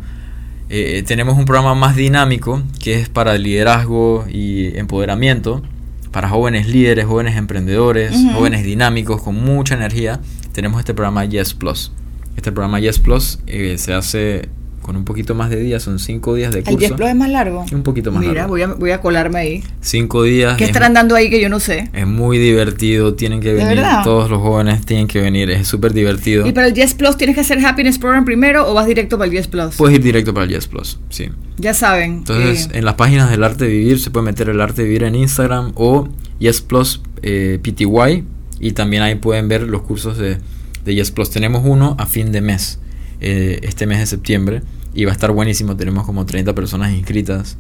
eh, 0.71 1.03
tenemos 1.07 1.37
un 1.37 1.45
programa 1.47 1.75
más 1.75 1.97
dinámico 1.97 2.63
que 2.79 2.95
es 2.95 3.09
para 3.09 3.37
liderazgo 3.37 4.25
y 4.31 4.77
empoderamiento, 4.79 5.63
para 6.11 6.29
jóvenes 6.29 6.69
líderes, 6.69 7.07
jóvenes 7.07 7.37
emprendedores, 7.37 8.15
jóvenes 8.35 8.65
dinámicos 8.65 9.23
con 9.23 9.37
mucha 9.37 9.75
energía. 9.75 10.21
Tenemos 10.53 10.81
este 10.81 10.95
programa 10.95 11.25
Yes 11.25 11.55
Plus. 11.55 11.93
Este 12.37 12.53
programa 12.53 12.81
Yes 12.81 12.99
Plus 12.99 13.39
eh, 13.47 13.77
se 13.79 13.93
hace 13.93 14.49
con 14.91 14.97
un 14.97 15.05
poquito 15.05 15.37
más 15.37 15.51
de 15.51 15.57
días, 15.61 15.85
son 15.85 16.01
cinco 16.01 16.35
días 16.35 16.53
de 16.53 16.59
El 16.59 16.65
curso. 16.65 16.79
10 16.81 16.93
Plus 16.95 17.09
es 17.11 17.15
más 17.15 17.31
largo. 17.31 17.65
Un 17.73 17.85
poquito 17.85 18.11
más 18.11 18.23
Mira, 18.23 18.33
largo. 18.35 18.49
voy 18.49 18.63
a, 18.63 18.67
voy 18.67 18.91
a 18.91 19.01
colarme 19.01 19.39
ahí. 19.39 19.63
Cinco 19.81 20.25
días. 20.25 20.57
¿Qué 20.57 20.65
es- 20.65 20.71
estarán 20.71 20.95
dando 20.95 21.15
ahí 21.15 21.31
que 21.31 21.41
yo 21.41 21.49
no 21.49 21.61
sé? 21.61 21.89
Es 21.93 22.09
muy 22.09 22.39
divertido, 22.39 23.15
tienen 23.15 23.39
que 23.39 23.51
¿De 23.51 23.55
venir, 23.55 23.77
verdad? 23.77 24.03
todos 24.03 24.29
los 24.29 24.43
jóvenes 24.43 24.85
tienen 24.85 25.07
que 25.07 25.21
venir, 25.21 25.49
es 25.51 25.69
súper 25.69 25.93
divertido. 25.93 26.45
¿Y 26.45 26.51
para 26.51 26.67
el 26.67 26.75
Yes 26.75 26.95
Plus 26.95 27.17
tienes 27.17 27.37
que 27.37 27.43
hacer 27.43 27.65
Happiness 27.65 27.99
Program 28.01 28.25
primero 28.25 28.69
o 28.69 28.75
vas 28.75 28.89
directo 28.89 29.17
para 29.17 29.27
el 29.31 29.33
Yes 29.37 29.47
Plus? 29.47 29.77
Puedes 29.77 29.97
ir 29.99 30.03
directo 30.03 30.35
para 30.35 30.47
el 30.47 30.51
Yes 30.51 30.67
Plus, 30.67 30.99
sí. 31.09 31.29
ya 31.57 31.73
saben. 31.73 32.13
Entonces, 32.15 32.67
eh, 32.73 32.79
en 32.79 32.85
las 32.85 32.95
páginas 32.95 33.31
del 33.31 33.45
Arte 33.45 33.67
de 33.67 33.71
Vivir 33.71 34.01
se 34.01 34.11
puede 34.11 34.27
meter 34.27 34.49
el 34.49 34.61
Arte 34.61 34.83
de 34.83 34.89
Vivir 34.89 35.05
en 35.05 35.15
Instagram 35.15 35.71
o 35.77 36.09
Yes 36.41 36.63
Plus 36.63 37.01
eh, 37.23 37.61
PTY 37.63 38.25
y 38.59 38.73
también 38.73 39.05
ahí 39.05 39.15
pueden 39.15 39.47
ver 39.47 39.63
los 39.63 39.83
cursos 39.83 40.19
de, 40.19 40.39
de 40.85 40.95
Yes 40.97 41.13
Plus. 41.13 41.31
Tenemos 41.31 41.63
uno 41.65 41.95
a 41.97 42.07
fin 42.07 42.33
de 42.33 42.41
mes, 42.41 42.81
eh, 43.21 43.61
este 43.63 43.87
mes 43.87 43.99
de 44.01 44.07
septiembre, 44.07 44.63
y 44.95 45.05
va 45.05 45.13
a 45.13 45.15
estar 45.15 45.33
buenísimo. 45.33 45.77
Tenemos 45.77 46.05
como 46.05 46.27
30 46.27 46.55
personas 46.55 46.93
inscritas 46.93 47.57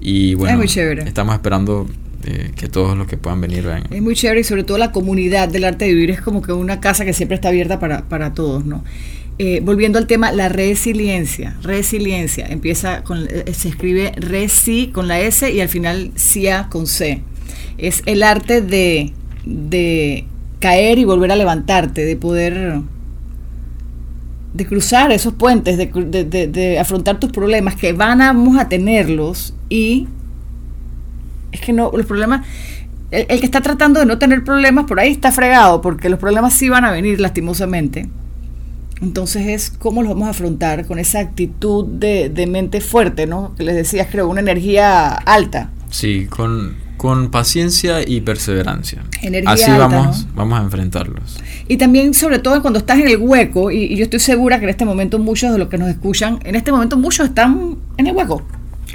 y 0.00 0.34
bueno, 0.34 0.58
muy 0.58 0.68
chévere. 0.68 1.02
estamos 1.02 1.34
esperando 1.34 1.86
eh, 2.24 2.52
que 2.56 2.68
todos 2.68 2.96
los 2.96 3.06
que 3.06 3.16
puedan 3.16 3.40
venir 3.40 3.64
vengan. 3.64 3.86
Es 3.90 4.02
muy 4.02 4.14
chévere 4.14 4.40
y 4.40 4.44
sobre 4.44 4.64
todo 4.64 4.78
la 4.78 4.92
comunidad 4.92 5.48
del 5.48 5.64
arte 5.64 5.86
de 5.86 5.94
vivir 5.94 6.10
es 6.10 6.20
como 6.20 6.42
que 6.42 6.52
una 6.52 6.80
casa 6.80 7.04
que 7.04 7.12
siempre 7.12 7.34
está 7.34 7.48
abierta 7.48 7.78
para, 7.78 8.08
para 8.08 8.34
todos, 8.34 8.64
¿no? 8.64 8.84
Eh, 9.38 9.60
volviendo 9.62 9.98
al 9.98 10.06
tema, 10.06 10.32
la 10.32 10.50
resiliencia. 10.50 11.56
Resiliencia 11.62 12.46
empieza 12.46 13.02
con, 13.04 13.26
eh, 13.30 13.52
se 13.54 13.68
escribe 13.70 14.12
resi 14.16 14.90
con 14.92 15.08
la 15.08 15.20
S 15.20 15.50
y 15.50 15.60
al 15.62 15.70
final 15.70 16.12
cia 16.14 16.68
con 16.68 16.86
C. 16.86 17.22
Es 17.78 18.02
el 18.04 18.22
arte 18.22 18.60
de, 18.60 19.14
de 19.46 20.26
caer 20.58 20.98
y 20.98 21.04
volver 21.04 21.32
a 21.32 21.36
levantarte, 21.36 22.04
de 22.04 22.16
poder 22.16 22.82
de 24.52 24.66
cruzar 24.66 25.12
esos 25.12 25.34
puentes, 25.34 25.76
de, 25.78 25.86
de- 25.86 26.46
de- 26.48 26.78
afrontar 26.78 27.20
tus 27.20 27.30
problemas, 27.30 27.76
que 27.76 27.92
van 27.92 28.18
vamos 28.18 28.58
a 28.58 28.68
tenerlos 28.68 29.54
y 29.68 30.08
es 31.52 31.60
que 31.60 31.72
no, 31.72 31.90
los 31.94 32.06
problemas, 32.06 32.46
el, 33.10 33.26
el 33.28 33.40
que 33.40 33.46
está 33.46 33.60
tratando 33.60 34.00
de 34.00 34.06
no 34.06 34.18
tener 34.18 34.44
problemas 34.44 34.86
por 34.86 35.00
ahí 35.00 35.10
está 35.10 35.32
fregado, 35.32 35.80
porque 35.80 36.08
los 36.08 36.18
problemas 36.18 36.52
sí 36.54 36.68
van 36.68 36.84
a 36.84 36.90
venir 36.92 37.20
lastimosamente. 37.20 38.08
Entonces 39.02 39.46
es 39.46 39.70
cómo 39.70 40.02
los 40.02 40.10
vamos 40.12 40.28
a 40.28 40.32
afrontar 40.32 40.86
con 40.86 40.98
esa 40.98 41.20
actitud 41.20 41.86
de, 41.86 42.28
de 42.28 42.46
mente 42.46 42.80
fuerte, 42.82 43.26
¿no? 43.26 43.54
Que 43.56 43.64
les 43.64 43.74
decías, 43.74 44.08
creo, 44.10 44.28
una 44.28 44.40
energía 44.40 45.08
alta. 45.14 45.70
Sí, 45.88 46.26
con, 46.28 46.76
con 47.00 47.30
paciencia 47.30 48.06
y 48.06 48.20
perseverancia. 48.20 49.02
Energía 49.22 49.50
Así 49.52 49.70
alta, 49.70 49.86
vamos, 49.86 50.26
¿no? 50.26 50.32
vamos 50.34 50.60
a 50.60 50.62
enfrentarlos. 50.64 51.38
Y 51.66 51.78
también, 51.78 52.12
sobre 52.12 52.40
todo, 52.40 52.60
cuando 52.60 52.78
estás 52.78 52.98
en 52.98 53.08
el 53.08 53.16
hueco, 53.16 53.70
y, 53.70 53.84
y 53.84 53.96
yo 53.96 54.04
estoy 54.04 54.20
segura 54.20 54.58
que 54.58 54.64
en 54.64 54.68
este 54.70 54.84
momento 54.84 55.18
muchos 55.18 55.50
de 55.50 55.56
los 55.56 55.68
que 55.68 55.78
nos 55.78 55.88
escuchan, 55.88 56.40
en 56.44 56.56
este 56.56 56.70
momento 56.70 56.98
muchos 56.98 57.26
están 57.30 57.76
en 57.96 58.06
el 58.06 58.14
hueco. 58.14 58.42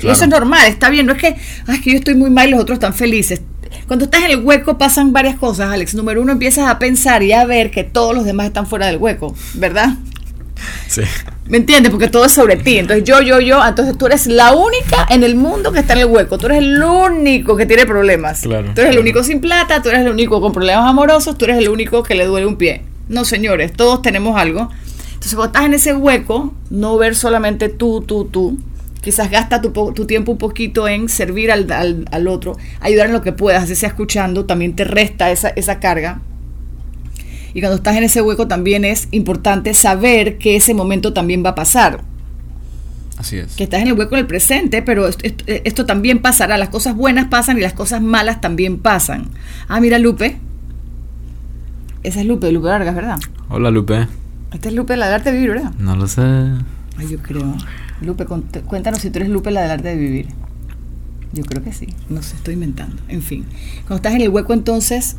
Y 0.03 0.07
eso 0.07 0.25
es 0.25 0.29
normal, 0.29 0.67
está 0.67 0.91
bien, 0.91 1.07
no 1.07 1.13
es 1.13 1.17
que, 1.19 1.35
"Ah, 1.65 1.73
es 1.73 1.81
que 1.81 1.93
yo 1.93 1.97
estoy 1.97 2.13
muy 2.13 2.29
mal 2.29 2.47
y 2.47 2.51
los 2.51 2.59
otros 2.61 2.75
están 2.75 2.93
felices. 2.93 3.41
Cuando 3.87 4.05
estás 4.05 4.23
en 4.23 4.29
el 4.31 4.43
hueco 4.43 4.77
pasan 4.77 5.11
varias 5.11 5.37
cosas, 5.37 5.71
Alex. 5.71 5.95
Número 5.95 6.21
uno, 6.21 6.31
empiezas 6.33 6.67
a 6.69 6.77
pensar 6.77 7.23
y 7.23 7.31
a 7.33 7.43
ver 7.45 7.71
que 7.71 7.83
todos 7.83 8.13
los 8.13 8.23
demás 8.23 8.45
están 8.45 8.67
fuera 8.67 8.85
del 8.85 8.97
hueco, 8.97 9.33
¿verdad? 9.55 9.95
Sí. 10.87 11.01
¿Me 11.47 11.57
entiendes? 11.57 11.91
Porque 11.91 12.07
todo 12.07 12.25
es 12.25 12.31
sobre 12.31 12.55
ti. 12.55 12.79
Entonces 12.79 13.03
yo, 13.03 13.21
yo, 13.21 13.39
yo, 13.39 13.63
entonces 13.63 13.95
tú 13.97 14.07
eres 14.07 14.25
la 14.25 14.53
única 14.55 15.05
en 15.09 15.23
el 15.23 15.35
mundo 15.35 15.71
que 15.71 15.79
está 15.79 15.93
en 15.93 15.99
el 15.99 16.05
hueco. 16.07 16.37
Tú 16.39 16.47
eres 16.47 16.57
el 16.59 16.81
único 16.81 17.55
que 17.55 17.65
tiene 17.67 17.85
problemas. 17.85 18.41
Claro, 18.41 18.71
tú 18.73 18.81
eres 18.81 18.93
el 18.93 18.99
único 18.99 19.23
sin 19.23 19.41
plata, 19.41 19.81
tú 19.81 19.89
eres 19.89 20.01
el 20.01 20.09
único 20.11 20.41
con 20.41 20.51
problemas 20.51 20.89
amorosos, 20.89 21.37
tú 21.37 21.45
eres 21.45 21.57
el 21.59 21.69
único 21.69 22.01
que 22.01 22.15
le 22.15 22.25
duele 22.25 22.47
un 22.47 22.55
pie. 22.55 22.81
No, 23.09 23.25
señores, 23.25 23.73
todos 23.73 24.01
tenemos 24.01 24.39
algo. 24.39 24.69
Entonces 25.13 25.35
cuando 25.35 25.45
estás 25.53 25.65
en 25.65 25.73
ese 25.75 25.93
hueco, 25.93 26.53
no 26.71 26.97
ver 26.97 27.15
solamente 27.15 27.69
tú, 27.69 28.01
tú, 28.01 28.25
tú. 28.25 28.57
Quizás 29.01 29.29
gasta 29.29 29.61
tu, 29.61 29.69
tu 29.93 30.07
tiempo 30.07 30.31
un 30.31 30.39
poquito 30.39 30.87
en 30.87 31.09
servir 31.09 31.51
al, 31.51 31.71
al- 31.71 32.05
al 32.11 32.27
otro, 32.27 32.57
ayudar 32.81 33.05
en 33.05 33.13
lo 33.13 33.21
que 33.21 33.33
puedas, 33.33 33.63
así 33.65 33.75
sea 33.75 33.89
escuchando, 33.89 34.45
también 34.45 34.75
te 34.75 34.83
resta 34.83 35.29
esa, 35.29 35.49
esa 35.49 35.79
carga. 35.79 36.21
Y 37.55 37.61
cuando 37.61 37.77
estás 37.77 37.95
en 37.95 38.03
ese 38.03 38.21
hueco 38.21 38.47
también 38.47 38.83
es 38.85 39.07
importante 39.11 39.73
saber 39.73 40.37
que 40.37 40.55
ese 40.57 40.73
momento 40.73 41.13
también 41.13 41.43
va 41.43 41.49
a 41.51 41.55
pasar. 41.55 42.01
Así 43.17 43.37
es. 43.37 43.55
Que 43.55 43.63
estás 43.63 43.81
en 43.81 43.87
el 43.87 43.93
hueco 43.93 44.17
del 44.17 44.27
presente, 44.27 44.81
pero 44.81 45.07
esto, 45.07 45.25
esto- 45.25 45.45
esto 45.47 45.85
también 45.85 46.19
pasará. 46.19 46.57
Las 46.57 46.67
cosas 46.67 46.95
buenas 46.95 47.27
pasan 47.29 47.57
y 47.57 47.61
las 47.61 47.71
cosas 47.73 48.01
malas 48.01 48.41
también 48.41 48.77
pasan. 48.77 49.29
Ah, 49.69 49.79
mira 49.79 49.97
Lupe. 49.99 50.37
Esa 52.03 52.19
es 52.19 52.25
Lupe, 52.27 52.51
Lupe 52.51 52.67
Vargas, 52.67 52.93
¿verdad? 52.93 53.19
Hola 53.49 53.71
Lupe. 53.71 54.05
Esta 54.53 54.69
es 54.69 54.75
Lupe, 54.75 54.97
la 54.97 55.05
del 55.05 55.15
arte 55.15 55.31
de 55.31 55.37
vivir, 55.37 55.51
¿verdad? 55.55 55.71
No 55.79 55.95
lo 55.95 56.07
sé. 56.07 56.21
Ay, 56.97 57.07
yo 57.09 57.19
creo. 57.19 57.55
Lupe, 58.01 58.25
cuéntanos 58.65 58.99
si 58.99 59.09
tú 59.09 59.19
eres 59.19 59.29
Lupe, 59.29 59.49
la 59.51 59.61
del 59.61 59.71
arte 59.71 59.87
de 59.89 59.95
vivir. 59.95 60.27
Yo 61.31 61.43
creo 61.43 61.63
que 61.63 61.71
sí. 61.73 61.87
No 62.09 62.21
sé, 62.21 62.35
estoy 62.35 62.53
inventando. 62.55 62.97
En 63.07 63.21
fin. 63.21 63.45
Cuando 63.87 63.95
estás 63.95 64.13
en 64.13 64.21
el 64.21 64.29
hueco, 64.29 64.53
entonces, 64.53 65.15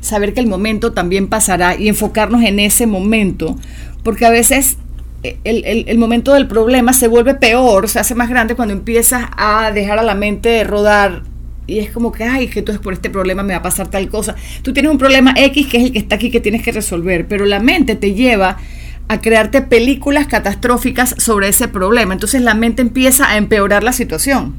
saber 0.00 0.34
que 0.34 0.40
el 0.40 0.46
momento 0.46 0.92
también 0.92 1.28
pasará 1.28 1.76
y 1.78 1.88
enfocarnos 1.88 2.42
en 2.42 2.58
ese 2.58 2.86
momento. 2.86 3.56
Porque 4.02 4.26
a 4.26 4.30
veces 4.30 4.76
eh, 5.22 5.36
el, 5.44 5.64
el- 5.64 5.84
el 5.88 5.98
momento 5.98 6.32
del 6.34 6.46
problema 6.48 6.92
se 6.92 7.08
vuelve 7.08 7.34
peor, 7.34 7.88
se 7.88 7.98
hace 7.98 8.14
más 8.14 8.28
grande 8.28 8.54
cuando 8.54 8.72
empiezas 8.74 9.24
a 9.36 9.70
dejar 9.72 9.98
a 9.98 10.02
la 10.02 10.14
mente 10.14 10.64
rodar. 10.64 11.22
Y 11.66 11.78
es 11.78 11.90
como 11.90 12.10
que, 12.10 12.24
ay, 12.24 12.48
que 12.48 12.60
entonces 12.60 12.82
por 12.82 12.92
este 12.92 13.10
problema 13.10 13.42
me 13.44 13.52
va 13.52 13.60
a 13.60 13.62
pasar 13.62 13.88
tal 13.88 14.08
cosa. 14.08 14.34
Tú 14.62 14.72
tienes 14.72 14.90
un 14.90 14.98
problema 14.98 15.34
X 15.36 15.66
que 15.68 15.76
es 15.76 15.84
el 15.84 15.92
que 15.92 15.98
está 16.00 16.16
aquí 16.16 16.30
que 16.30 16.40
tienes 16.40 16.62
que 16.62 16.72
resolver, 16.72 17.28
pero 17.28 17.44
la 17.46 17.60
mente 17.60 17.94
te 17.94 18.14
lleva 18.14 18.56
a 19.06 19.20
crearte 19.20 19.60
películas 19.62 20.26
catastróficas 20.26 21.14
sobre 21.18 21.48
ese 21.48 21.68
problema. 21.68 22.12
Entonces 22.14 22.42
la 22.42 22.54
mente 22.54 22.82
empieza 22.82 23.28
a 23.30 23.36
empeorar 23.36 23.84
la 23.84 23.92
situación. 23.92 24.54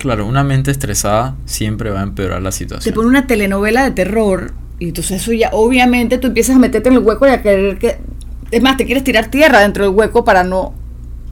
Claro, 0.00 0.26
una 0.26 0.42
mente 0.42 0.70
estresada 0.70 1.36
siempre 1.44 1.90
va 1.90 2.00
a 2.00 2.02
empeorar 2.04 2.40
la 2.40 2.48
Te 2.48 2.56
situación. 2.56 2.94
pone 2.94 3.08
una 3.08 3.26
telenovela 3.26 3.84
de 3.84 3.90
terror 3.90 4.54
y 4.78 4.86
entonces 4.88 5.20
eso 5.20 5.34
ya, 5.34 5.50
obviamente 5.52 6.16
tú 6.16 6.28
empiezas 6.28 6.56
a 6.56 6.58
meterte 6.58 6.88
en 6.88 6.94
el 6.94 7.00
hueco 7.00 7.26
y 7.26 7.30
a 7.30 7.42
querer 7.42 7.76
que... 7.78 7.98
Es 8.50 8.62
más, 8.62 8.78
te 8.78 8.86
quieres 8.86 9.04
tirar 9.04 9.26
tierra 9.30 9.60
dentro 9.60 9.84
del 9.84 9.94
hueco 9.94 10.24
para 10.24 10.42
no... 10.42 10.72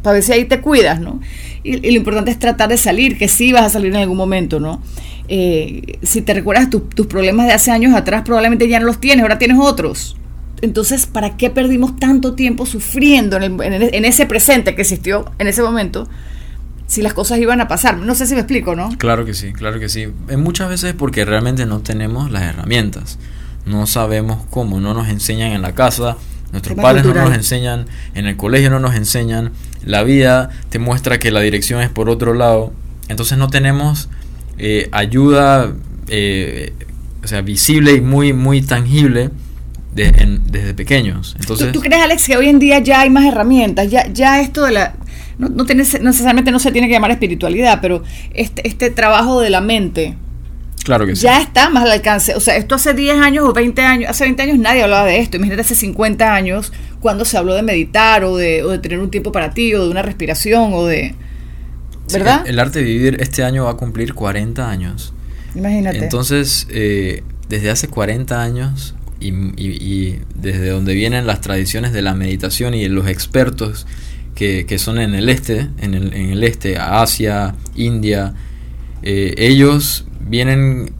Para 0.03 0.13
ver 0.15 0.23
si 0.23 0.33
ahí 0.33 0.45
te 0.45 0.61
cuidas, 0.61 1.01
¿no? 1.01 1.19
Y, 1.65 1.79
lo 1.79 1.97
importante 1.97 2.31
es 2.31 2.39
tratar 2.39 2.69
de 2.69 2.77
salir, 2.77 3.17
que 3.17 3.27
sí 3.27 3.53
vas 3.53 3.63
a 3.63 3.71
salir 3.71 3.91
en 3.93 4.03
algún 4.03 4.19
momento, 4.19 4.61
¿no? 4.61 4.83
Eh, 5.29 5.99
si 6.03 6.21
te 6.21 6.35
recuerdas 6.35 6.69
tu- 6.69 6.81
tus 6.81 7.07
problemas 7.07 7.47
de 7.47 7.53
hace 7.55 7.71
años 7.71 7.95
atrás, 7.95 8.21
probablemente 8.23 8.69
ya 8.69 8.79
no 8.81 8.87
los 8.87 9.01
tienes, 9.01 9.23
ahora 9.23 9.39
tienes 9.39 9.57
otros. 9.59 10.17
Entonces, 10.61 11.07
¿para 11.07 11.39
qué 11.39 11.49
perdimos 11.49 11.97
tanto 11.99 12.35
tiempo 12.35 12.67
sufriendo 12.67 13.37
en 13.39 13.43
el- 13.61 13.95
en 13.95 14.05
ese 14.05 14.27
presente 14.27 14.75
que 14.75 14.83
existió 14.83 15.25
en 15.39 15.49
ese 15.49 15.63
momento 15.63 16.07
si 16.89 17.03
las 17.03 17.13
cosas 17.15 17.39
iban 17.39 17.61
a 17.61 17.69
pasar? 17.69 17.99
No 17.99 18.17
sé 18.17 18.27
si 18.27 18.35
me 18.35 18.41
explico, 18.41 18.75
¿no? 18.75 18.89
Claro 18.99 19.25
que 19.25 19.35
sí, 19.35 19.53
claro 19.53 19.79
que 19.79 19.89
sí. 19.89 20.09
Muchas 20.37 20.69
veces 20.69 20.95
porque 20.99 21.25
realmente 21.25 21.65
no 21.67 21.79
tenemos 21.81 22.31
las 22.33 22.43
herramientas. 22.43 23.19
No 23.67 23.87
sabemos 23.87 24.45
cómo, 24.51 24.81
no 24.81 24.93
nos 24.95 25.09
enseñan 25.09 25.53
en 25.53 25.63
la 25.63 25.75
casa, 25.75 26.17
nuestros 26.53 26.75
Tema 26.77 26.89
padres 26.89 27.05
no 27.05 27.13
nos 27.15 27.35
enseñan, 27.35 27.85
en 28.15 28.27
el 28.27 28.37
colegio 28.37 28.71
no 28.71 28.81
nos 28.81 28.95
enseñan, 28.97 29.53
la 29.85 30.03
vida 30.03 30.49
te 30.71 30.79
muestra 30.79 31.19
que 31.19 31.31
la 31.31 31.41
dirección 31.41 31.81
es 31.83 31.91
por 31.91 32.09
otro 32.11 32.33
lado. 32.35 32.73
Entonces 33.09 33.37
no 33.39 33.49
tenemos 33.49 34.09
eh, 34.57 34.89
ayuda, 34.91 35.73
eh, 36.09 36.73
o 37.23 37.29
sea, 37.29 37.43
visible 37.43 37.93
y 37.93 38.01
muy, 38.01 38.33
muy 38.33 38.63
tangible 38.63 39.31
de- 39.95 40.07
en- 40.09 40.43
desde 40.51 40.73
pequeños. 40.75 41.37
Entonces, 41.39 41.67
¿Tú, 41.73 41.81
tú 41.81 41.81
crees, 41.87 42.03
Alex, 42.03 42.27
que 42.27 42.37
hoy 42.39 42.49
en 42.49 42.59
día 42.59 42.79
ya 42.79 43.01
hay 43.03 43.11
más 43.11 43.27
herramientas? 43.27 43.91
Ya, 43.91 44.07
ya 44.07 44.41
esto 44.41 44.65
de 44.65 44.73
la... 44.73 44.95
No, 45.39 45.49
no, 45.49 45.65
tiene- 45.65 45.85
necesariamente 45.85 46.51
no 46.51 46.59
se 46.59 46.73
tiene 46.73 46.89
que 46.89 46.95
llamar 46.95 47.11
espiritualidad, 47.13 47.81
pero 47.81 48.03
este, 48.35 48.67
este 48.67 48.91
trabajo 48.91 49.41
de 49.41 49.51
la 49.51 49.61
mente, 49.61 50.17
Claro 50.89 51.07
que 51.07 51.17
sí. 51.17 51.23
Ya 51.23 51.43
está 51.43 51.69
más 51.69 51.85
al 51.85 51.93
alcance. 51.93 52.35
O 52.35 52.41
sea, 52.41 52.57
esto 52.57 52.75
hace 52.75 52.95
10 52.95 53.19
años 53.19 53.45
o 53.47 53.53
20 53.53 53.83
años, 53.83 54.09
hace 54.09 54.25
20 54.25 54.43
años 54.43 54.59
nadie 54.59 54.83
hablaba 54.83 55.05
de 55.05 55.19
esto. 55.19 55.37
Imagínate 55.37 55.61
hace 55.61 55.75
50 55.75 56.35
años 56.35 56.73
cuando 57.01 57.27
se 57.27 57.37
habló 57.37 57.55
de 57.55 57.63
meditar 57.63 58.25
o 58.25 58.39
de, 58.39 58.63
o 58.63 58.71
de 58.71 58.79
tener 58.79 58.99
un 58.99 59.11
tiempo 59.11 59.31
para 59.31 59.53
ti 59.53 59.75
o 59.75 59.85
de 59.85 59.91
una 59.91 60.01
respiración 60.01 60.73
o 60.73 60.87
de... 60.87 61.15
¿Verdad? 62.11 62.41
Sí, 62.45 62.51
el, 62.51 62.59
arte 62.59 62.79
de 62.79 62.87
vivir 62.87 63.19
este 63.21 63.45
año 63.45 63.65
va 63.65 63.73
a 63.73 63.77
cumplir 63.77 64.15
40 64.15 64.71
años. 64.71 65.13
Imagínate. 65.55 65.99
Entonces, 65.99 66.67
eh, 66.71 67.23
desde 67.51 67.69
hace 67.69 67.89
40 67.89 68.41
años 68.43 68.95
y, 69.21 69.29
y, 69.29 69.77
y, 69.77 70.21
desde 70.37 70.71
donde 70.71 70.95
vienen 70.95 71.27
las 71.27 71.43
tradiciones 71.43 71.93
de 71.93 72.01
la 72.01 72.15
meditación 72.15 72.73
y 72.73 72.89
los 72.89 73.09
expertos 73.09 73.87
que, 74.39 74.67
que 74.67 74.79
son 74.79 75.01
en 75.01 75.17
el 75.17 75.29
este, 75.29 75.69
en 75.79 75.95
el, 75.95 76.15
en 76.15 76.31
el 76.31 76.45
este, 76.45 76.79
Asia, 76.79 77.57
India, 77.75 78.35
eh, 79.03 79.35
ellos 79.37 80.07
vienen 80.21 80.93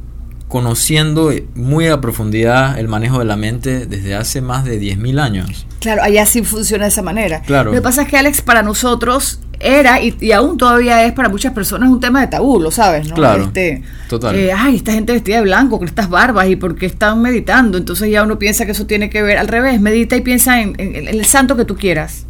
conociendo 0.49 1.31
muy 1.55 1.87
a 1.87 2.01
profundidad 2.01 2.81
el 2.81 2.89
manejo 2.89 3.21
de 3.21 3.27
la 3.27 3.37
mente 3.37 3.87
desde 3.87 4.17
hace 4.17 4.41
más 4.41 4.65
de 4.65 4.81
10.000 4.81 5.21
años. 5.21 5.67
Claro, 5.79 6.03
allá 6.03 6.27
sí 6.27 6.43
funciona 6.43 6.87
de 6.87 6.89
esa 6.89 7.03
manera. 7.03 7.43
Claro. 7.43 7.71
Lo 7.71 7.77
que 7.77 7.83
pasa 7.83 8.03
es 8.03 8.09
que 8.09 8.17
Alex 8.17 8.43
para 8.43 8.65
nosotros 8.65 9.39
era 9.61 10.03
y, 10.03 10.17
y, 10.19 10.33
aún 10.33 10.59
todavía 10.59 11.05
es 11.05 11.13
para 11.13 11.29
muchas 11.29 11.53
personas 11.53 11.91
un 11.91 12.01
tema 12.01 12.21
de 12.21 12.27
tabú, 12.27 12.59
lo 12.59 12.73
sabes, 12.73 13.07
¿no? 13.09 13.15
Claro. 13.15 13.45
Este, 13.45 13.85
total. 14.09 14.35
Eh, 14.35 14.53
ay, 14.53 14.75
esta 14.75 14.93
gente 14.93 15.13
vestida 15.13 15.37
de 15.37 15.43
blanco, 15.43 15.79
con 15.79 15.87
estas 15.87 16.09
barbas 16.09 16.49
y 16.49 16.57
por 16.57 16.75
qué 16.75 16.87
están 16.87 17.23
meditando. 17.23 17.79
Entonces 17.79 18.11
ya 18.11 18.25
uno 18.25 18.37
piensa 18.37 18.67
que 18.67 18.73
eso 18.73 18.87
tiene 18.87 19.11
que 19.11 19.23
ver 19.23 19.39
al 19.39 19.47
revés, 19.47 19.81
medita 19.81 20.17
y 20.17 20.23
piensa 20.23 20.61
en, 20.61 20.75
en, 20.81 20.97
en 20.97 21.07
el 21.07 21.25
santo 21.25 21.57
que 21.57 21.65
tú 21.65 21.77
quieras. 21.77 22.25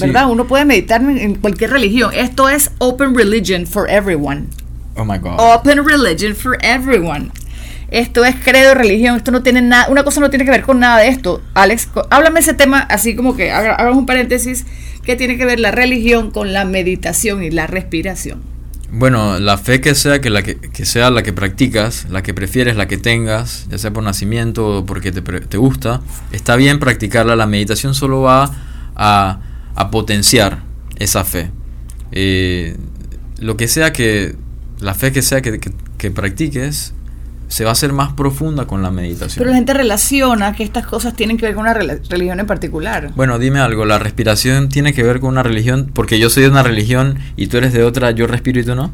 ¿Verdad? 0.00 0.26
Sí. 0.26 0.32
Uno 0.32 0.46
puede 0.46 0.64
meditar 0.64 1.00
en, 1.02 1.34
cualquier 1.36 1.70
religión. 1.70 2.10
Esto 2.14 2.48
es 2.48 2.70
open 2.78 3.14
religion 3.14 3.66
for 3.66 3.88
everyone. 3.90 4.46
Oh 4.96 5.04
my 5.04 5.18
God. 5.18 5.36
Open 5.38 5.84
religion 5.84 6.34
for 6.34 6.58
everyone. 6.62 7.30
Esto 7.88 8.24
es 8.24 8.34
credo, 8.36 8.74
religión, 8.74 9.16
esto 9.16 9.30
no 9.30 9.44
tiene 9.44 9.62
nada, 9.62 9.86
una 9.88 10.02
cosa 10.02 10.20
no 10.20 10.28
tiene 10.28 10.44
que 10.44 10.50
ver 10.50 10.62
con 10.62 10.80
nada 10.80 10.98
de 10.98 11.08
esto. 11.08 11.40
Alex, 11.54 11.88
háblame 12.10 12.40
ese 12.40 12.52
tema 12.52 12.80
así 12.80 13.14
como 13.14 13.36
que 13.36 13.52
hagamos 13.52 13.96
un 13.96 14.06
paréntesis, 14.06 14.66
¿qué 15.04 15.14
tiene 15.14 15.36
que 15.36 15.44
ver 15.44 15.60
la 15.60 15.70
religión 15.70 16.32
con 16.32 16.52
la 16.52 16.64
meditación 16.64 17.44
y 17.44 17.50
la 17.50 17.68
respiración? 17.68 18.42
Bueno, 18.90 19.38
la 19.38 19.58
fe 19.58 19.80
que 19.80 19.94
sea 19.94 20.20
que 20.20 20.30
la 20.30 20.42
que, 20.42 20.56
que, 20.56 20.84
sea 20.84 21.10
la 21.10 21.22
que 21.22 21.32
practicas, 21.32 22.06
la 22.10 22.22
que 22.22 22.34
prefieres, 22.34 22.76
la 22.76 22.86
que 22.86 22.96
tengas, 22.96 23.66
ya 23.68 23.78
sea 23.78 23.92
por 23.92 24.02
nacimiento 24.02 24.78
o 24.78 24.86
porque 24.86 25.12
te, 25.12 25.22
te 25.22 25.56
gusta, 25.56 26.00
está 26.32 26.56
bien 26.56 26.78
practicarla. 26.78 27.36
La 27.36 27.46
meditación 27.46 27.94
solo 27.94 28.22
va 28.22 28.50
a, 28.94 29.40
a 29.76 29.90
potenciar 29.90 30.62
esa 30.98 31.24
fe. 31.24 31.50
Eh, 32.12 32.76
lo 33.38 33.56
que 33.56 33.68
sea 33.68 33.92
que 33.92 34.34
la 34.80 34.94
fe 34.94 35.12
que 35.12 35.22
sea 35.22 35.40
que, 35.42 35.58
que, 35.60 35.72
que 35.98 36.10
practiques 36.10 36.94
se 37.48 37.64
va 37.64 37.70
a 37.70 37.72
hacer 37.72 37.92
más 37.92 38.12
profunda 38.12 38.66
con 38.66 38.82
la 38.82 38.90
meditación. 38.90 39.38
Pero 39.38 39.50
la 39.50 39.56
gente 39.56 39.72
relaciona 39.72 40.52
que 40.54 40.64
estas 40.64 40.86
cosas 40.86 41.14
tienen 41.14 41.36
que 41.36 41.46
ver 41.46 41.54
con 41.54 41.62
una 41.62 41.74
religión 41.74 42.40
en 42.40 42.46
particular. 42.46 43.12
Bueno, 43.14 43.38
dime 43.38 43.60
algo, 43.60 43.84
¿la 43.84 43.98
respiración 43.98 44.68
tiene 44.68 44.92
que 44.92 45.02
ver 45.02 45.20
con 45.20 45.30
una 45.30 45.42
religión? 45.42 45.90
Porque 45.94 46.18
yo 46.18 46.28
soy 46.28 46.42
de 46.44 46.48
una 46.48 46.62
religión 46.62 47.18
y 47.36 47.46
tú 47.46 47.58
eres 47.58 47.72
de 47.72 47.84
otra, 47.84 48.10
yo 48.10 48.26
respiro 48.26 48.60
y 48.60 48.64
tú 48.64 48.74
no. 48.74 48.90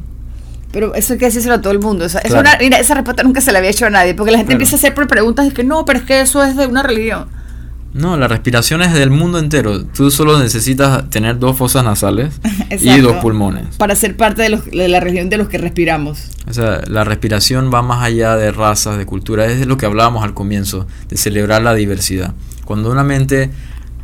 Pero 0.71 0.95
eso 0.95 1.15
hay 1.15 1.19
que 1.19 1.27
decírselo 1.27 1.57
a 1.57 1.61
todo 1.61 1.73
el 1.73 1.81
mundo. 1.81 2.05
O 2.05 2.09
sea, 2.09 2.21
claro. 2.21 2.37
es 2.37 2.41
una, 2.41 2.59
mira, 2.59 2.79
esa 2.79 2.95
respuesta 2.95 3.23
nunca 3.23 3.41
se 3.41 3.53
la 3.53 3.59
había 3.59 3.71
hecho 3.71 3.87
a 3.87 3.91
nadie, 3.91 4.15
porque 4.15 4.33
la 4.33 4.39
gente 4.39 4.53
claro. 4.53 4.63
empieza 4.63 4.77
a 4.77 4.79
hacer 4.79 5.09
preguntas 5.09 5.47
de 5.47 5.53
que 5.53 5.65
no, 5.65 5.85
pero 5.85 5.99
es 5.99 6.05
que 6.05 6.21
eso 6.21 6.43
es 6.45 6.57
de 6.57 6.67
una 6.67 6.83
religión. 6.83 7.29
No, 7.95 8.17
la 8.17 8.27
respiración 8.27 8.81
es 8.83 8.95
del 8.95 9.11
mundo 9.11 9.39
entero. 9.39 9.85
Tú 9.85 10.11
solo 10.11 10.39
necesitas 10.39 11.11
tener 11.11 11.39
dos 11.39 11.59
fosas 11.59 11.85
nasales 11.85 12.41
y 12.81 12.99
dos 13.01 13.17
pulmones. 13.17 13.77
Para 13.77 13.95
ser 13.95 14.17
parte 14.17 14.43
de, 14.43 14.49
los, 14.49 14.65
de, 14.65 14.89
la 14.89 15.01
región 15.01 15.29
de 15.29 15.37
los 15.37 15.49
que 15.49 15.59
respiramos. 15.59 16.29
O 16.49 16.55
sea, 16.55 16.81
la 16.87 17.05
respiración 17.05 17.71
va 17.73 17.83
más 17.83 18.03
allá 18.03 18.37
de 18.37 18.51
razas, 18.51 18.97
de 18.97 19.05
culturas. 19.05 19.51
Es 19.51 19.67
lo 19.67 19.77
que 19.77 19.87
hablábamos 19.87 20.25
al 20.25 20.33
comienzo, 20.33 20.87
de 21.09 21.17
celebrar 21.17 21.63
la 21.63 21.75
diversidad. 21.75 22.35
Cuando 22.65 22.91
una 22.91 23.05
mente 23.05 23.51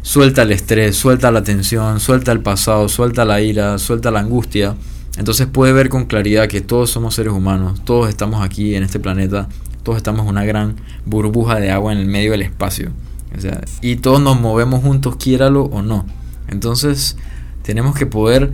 suelta 0.02 0.42
el 0.42 0.52
estrés, 0.52 0.96
suelta 0.96 1.30
la 1.30 1.42
tensión, 1.42 2.00
suelta 2.00 2.32
el 2.32 2.40
pasado, 2.40 2.88
suelta 2.88 3.24
la 3.24 3.40
ira, 3.40 3.78
suelta 3.78 4.10
la 4.10 4.20
angustia, 4.20 4.74
entonces 5.16 5.46
puede 5.46 5.72
ver 5.72 5.88
con 5.88 6.06
claridad 6.06 6.48
que 6.48 6.60
todos 6.60 6.90
somos 6.90 7.14
seres 7.14 7.32
humanos, 7.32 7.82
todos 7.84 8.08
estamos 8.08 8.42
aquí 8.42 8.74
en 8.74 8.84
este 8.84 9.00
planeta, 9.00 9.48
todos 9.82 9.96
estamos 9.96 10.22
en 10.22 10.28
una 10.28 10.44
gran 10.44 10.76
burbuja 11.04 11.58
de 11.58 11.70
agua 11.70 11.92
en 11.92 11.98
el 11.98 12.06
medio 12.06 12.32
del 12.32 12.42
espacio. 12.42 12.90
O 13.36 13.40
sea, 13.40 13.60
y 13.82 13.96
todos 13.96 14.20
nos 14.20 14.40
movemos 14.40 14.82
juntos, 14.82 15.16
quiéralo 15.16 15.64
o 15.64 15.82
no. 15.82 16.06
Entonces, 16.48 17.16
tenemos 17.62 17.94
que 17.94 18.06
poder 18.06 18.52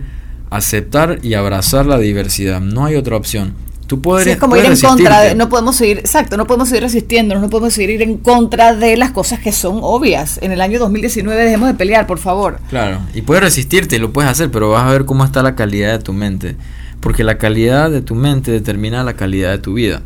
aceptar 0.49 1.19
y 1.23 1.33
abrazar 1.33 1.85
la 1.85 1.97
diversidad. 1.97 2.61
No 2.61 2.85
hay 2.85 2.95
otra 2.95 3.15
opción. 3.15 3.53
Tú 3.87 4.01
puedes, 4.01 4.25
sí, 4.25 4.31
es 4.31 4.37
como 4.37 4.57
ir 4.57 4.65
en 4.65 4.79
contra, 4.79 5.21
de, 5.21 5.35
no 5.35 5.47
podemos 5.47 5.75
seguir, 5.75 5.99
exacto, 5.99 6.37
no 6.37 6.47
podemos 6.47 6.69
seguir 6.69 6.81
resistiendo, 6.81 7.39
no 7.39 7.49
podemos 7.51 7.71
seguir 7.71 7.91
ir 7.91 8.01
en 8.01 8.17
contra 8.17 8.73
de 8.73 8.97
las 8.97 9.11
cosas 9.11 9.39
que 9.39 9.51
son 9.51 9.77
obvias. 9.83 10.39
En 10.41 10.51
el 10.51 10.59
año 10.59 10.79
2019 10.79 11.43
dejemos 11.43 11.67
de 11.67 11.75
pelear, 11.75 12.07
por 12.07 12.17
favor. 12.17 12.59
Claro, 12.69 13.01
y 13.13 13.21
puedes 13.21 13.43
resistirte, 13.43 13.99
lo 13.99 14.11
puedes 14.11 14.31
hacer, 14.31 14.49
pero 14.49 14.71
vas 14.71 14.87
a 14.87 14.89
ver 14.89 15.05
cómo 15.05 15.23
está 15.23 15.43
la 15.43 15.53
calidad 15.53 15.91
de 15.91 15.99
tu 15.99 16.13
mente. 16.13 16.55
Porque 16.99 17.23
la 17.23 17.37
calidad 17.37 17.91
de 17.91 18.01
tu 18.01 18.15
mente 18.15 18.49
determina 18.49 19.03
la 19.03 19.13
calidad 19.13 19.51
de 19.51 19.59
tu 19.59 19.75
vida. 19.75 20.01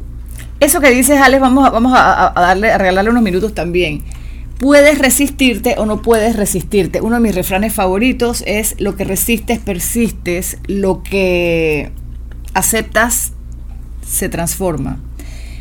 Eso 0.60 0.82
que 0.82 0.90
dices, 0.90 1.22
Alex, 1.22 1.40
vamos 1.40 1.66
a, 1.66 1.70
vamos 1.70 1.94
a, 1.96 2.38
a 2.38 2.42
darle, 2.42 2.74
a 2.74 2.78
regalarle 2.78 3.12
unos 3.12 3.24
minutos 3.24 3.56
también 3.56 4.04
puedes 4.60 5.00
resistirte 5.00 5.76
o 5.78 5.86
no 5.86 6.02
puedes 6.04 6.36
resistirte. 6.36 7.02
Uno 7.02 7.16
de 7.16 7.22
mis 7.22 7.34
refranes 7.34 7.74
favoritos 7.74 8.44
es 8.46 8.76
lo 8.80 8.96
que 8.96 9.06
resistes 9.06 9.58
persistes, 9.58 10.58
lo 10.68 11.02
que 11.02 11.92
aceptas 12.54 13.32
se 14.06 14.30
transforma. 14.30 15.00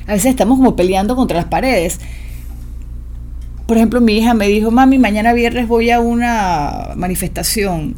A 0.06 0.12
veces 0.12 0.26
estamos 0.30 0.58
como 0.58 0.74
peleando 0.74 1.16
contra 1.16 1.36
las 1.36 1.46
paredes. 1.46 2.00
Por 3.66 3.76
ejemplo, 3.76 4.00
mi 4.00 4.18
hija 4.18 4.34
me 4.34 4.48
dijo, 4.48 4.70
mami, 4.70 4.98
mañana 4.98 5.32
viernes 5.32 5.68
voy 5.68 5.90
a 5.90 6.00
una 6.00 6.90
manifestación. 6.96 7.94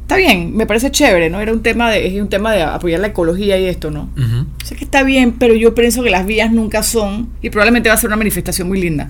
Está 0.00 0.16
bien, 0.16 0.56
me 0.56 0.66
parece 0.66 0.90
chévere, 0.90 1.28
¿no? 1.30 1.40
Era 1.40 1.52
un 1.52 1.62
tema 1.62 1.90
de, 1.90 2.06
es 2.06 2.20
un 2.20 2.28
tema 2.28 2.52
de 2.52 2.62
apoyar 2.62 3.00
la 3.00 3.08
ecología 3.08 3.58
y 3.58 3.66
esto, 3.66 3.90
¿no? 3.90 4.08
Uh 4.16 4.20
-huh. 4.20 4.46
Sé 4.64 4.76
que 4.76 4.84
está 4.84 5.02
bien, 5.02 5.32
pero 5.32 5.54
yo 5.54 5.74
pienso 5.74 6.02
que 6.02 6.10
las 6.10 6.26
vías 6.26 6.52
nunca 6.52 6.82
son, 6.82 7.30
y 7.40 7.50
probablemente 7.50 7.88
va 7.88 7.96
a 7.96 7.98
ser 7.98 8.08
una 8.08 8.16
manifestación 8.16 8.68
muy 8.68 8.80
linda 8.80 9.08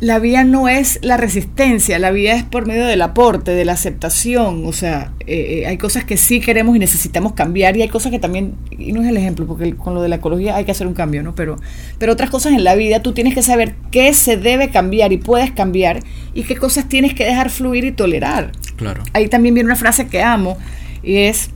la 0.00 0.18
vía 0.18 0.44
no 0.44 0.68
es 0.68 0.98
la 1.02 1.16
resistencia, 1.16 1.98
la 1.98 2.10
vía 2.10 2.34
es 2.34 2.42
por 2.42 2.66
medio 2.66 2.84
del 2.84 3.00
aporte, 3.00 3.52
de 3.52 3.64
la 3.64 3.72
aceptación. 3.72 4.66
O 4.66 4.72
sea, 4.72 5.12
eh, 5.26 5.64
hay 5.66 5.78
cosas 5.78 6.04
que 6.04 6.16
sí 6.16 6.40
queremos 6.40 6.74
y 6.74 6.78
necesitamos 6.78 7.34
cambiar 7.34 7.76
y 7.76 7.82
hay 7.82 7.88
cosas 7.88 8.10
que 8.10 8.18
también, 8.18 8.54
y 8.70 8.92
no 8.92 9.02
es 9.02 9.08
el 9.08 9.16
ejemplo, 9.16 9.46
porque 9.46 9.74
con 9.76 9.94
lo 9.94 10.02
de 10.02 10.08
la 10.08 10.16
ecología 10.16 10.56
hay 10.56 10.64
que 10.64 10.72
hacer 10.72 10.86
un 10.86 10.94
cambio, 10.94 11.22
¿no? 11.22 11.34
Pero, 11.34 11.56
pero 11.98 12.12
otras 12.12 12.28
cosas 12.28 12.52
en 12.52 12.64
la 12.64 12.74
vida 12.74 13.00
tú 13.02 13.12
tienes 13.12 13.34
que 13.34 13.42
saber 13.42 13.76
qué 13.90 14.12
se 14.12 14.36
debe 14.36 14.70
cambiar 14.70 15.12
y 15.12 15.18
puedes 15.18 15.52
cambiar 15.52 16.00
y 16.34 16.42
qué 16.42 16.56
cosas 16.56 16.88
tienes 16.88 17.14
que 17.14 17.24
dejar 17.24 17.48
fluir 17.48 17.84
y 17.84 17.92
tolerar. 17.92 18.52
Claro. 18.76 19.04
Ahí 19.12 19.28
también 19.28 19.54
viene 19.54 19.68
una 19.68 19.76
frase 19.76 20.08
que 20.08 20.22
amo 20.22 20.58
y 21.02 21.18
es, 21.18 21.50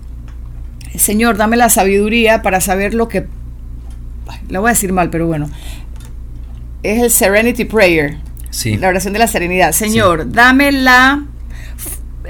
Señor, 0.94 1.36
dame 1.36 1.56
la 1.56 1.68
sabiduría 1.68 2.40
para 2.42 2.60
saber 2.60 2.94
lo 2.94 3.08
que... 3.08 3.26
La 4.48 4.60
voy 4.60 4.68
a 4.68 4.72
decir 4.72 4.92
mal, 4.92 5.10
pero 5.10 5.26
bueno. 5.26 5.50
Es 6.82 7.02
el 7.02 7.10
Serenity 7.10 7.64
Prayer. 7.64 8.27
Sí. 8.50 8.76
La 8.76 8.88
oración 8.88 9.12
de 9.12 9.18
la 9.18 9.28
serenidad. 9.28 9.72
Señor, 9.72 10.24
sí. 10.24 10.28
dame 10.32 10.72
la 10.72 11.24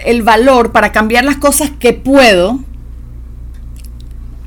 el 0.04 0.22
valor 0.22 0.72
para 0.72 0.92
cambiar 0.92 1.24
las 1.24 1.36
cosas 1.36 1.70
que 1.78 1.92
puedo. 1.92 2.60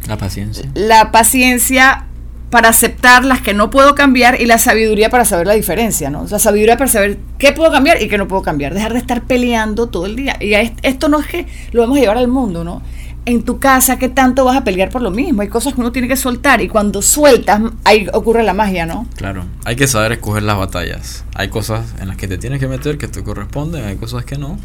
La 0.08 0.18
paciencia. 0.18 0.70
La 0.74 1.12
paciencia 1.12 2.06
para 2.50 2.70
aceptar 2.70 3.24
las 3.24 3.42
que 3.42 3.54
no 3.54 3.70
puedo 3.70 3.96
cambiar 3.96 4.42
y 4.42 4.46
la 4.46 4.58
sabiduría 4.58 5.10
para 5.10 5.24
saber 5.24 5.48
la 5.48 5.54
diferencia, 5.54 6.10
¿no? 6.10 6.26
La 6.30 6.38
sabiduría 6.38 6.78
para 6.78 6.90
saber 6.90 7.18
qué 7.38 7.54
puedo 7.54 7.72
cambiar 7.72 8.02
y 8.02 8.10
qué 8.10 8.18
no 8.18 8.28
puedo 8.28 8.42
cambiar. 8.42 8.74
Dejar 8.74 8.92
de 8.92 9.00
estar 9.00 9.24
peleando 9.24 9.88
todo 9.88 10.06
el 10.06 10.18
día. 10.18 10.36
Y 10.40 10.54
esto 10.54 11.08
no 11.08 11.20
es 11.20 11.28
que 11.28 11.48
lo 11.72 11.82
vamos 11.82 11.98
a 11.98 12.02
llevar 12.02 12.18
al 12.18 12.28
mundo, 12.28 12.64
¿no? 12.64 12.82
En 13.24 13.44
tu 13.44 13.60
casa, 13.60 14.00
¿qué 14.00 14.10
tanto 14.10 14.46
vas 14.46 14.58
a 14.58 14.64
pelear 14.64 14.90
por 14.90 15.04
lo 15.04 15.12
mismo? 15.12 15.44
Hay 15.44 15.48
cosas 15.48 15.76
que 15.76 15.82
uno 15.82 15.92
tiene 15.92 16.08
que 16.08 16.16
soltar 16.16 16.60
y 16.62 16.68
cuando 16.68 17.04
sueltas, 17.04 17.62
ahí 17.84 18.08
ocurre 18.14 18.42
la 18.42 18.56
magia, 18.56 18.88
¿no? 18.88 19.08
Claro, 19.16 19.46
hay 19.64 19.76
que 19.76 19.86
saber 19.86 20.14
escoger 20.14 20.42
las 20.42 20.58
batallas. 20.58 21.24
Hay 21.36 21.50
cosas 21.50 21.94
en 22.00 22.08
las 22.08 22.18
que 22.18 22.28
te 22.28 22.40
tienes 22.40 22.60
que 22.60 22.68
meter 22.68 22.98
que 22.98 23.08
te 23.08 23.24
corresponden, 23.24 23.86
hay 23.86 23.96
cosas 23.98 24.26
que 24.26 24.40
no. 24.40 24.58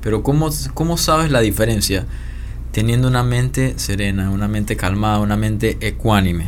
Pero 0.00 0.22
¿cómo, 0.22 0.48
cómo 0.72 0.96
sabes 0.96 1.30
la 1.30 1.40
diferencia? 1.40 2.06
Teniendo 2.72 3.08
una 3.08 3.22
mente 3.24 3.74
serena, 3.78 4.30
una 4.30 4.48
mente 4.48 4.74
calmada, 4.74 5.18
una 5.18 5.36
mente 5.36 5.76
ecuánime. 5.82 6.46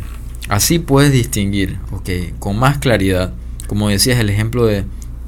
Así 0.49 0.79
puedes 0.79 1.13
distinguir, 1.13 1.79
ok, 1.93 2.39
con 2.39 2.59
más 2.59 2.79
claridad. 2.79 3.35
Como 3.67 3.91
decías, 3.91 4.19
el 4.19 4.31
ejemplo 4.31 4.65
de, 4.65 4.85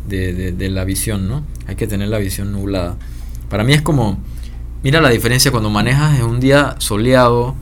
de, 0.08 0.32
de, 0.32 0.52
de 0.52 0.70
la 0.70 0.84
visión, 0.84 1.28
¿no? 1.28 1.44
Hay 1.66 1.76
que 1.76 1.86
tener 1.86 2.08
la 2.08 2.18
visión 2.18 2.52
nublada. 2.52 2.96
Para 3.50 3.64
mí 3.64 3.74
es 3.74 3.82
como, 3.82 4.18
mira 4.82 5.00
la 5.00 5.10
diferencia 5.10 5.50
cuando 5.50 5.70
manejas 5.70 6.18
en 6.18 6.24
un 6.26 6.40
día 6.40 6.74
soleado, 6.78 7.54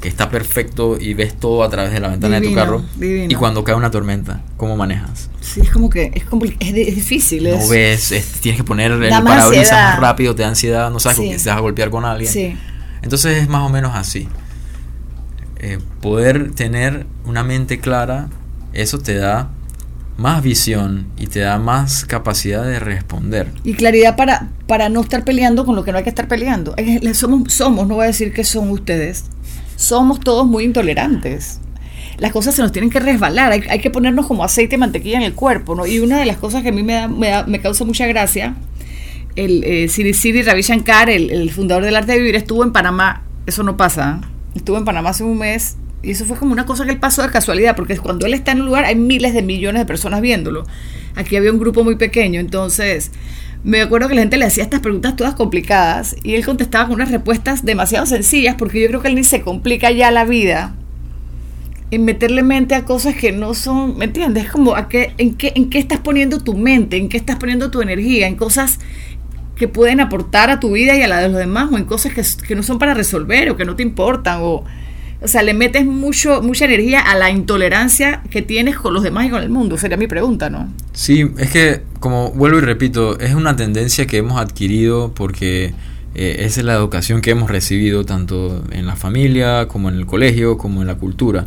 que 0.00 0.08
está 0.08 0.28
perfecto 0.30 0.98
y 1.00 1.14
ves 1.14 1.34
todo 1.38 1.64
a 1.64 1.70
través 1.70 1.92
de 1.92 2.00
la 2.00 2.08
ventana 2.08 2.38
divino, 2.38 2.60
de 2.60 2.66
tu 2.66 2.70
carro. 2.70 2.84
Divino. 2.96 3.26
Y 3.30 3.34
cuando 3.34 3.64
cae 3.64 3.74
una 3.74 3.90
tormenta, 3.90 4.42
¿cómo 4.56 4.76
manejas? 4.76 5.30
Sí, 5.40 5.60
es 5.62 5.70
como 5.70 5.88
que 5.88 6.12
es, 6.14 6.24
es, 6.60 6.88
es 6.88 6.94
difícil. 6.94 7.44
No 7.44 7.50
es, 7.50 7.68
ves, 7.68 8.12
es, 8.12 8.26
tienes 8.40 8.60
que 8.60 8.64
poner 8.64 8.92
el 8.92 9.08
parabrisas 9.08 9.72
más 9.72 9.98
rápido, 9.98 10.34
te 10.34 10.42
da 10.42 10.48
ansiedad, 10.48 10.90
no 10.90 11.00
sabes 11.00 11.16
sí. 11.18 11.38
si 11.38 11.44
te 11.44 11.48
vas 11.48 11.58
a 11.58 11.60
golpear 11.60 11.90
con 11.90 12.04
alguien. 12.04 12.30
Sí. 12.30 12.56
Entonces 13.02 13.38
es 13.42 13.48
más 13.48 13.62
o 13.62 13.68
menos 13.70 13.94
así. 13.94 14.28
eh, 15.58 15.78
poder 16.00 16.52
tener 16.52 17.06
una 17.24 17.42
mente 17.42 17.80
clara, 17.80 18.28
eso 18.72 18.98
te 18.98 19.14
da 19.14 19.50
más 20.16 20.42
visión 20.42 21.06
y 21.18 21.26
te 21.26 21.40
da 21.40 21.58
más 21.58 22.04
capacidad 22.04 22.64
de 22.64 22.78
responder. 22.80 23.48
Y 23.64 23.74
claridad 23.74 24.16
para, 24.16 24.48
para 24.66 24.88
no 24.88 25.00
estar 25.00 25.24
peleando 25.24 25.64
con 25.64 25.76
lo 25.76 25.84
que 25.84 25.92
no 25.92 25.98
hay 25.98 26.04
que 26.04 26.10
estar 26.10 26.28
peleando. 26.28 26.74
Somos, 27.14 27.52
somos, 27.52 27.86
no 27.86 27.96
voy 27.96 28.04
a 28.04 28.06
decir 28.08 28.32
que 28.32 28.44
son 28.44 28.70
ustedes, 28.70 29.24
somos 29.76 30.20
todos 30.20 30.46
muy 30.46 30.64
intolerantes. 30.64 31.60
Las 32.18 32.32
cosas 32.32 32.54
se 32.54 32.62
nos 32.62 32.72
tienen 32.72 32.88
que 32.88 32.98
resbalar, 32.98 33.52
hay, 33.52 33.78
que 33.80 33.90
ponernos 33.90 34.26
como 34.26 34.42
aceite 34.42 34.76
y 34.76 34.78
mantequilla 34.78 35.18
en 35.18 35.24
el 35.24 35.34
cuerpo, 35.34 35.74
¿no? 35.74 35.86
Y 35.86 35.98
una 35.98 36.18
de 36.18 36.24
las 36.24 36.38
cosas 36.38 36.62
que 36.62 36.70
a 36.70 36.72
mí 36.72 36.82
me, 36.82 36.94
da, 36.94 37.08
me, 37.08 37.44
me 37.46 37.60
causa 37.60 37.84
mucha 37.84 38.06
gracia, 38.06 38.56
el 39.34 39.62
eh, 39.64 39.88
Siri 39.88 40.14
Siri 40.14 40.42
Ravi 40.42 40.62
Shankar, 40.62 41.10
el, 41.10 41.30
el, 41.30 41.50
fundador 41.50 41.84
del 41.84 41.94
arte 41.94 42.12
de 42.12 42.18
vivir, 42.18 42.36
estuvo 42.36 42.64
en 42.64 42.72
Panamá, 42.72 43.22
eso 43.44 43.62
no 43.62 43.76
pasa, 43.76 44.22
estuvo 44.54 44.78
en 44.78 44.86
Panamá 44.86 45.10
hace 45.10 45.24
un 45.24 45.36
mes 45.36 45.76
y 46.06 46.12
eso 46.12 46.24
fue 46.24 46.36
como 46.36 46.52
una 46.52 46.66
cosa 46.66 46.84
que 46.84 46.92
él 46.92 46.98
pasó 46.98 47.22
de 47.22 47.30
casualidad, 47.30 47.74
porque 47.74 47.98
cuando 47.98 48.26
él 48.26 48.34
está 48.34 48.52
en 48.52 48.60
un 48.60 48.66
lugar 48.66 48.84
hay 48.84 48.94
miles 48.94 49.34
de 49.34 49.42
millones 49.42 49.82
de 49.82 49.86
personas 49.86 50.20
viéndolo. 50.20 50.64
Aquí 51.16 51.34
había 51.34 51.50
un 51.50 51.58
grupo 51.58 51.82
muy 51.82 51.96
pequeño, 51.96 52.38
entonces 52.38 53.10
me 53.64 53.80
acuerdo 53.80 54.06
que 54.06 54.14
la 54.14 54.20
gente 54.20 54.36
le 54.36 54.44
hacía 54.44 54.62
estas 54.62 54.78
preguntas 54.78 55.16
todas 55.16 55.34
complicadas 55.34 56.14
y 56.22 56.36
él 56.36 56.46
contestaba 56.46 56.84
con 56.86 56.94
unas 56.94 57.10
respuestas 57.10 57.64
demasiado 57.64 58.06
sencillas, 58.06 58.54
porque 58.54 58.80
yo 58.80 58.86
creo 58.86 59.02
que 59.02 59.08
él 59.08 59.16
ni 59.16 59.24
se 59.24 59.40
complica 59.40 59.90
ya 59.90 60.12
la 60.12 60.24
vida 60.24 60.76
en 61.90 62.04
meterle 62.04 62.44
mente 62.44 62.76
a 62.76 62.84
cosas 62.84 63.16
que 63.16 63.32
no 63.32 63.54
son, 63.54 63.98
¿me 63.98 64.04
entiendes? 64.04 64.48
Como 64.48 64.76
a 64.76 64.88
qué, 64.88 65.12
en, 65.18 65.34
qué, 65.34 65.54
en 65.56 65.70
qué 65.70 65.78
estás 65.78 65.98
poniendo 65.98 66.38
tu 66.38 66.54
mente, 66.54 66.98
en 66.98 67.08
qué 67.08 67.16
estás 67.16 67.34
poniendo 67.34 67.72
tu 67.72 67.82
energía, 67.82 68.28
en 68.28 68.36
cosas 68.36 68.78
que 69.56 69.66
pueden 69.66 69.98
aportar 69.98 70.50
a 70.50 70.60
tu 70.60 70.70
vida 70.70 70.94
y 70.94 71.02
a 71.02 71.08
la 71.08 71.18
de 71.18 71.30
los 71.30 71.38
demás, 71.38 71.68
o 71.72 71.76
en 71.76 71.84
cosas 71.84 72.14
que, 72.14 72.22
que 72.46 72.54
no 72.54 72.62
son 72.62 72.78
para 72.78 72.94
resolver 72.94 73.50
o 73.50 73.56
que 73.56 73.64
no 73.64 73.74
te 73.74 73.82
importan, 73.82 74.38
o 74.40 74.64
o 75.22 75.28
sea, 75.28 75.42
le 75.42 75.54
metes 75.54 75.86
mucho, 75.86 76.42
mucha 76.42 76.66
energía 76.66 77.00
a 77.00 77.14
la 77.16 77.30
intolerancia 77.30 78.22
que 78.30 78.42
tienes 78.42 78.76
con 78.76 78.92
los 78.92 79.02
demás 79.02 79.26
y 79.26 79.30
con 79.30 79.42
el 79.42 79.48
mundo, 79.48 79.78
sería 79.78 79.96
mi 79.96 80.06
pregunta, 80.06 80.50
¿no? 80.50 80.68
Sí, 80.92 81.30
es 81.38 81.50
que, 81.50 81.82
como 82.00 82.32
vuelvo 82.32 82.58
y 82.58 82.60
repito, 82.60 83.18
es 83.18 83.34
una 83.34 83.56
tendencia 83.56 84.06
que 84.06 84.18
hemos 84.18 84.38
adquirido 84.40 85.12
porque 85.14 85.74
eh, 86.14 86.44
esa 86.46 86.60
es 86.60 86.66
la 86.66 86.74
educación 86.74 87.22
que 87.22 87.30
hemos 87.30 87.50
recibido 87.50 88.04
tanto 88.04 88.64
en 88.70 88.86
la 88.86 88.96
familia, 88.96 89.68
como 89.68 89.88
en 89.88 89.96
el 89.96 90.06
colegio, 90.06 90.58
como 90.58 90.82
en 90.82 90.86
la 90.86 90.96
cultura. 90.96 91.46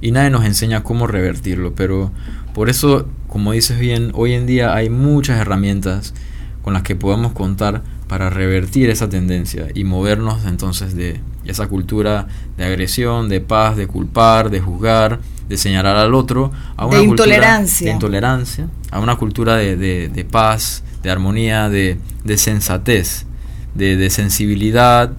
Y 0.00 0.10
nadie 0.10 0.30
nos 0.30 0.44
enseña 0.44 0.82
cómo 0.82 1.06
revertirlo, 1.06 1.74
pero 1.74 2.10
por 2.54 2.68
eso, 2.68 3.08
como 3.26 3.52
dices 3.52 3.78
bien, 3.78 4.12
hoy 4.14 4.32
en 4.34 4.46
día 4.46 4.74
hay 4.74 4.90
muchas 4.90 5.40
herramientas 5.40 6.14
con 6.62 6.72
las 6.72 6.82
que 6.82 6.96
podemos 6.96 7.32
contar 7.32 7.82
para 8.08 8.30
revertir 8.30 8.90
esa 8.90 9.08
tendencia 9.08 9.68
y 9.74 9.84
movernos 9.84 10.44
entonces 10.46 10.94
de 10.94 11.20
esa 11.44 11.66
cultura 11.66 12.26
de 12.56 12.64
agresión, 12.64 13.28
de 13.28 13.40
paz, 13.40 13.76
de 13.76 13.86
culpar, 13.86 14.50
de 14.50 14.60
juzgar, 14.60 15.20
de 15.48 15.56
señalar 15.56 15.96
al 15.96 16.14
otro, 16.14 16.52
a 16.76 16.86
una 16.86 16.98
de 16.98 17.04
intolerancia. 17.04 17.86
de 17.88 17.92
intolerancia, 17.92 18.68
a 18.90 19.00
una 19.00 19.16
cultura 19.16 19.56
de, 19.56 20.26
paz, 20.30 20.82
de 21.02 21.10
armonía, 21.10 21.68
de, 21.68 21.98
sensatez, 22.36 23.26
de, 23.74 24.10
sensibilidad 24.10 25.12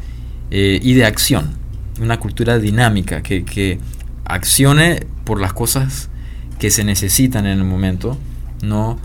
eh, 0.52 0.80
y 0.82 0.94
de 0.94 1.06
acción. 1.06 1.52
Una 2.02 2.20
cultura 2.20 2.60
dinámica 2.60 3.22
que, 3.22 3.46
que 3.46 3.80
accione 4.26 5.06
por 5.24 5.40
las 5.40 5.54
cosas 5.54 6.10
que 6.60 6.72
se 6.72 6.84
necesitan 6.84 7.46
en 7.46 7.60
el 7.60 7.64
momento, 7.64 8.18
no 8.62 8.98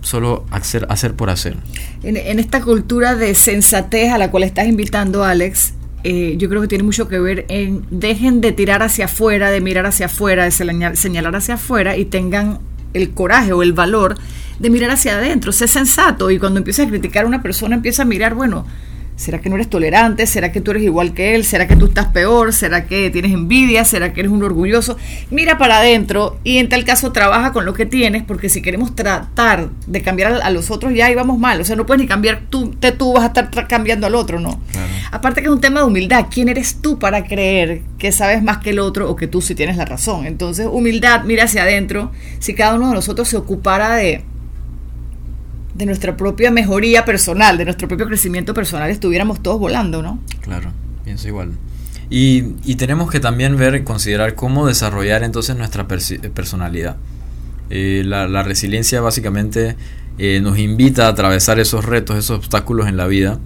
solo 0.00 0.44
hacer, 0.50 0.86
hacer 0.88 1.14
por 1.14 1.30
hacer. 1.30 1.56
En, 2.02 2.16
en, 2.16 2.38
esta 2.38 2.60
cultura 2.60 3.14
de 3.14 3.34
sensatez 3.34 4.12
a 4.12 4.18
la 4.18 4.30
cual 4.30 4.42
estás 4.42 4.66
invitando, 4.66 5.24
Alex, 5.24 5.74
eh, 6.04 6.34
yo 6.36 6.48
creo 6.48 6.60
que 6.60 6.68
tiene 6.68 6.84
mucho 6.84 7.08
que 7.08 7.20
ver 7.20 7.46
en 7.48 7.84
dejen 7.90 8.40
de 8.40 8.52
tirar 8.52 8.82
hacia 8.82 9.04
afuera, 9.04 9.50
de 9.50 9.60
mirar 9.60 9.86
hacia 9.86 10.06
afuera, 10.06 10.44
de 10.44 10.50
señalar, 10.50 11.36
hacia 11.36 11.54
afuera 11.54 11.96
y 11.96 12.04
tengan 12.04 12.58
el 12.92 13.10
coraje 13.10 13.52
o 13.52 13.62
el 13.62 13.72
valor 13.72 14.16
de 14.58 14.70
mirar 14.70 14.90
hacia 14.90 15.16
adentro, 15.16 15.52
sé 15.52 15.68
sensato 15.68 16.30
y 16.30 16.38
cuando 16.38 16.58
empiezas 16.58 16.86
a 16.86 16.90
criticar 16.90 17.24
a 17.24 17.28
una 17.28 17.42
persona 17.42 17.76
empieza 17.76 18.02
a 18.02 18.04
mirar, 18.04 18.34
bueno, 18.34 18.66
¿Será 19.22 19.40
que 19.40 19.48
no 19.48 19.54
eres 19.54 19.70
tolerante? 19.70 20.26
¿Será 20.26 20.50
que 20.50 20.60
tú 20.60 20.72
eres 20.72 20.82
igual 20.82 21.14
que 21.14 21.36
él? 21.36 21.44
¿Será 21.44 21.68
que 21.68 21.76
tú 21.76 21.86
estás 21.86 22.06
peor? 22.06 22.52
¿Será 22.52 22.86
que 22.86 23.08
tienes 23.08 23.30
envidia? 23.30 23.84
¿Será 23.84 24.12
que 24.12 24.18
eres 24.18 24.32
un 24.32 24.42
orgulloso? 24.42 24.96
Mira 25.30 25.58
para 25.58 25.78
adentro 25.78 26.40
y 26.42 26.58
en 26.58 26.68
tal 26.68 26.84
caso 26.84 27.12
trabaja 27.12 27.52
con 27.52 27.64
lo 27.64 27.72
que 27.72 27.86
tienes, 27.86 28.24
porque 28.24 28.48
si 28.48 28.62
queremos 28.62 28.96
tratar 28.96 29.68
de 29.86 30.02
cambiar 30.02 30.40
a, 30.42 30.50
los 30.50 30.72
otros 30.72 30.92
ya 30.92 31.08
íbamos 31.08 31.38
mal. 31.38 31.60
O 31.60 31.64
sea, 31.64 31.76
no 31.76 31.86
puedes 31.86 32.02
ni 32.02 32.08
cambiar 32.08 32.46
tú, 32.50 32.70
te, 32.72 32.90
tú 32.90 33.12
vas 33.12 33.22
a 33.22 33.26
estar 33.28 33.68
cambiando 33.68 34.08
al 34.08 34.16
otro, 34.16 34.40
¿no? 34.40 34.60
Aparte 35.12 35.40
que 35.40 35.46
es 35.46 35.52
un 35.52 35.60
tema 35.60 35.78
de 35.78 35.86
humildad. 35.86 36.26
¿Quién 36.28 36.48
eres 36.48 36.82
tú 36.82 36.98
para 36.98 37.22
creer 37.22 37.82
que 37.98 38.10
sabes 38.10 38.42
más 38.42 38.58
que 38.58 38.70
el 38.70 38.80
otro 38.80 39.08
o 39.08 39.14
que 39.14 39.28
tú 39.28 39.40
sí 39.40 39.54
tienes 39.54 39.76
la 39.76 39.84
razón? 39.84 40.26
Entonces, 40.26 40.66
humildad, 40.68 41.22
mira 41.22 41.44
hacia 41.44 41.62
adentro. 41.62 42.10
Si 42.40 42.54
cada 42.54 42.74
uno 42.74 42.88
de 42.88 42.94
nosotros 42.94 43.28
se 43.28 43.36
ocupara 43.36 43.94
de 43.94 44.24
de 45.82 45.86
nuestra 45.86 46.16
propia 46.16 46.50
mejoría 46.50 47.04
personal, 47.04 47.58
de 47.58 47.64
nuestro 47.64 47.88
propio 47.88 48.06
crecimiento 48.06 48.54
personal, 48.54 48.90
estuviéramos 48.90 49.42
todos 49.42 49.58
volando, 49.58 50.02
¿no? 50.02 50.18
Claro, 50.40 50.72
pienso 51.04 51.28
igual. 51.28 51.52
Y, 52.08 52.54
y 52.64 52.76
tenemos 52.76 53.10
que 53.10 53.20
también 53.20 53.56
ver, 53.56 53.84
considerar 53.84 54.34
cómo 54.34 54.66
desarrollar 54.66 55.22
entonces 55.22 55.56
nuestra 55.56 55.86
personalidad. 55.88 56.96
Eh, 57.74 58.02
la, 58.04 58.42
resiliencia 58.42 59.00
básicamente 59.00 59.76
eh, 60.18 60.40
nos 60.42 60.58
invita 60.58 61.06
a 61.06 61.08
atravesar 61.08 61.58
esos 61.58 61.86
retos, 61.86 62.18
esos 62.18 62.36
obstáculos 62.36 62.86
en 62.86 62.98
la 62.98 63.06
vida, 63.06 63.38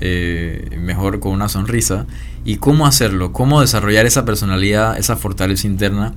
eh, 0.00 0.76
mejor 0.76 1.20
con 1.20 1.32
una 1.32 1.48
sonrisa. 1.48 2.06
¿Y 2.44 2.56
cómo 2.56 2.84
hacerlo? 2.84 3.32
¿Cómo 3.32 3.60
desarrollar 3.60 4.06
esa 4.06 4.24
personalidad, 4.24 4.98
esa 4.98 5.16
fortaleza 5.16 5.66
interna? 5.66 6.14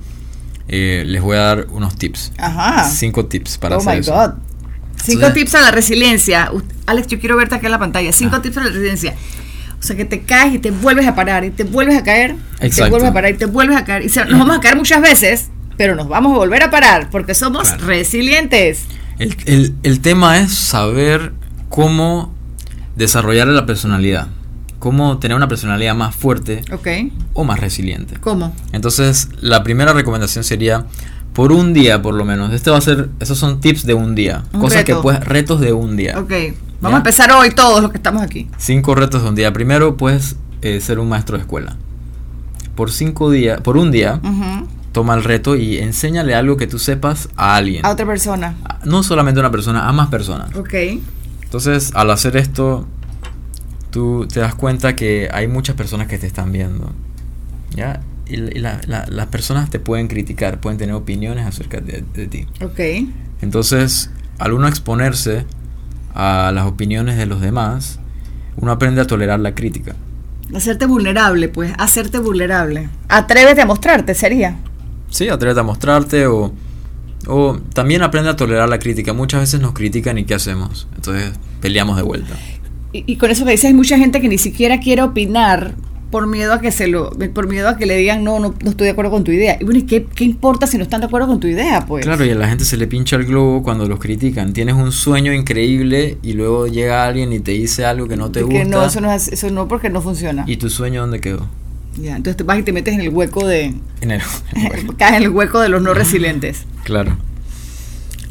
les 0.66 1.20
voy 1.22 1.36
a 1.36 1.40
dar 1.40 1.66
unos 1.70 1.94
tips. 1.96 2.32
Ajá. 2.38 2.88
Cinco 2.88 3.26
tips 3.26 3.58
para 3.58 3.76
oh 3.76 3.80
hacer 3.80 3.94
my 3.94 4.00
eso. 4.00 4.12
God. 4.12 4.32
Cinco 5.02 5.32
tips 5.32 5.54
a 5.54 5.62
la 5.62 5.70
resiliencia. 5.70 6.50
Alex, 6.86 7.08
yo 7.08 7.20
quiero 7.20 7.36
verte 7.36 7.54
acá 7.54 7.66
en 7.66 7.72
la 7.72 7.78
pantalla. 7.78 8.12
Cinco 8.12 8.36
ah. 8.36 8.42
tips 8.42 8.56
a 8.56 8.64
la 8.64 8.70
resiliencia. 8.70 9.14
O 9.78 9.82
sea, 9.82 9.96
que 9.96 10.04
te 10.04 10.22
caes 10.22 10.54
y 10.54 10.58
te 10.58 10.70
vuelves 10.70 11.06
a 11.06 11.14
parar 11.14 11.44
y 11.44 11.50
te 11.50 11.64
vuelves 11.64 11.96
a 11.98 12.04
caer. 12.04 12.36
Y 12.62 12.70
te 12.70 12.88
vuelves 12.88 13.10
a 13.10 13.12
parar 13.12 13.32
y 13.32 13.36
te 13.36 13.46
vuelves 13.46 13.76
a 13.76 13.84
caer. 13.84 14.02
Y 14.02 14.06
nos 14.06 14.38
vamos 14.38 14.56
a 14.56 14.60
caer 14.60 14.76
muchas 14.76 15.02
veces, 15.02 15.50
pero 15.76 15.94
nos 15.94 16.08
vamos 16.08 16.32
a 16.34 16.38
volver 16.38 16.62
a 16.62 16.70
parar 16.70 17.10
porque 17.10 17.34
somos 17.34 17.80
resilientes. 17.82 18.84
El, 19.18 19.74
el 19.82 20.00
tema 20.00 20.38
es 20.38 20.54
saber 20.54 21.32
cómo 21.68 22.32
desarrollar 22.96 23.48
la 23.48 23.66
personalidad. 23.66 24.28
Cómo 24.78 25.18
tener 25.18 25.36
una 25.36 25.48
personalidad 25.48 25.94
más 25.94 26.14
fuerte 26.14 26.62
o 27.32 27.44
más 27.44 27.60
resiliente. 27.60 28.16
¿Cómo? 28.20 28.54
Entonces, 28.72 29.28
la 29.40 29.62
primera 29.62 29.92
recomendación 29.92 30.44
sería 30.44 30.86
por 31.34 31.52
un 31.52 31.74
día 31.74 32.00
por 32.00 32.14
lo 32.14 32.24
menos. 32.24 32.52
Este 32.52 32.70
va 32.70 32.78
a 32.78 32.80
ser, 32.80 33.10
esos 33.20 33.36
son 33.36 33.60
tips 33.60 33.84
de 33.84 33.94
un 33.94 34.14
día. 34.14 34.44
cosas 34.58 34.84
que 34.84 34.94
puedes, 34.94 35.22
retos 35.24 35.60
de 35.60 35.72
un 35.72 35.96
día. 35.96 36.18
Ok, 36.18 36.32
vamos 36.80 36.94
a 36.94 36.98
empezar 36.98 37.30
hoy 37.32 37.50
todos 37.50 37.82
los 37.82 37.90
que 37.90 37.98
estamos 37.98 38.22
aquí. 38.22 38.48
Cinco 38.56 38.94
retos 38.94 39.22
de 39.22 39.28
un 39.28 39.34
día. 39.34 39.52
Primero 39.52 39.96
puedes 39.96 40.36
eh, 40.62 40.80
ser 40.80 40.98
un 40.98 41.08
maestro 41.08 41.36
de 41.36 41.42
escuela. 41.42 41.76
Por 42.74 42.90
cinco 42.90 43.30
días, 43.30 43.60
por 43.60 43.76
un 43.76 43.90
día, 43.90 44.20
toma 44.92 45.14
el 45.14 45.24
reto 45.24 45.56
y 45.56 45.78
enséñale 45.78 46.34
algo 46.34 46.56
que 46.56 46.66
tú 46.66 46.78
sepas 46.78 47.28
a 47.36 47.56
alguien. 47.56 47.84
A 47.84 47.90
otra 47.90 48.06
persona. 48.06 48.54
No 48.84 49.02
solamente 49.02 49.40
a 49.40 49.42
una 49.42 49.50
persona, 49.50 49.88
a 49.88 49.92
más 49.92 50.08
personas. 50.08 50.54
Ok. 50.56 50.74
Entonces, 51.42 51.92
al 51.94 52.10
hacer 52.10 52.36
esto, 52.36 52.86
tú 53.90 54.26
te 54.26 54.40
das 54.40 54.54
cuenta 54.54 54.96
que 54.96 55.28
hay 55.32 55.46
muchas 55.46 55.76
personas 55.76 56.08
que 56.08 56.18
te 56.18 56.26
están 56.26 56.50
viendo. 56.50 56.90
¿Ya? 57.76 58.00
Y, 58.26 58.36
las 58.58 59.26
personas 59.30 59.70
te 59.70 59.78
pueden 59.78 60.08
criticar, 60.08 60.60
pueden 60.60 60.78
tener 60.78 60.94
opiniones 60.94 61.46
acerca 61.46 61.80
de, 61.80 62.02
ti. 62.26 62.46
Ok. 62.62 63.08
Entonces, 63.42 64.10
al 64.38 64.52
uno 64.52 64.68
exponerse 64.68 65.44
a 66.14 66.52
las 66.54 66.66
opiniones 66.66 67.16
de 67.16 67.26
los 67.26 67.40
demás, 67.40 67.98
uno 68.56 68.72
aprende 68.72 69.00
a 69.00 69.06
tolerar 69.06 69.40
la 69.40 69.54
crítica. 69.54 69.96
Hacerte 70.54 70.86
vulnerable, 70.86 71.48
pues, 71.48 71.72
hacerte 71.78 72.18
vulnerable. 72.18 72.88
Atrévete 73.08 73.62
a 73.62 73.66
mostrarte, 73.66 74.14
sería. 74.14 74.56
Sí, 75.10 75.28
atrévete 75.28 75.60
a 75.60 75.64
mostrarte 75.64 76.26
o, 76.26 76.52
o 77.26 77.58
también 77.72 78.02
aprende 78.02 78.30
a 78.30 78.36
tolerar 78.36 78.68
la 78.68 78.78
crítica. 78.78 79.12
Muchas 79.12 79.40
veces 79.40 79.60
nos 79.60 79.72
critican 79.72 80.18
y 80.18 80.24
¿qué 80.24 80.34
hacemos? 80.34 80.86
Entonces 80.94 81.32
peleamos 81.60 81.96
de 81.96 82.02
vuelta. 82.02 82.34
Y, 82.92 83.04
y 83.06 83.16
con 83.16 83.30
eso 83.30 83.44
que 83.44 83.52
dices, 83.52 83.66
hay 83.66 83.74
mucha 83.74 83.98
gente 83.98 84.20
que 84.20 84.28
ni 84.28 84.38
siquiera 84.38 84.80
quiere 84.80 85.02
opinar 85.02 85.74
por 86.10 86.26
miedo 86.26 86.52
a 86.52 86.60
que 86.60 86.70
se 86.70 86.86
lo, 86.86 87.10
por 87.10 87.48
miedo 87.48 87.68
a 87.68 87.76
que 87.76 87.86
le 87.86 87.96
digan 87.96 88.22
no, 88.22 88.38
no, 88.38 88.54
estoy 88.64 88.86
de 88.86 88.90
acuerdo 88.90 89.10
con 89.10 89.24
tu 89.24 89.32
idea. 89.32 89.56
Y 89.60 89.64
bueno, 89.64 89.80
¿y 89.80 89.82
qué, 89.82 90.06
importa 90.24 90.66
si 90.66 90.78
no 90.78 90.84
están 90.84 91.00
de 91.00 91.06
acuerdo 91.06 91.26
con 91.26 91.40
tu 91.40 91.46
idea, 91.46 91.86
pues? 91.86 92.04
Claro, 92.04 92.24
y 92.24 92.30
a 92.30 92.34
la 92.34 92.48
gente 92.48 92.64
se 92.64 92.76
le 92.76 92.86
pincha 92.86 93.16
el 93.16 93.24
globo 93.24 93.62
cuando 93.62 93.86
los 93.86 93.98
critican. 93.98 94.52
Tienes 94.52 94.74
un 94.74 94.92
sueño 94.92 95.32
increíble 95.32 96.18
y 96.22 96.34
luego 96.34 96.66
llega 96.66 97.06
alguien 97.06 97.32
y 97.32 97.40
te 97.40 97.52
dice 97.52 97.84
algo 97.84 98.06
que 98.06 98.16
no 98.16 98.30
te 98.30 98.42
gusta. 98.42 98.64
no, 98.64 98.84
eso 98.84 99.00
no, 99.00 99.12
es, 99.12 99.28
eso 99.28 99.50
no 99.50 99.66
porque 99.68 99.90
no 99.90 100.00
funciona. 100.00 100.44
¿Y 100.46 100.56
tu 100.56 100.70
sueño 100.70 101.00
dónde 101.00 101.20
quedó? 101.20 101.48
Ya, 101.96 102.16
entonces 102.16 102.36
te 102.36 102.44
vas 102.44 102.58
y 102.58 102.62
te 102.62 102.72
metes 102.72 102.94
en 102.94 103.00
el 103.00 103.10
hueco 103.10 103.46
de... 103.46 103.74
En 104.00 104.10
el, 104.10 104.20
caes 104.98 105.16
en 105.16 105.22
el 105.24 105.30
hueco 105.30 105.60
de 105.60 105.68
los 105.68 105.82
no 105.82 105.94
resilientes. 105.94 106.64
Claro. 106.84 107.16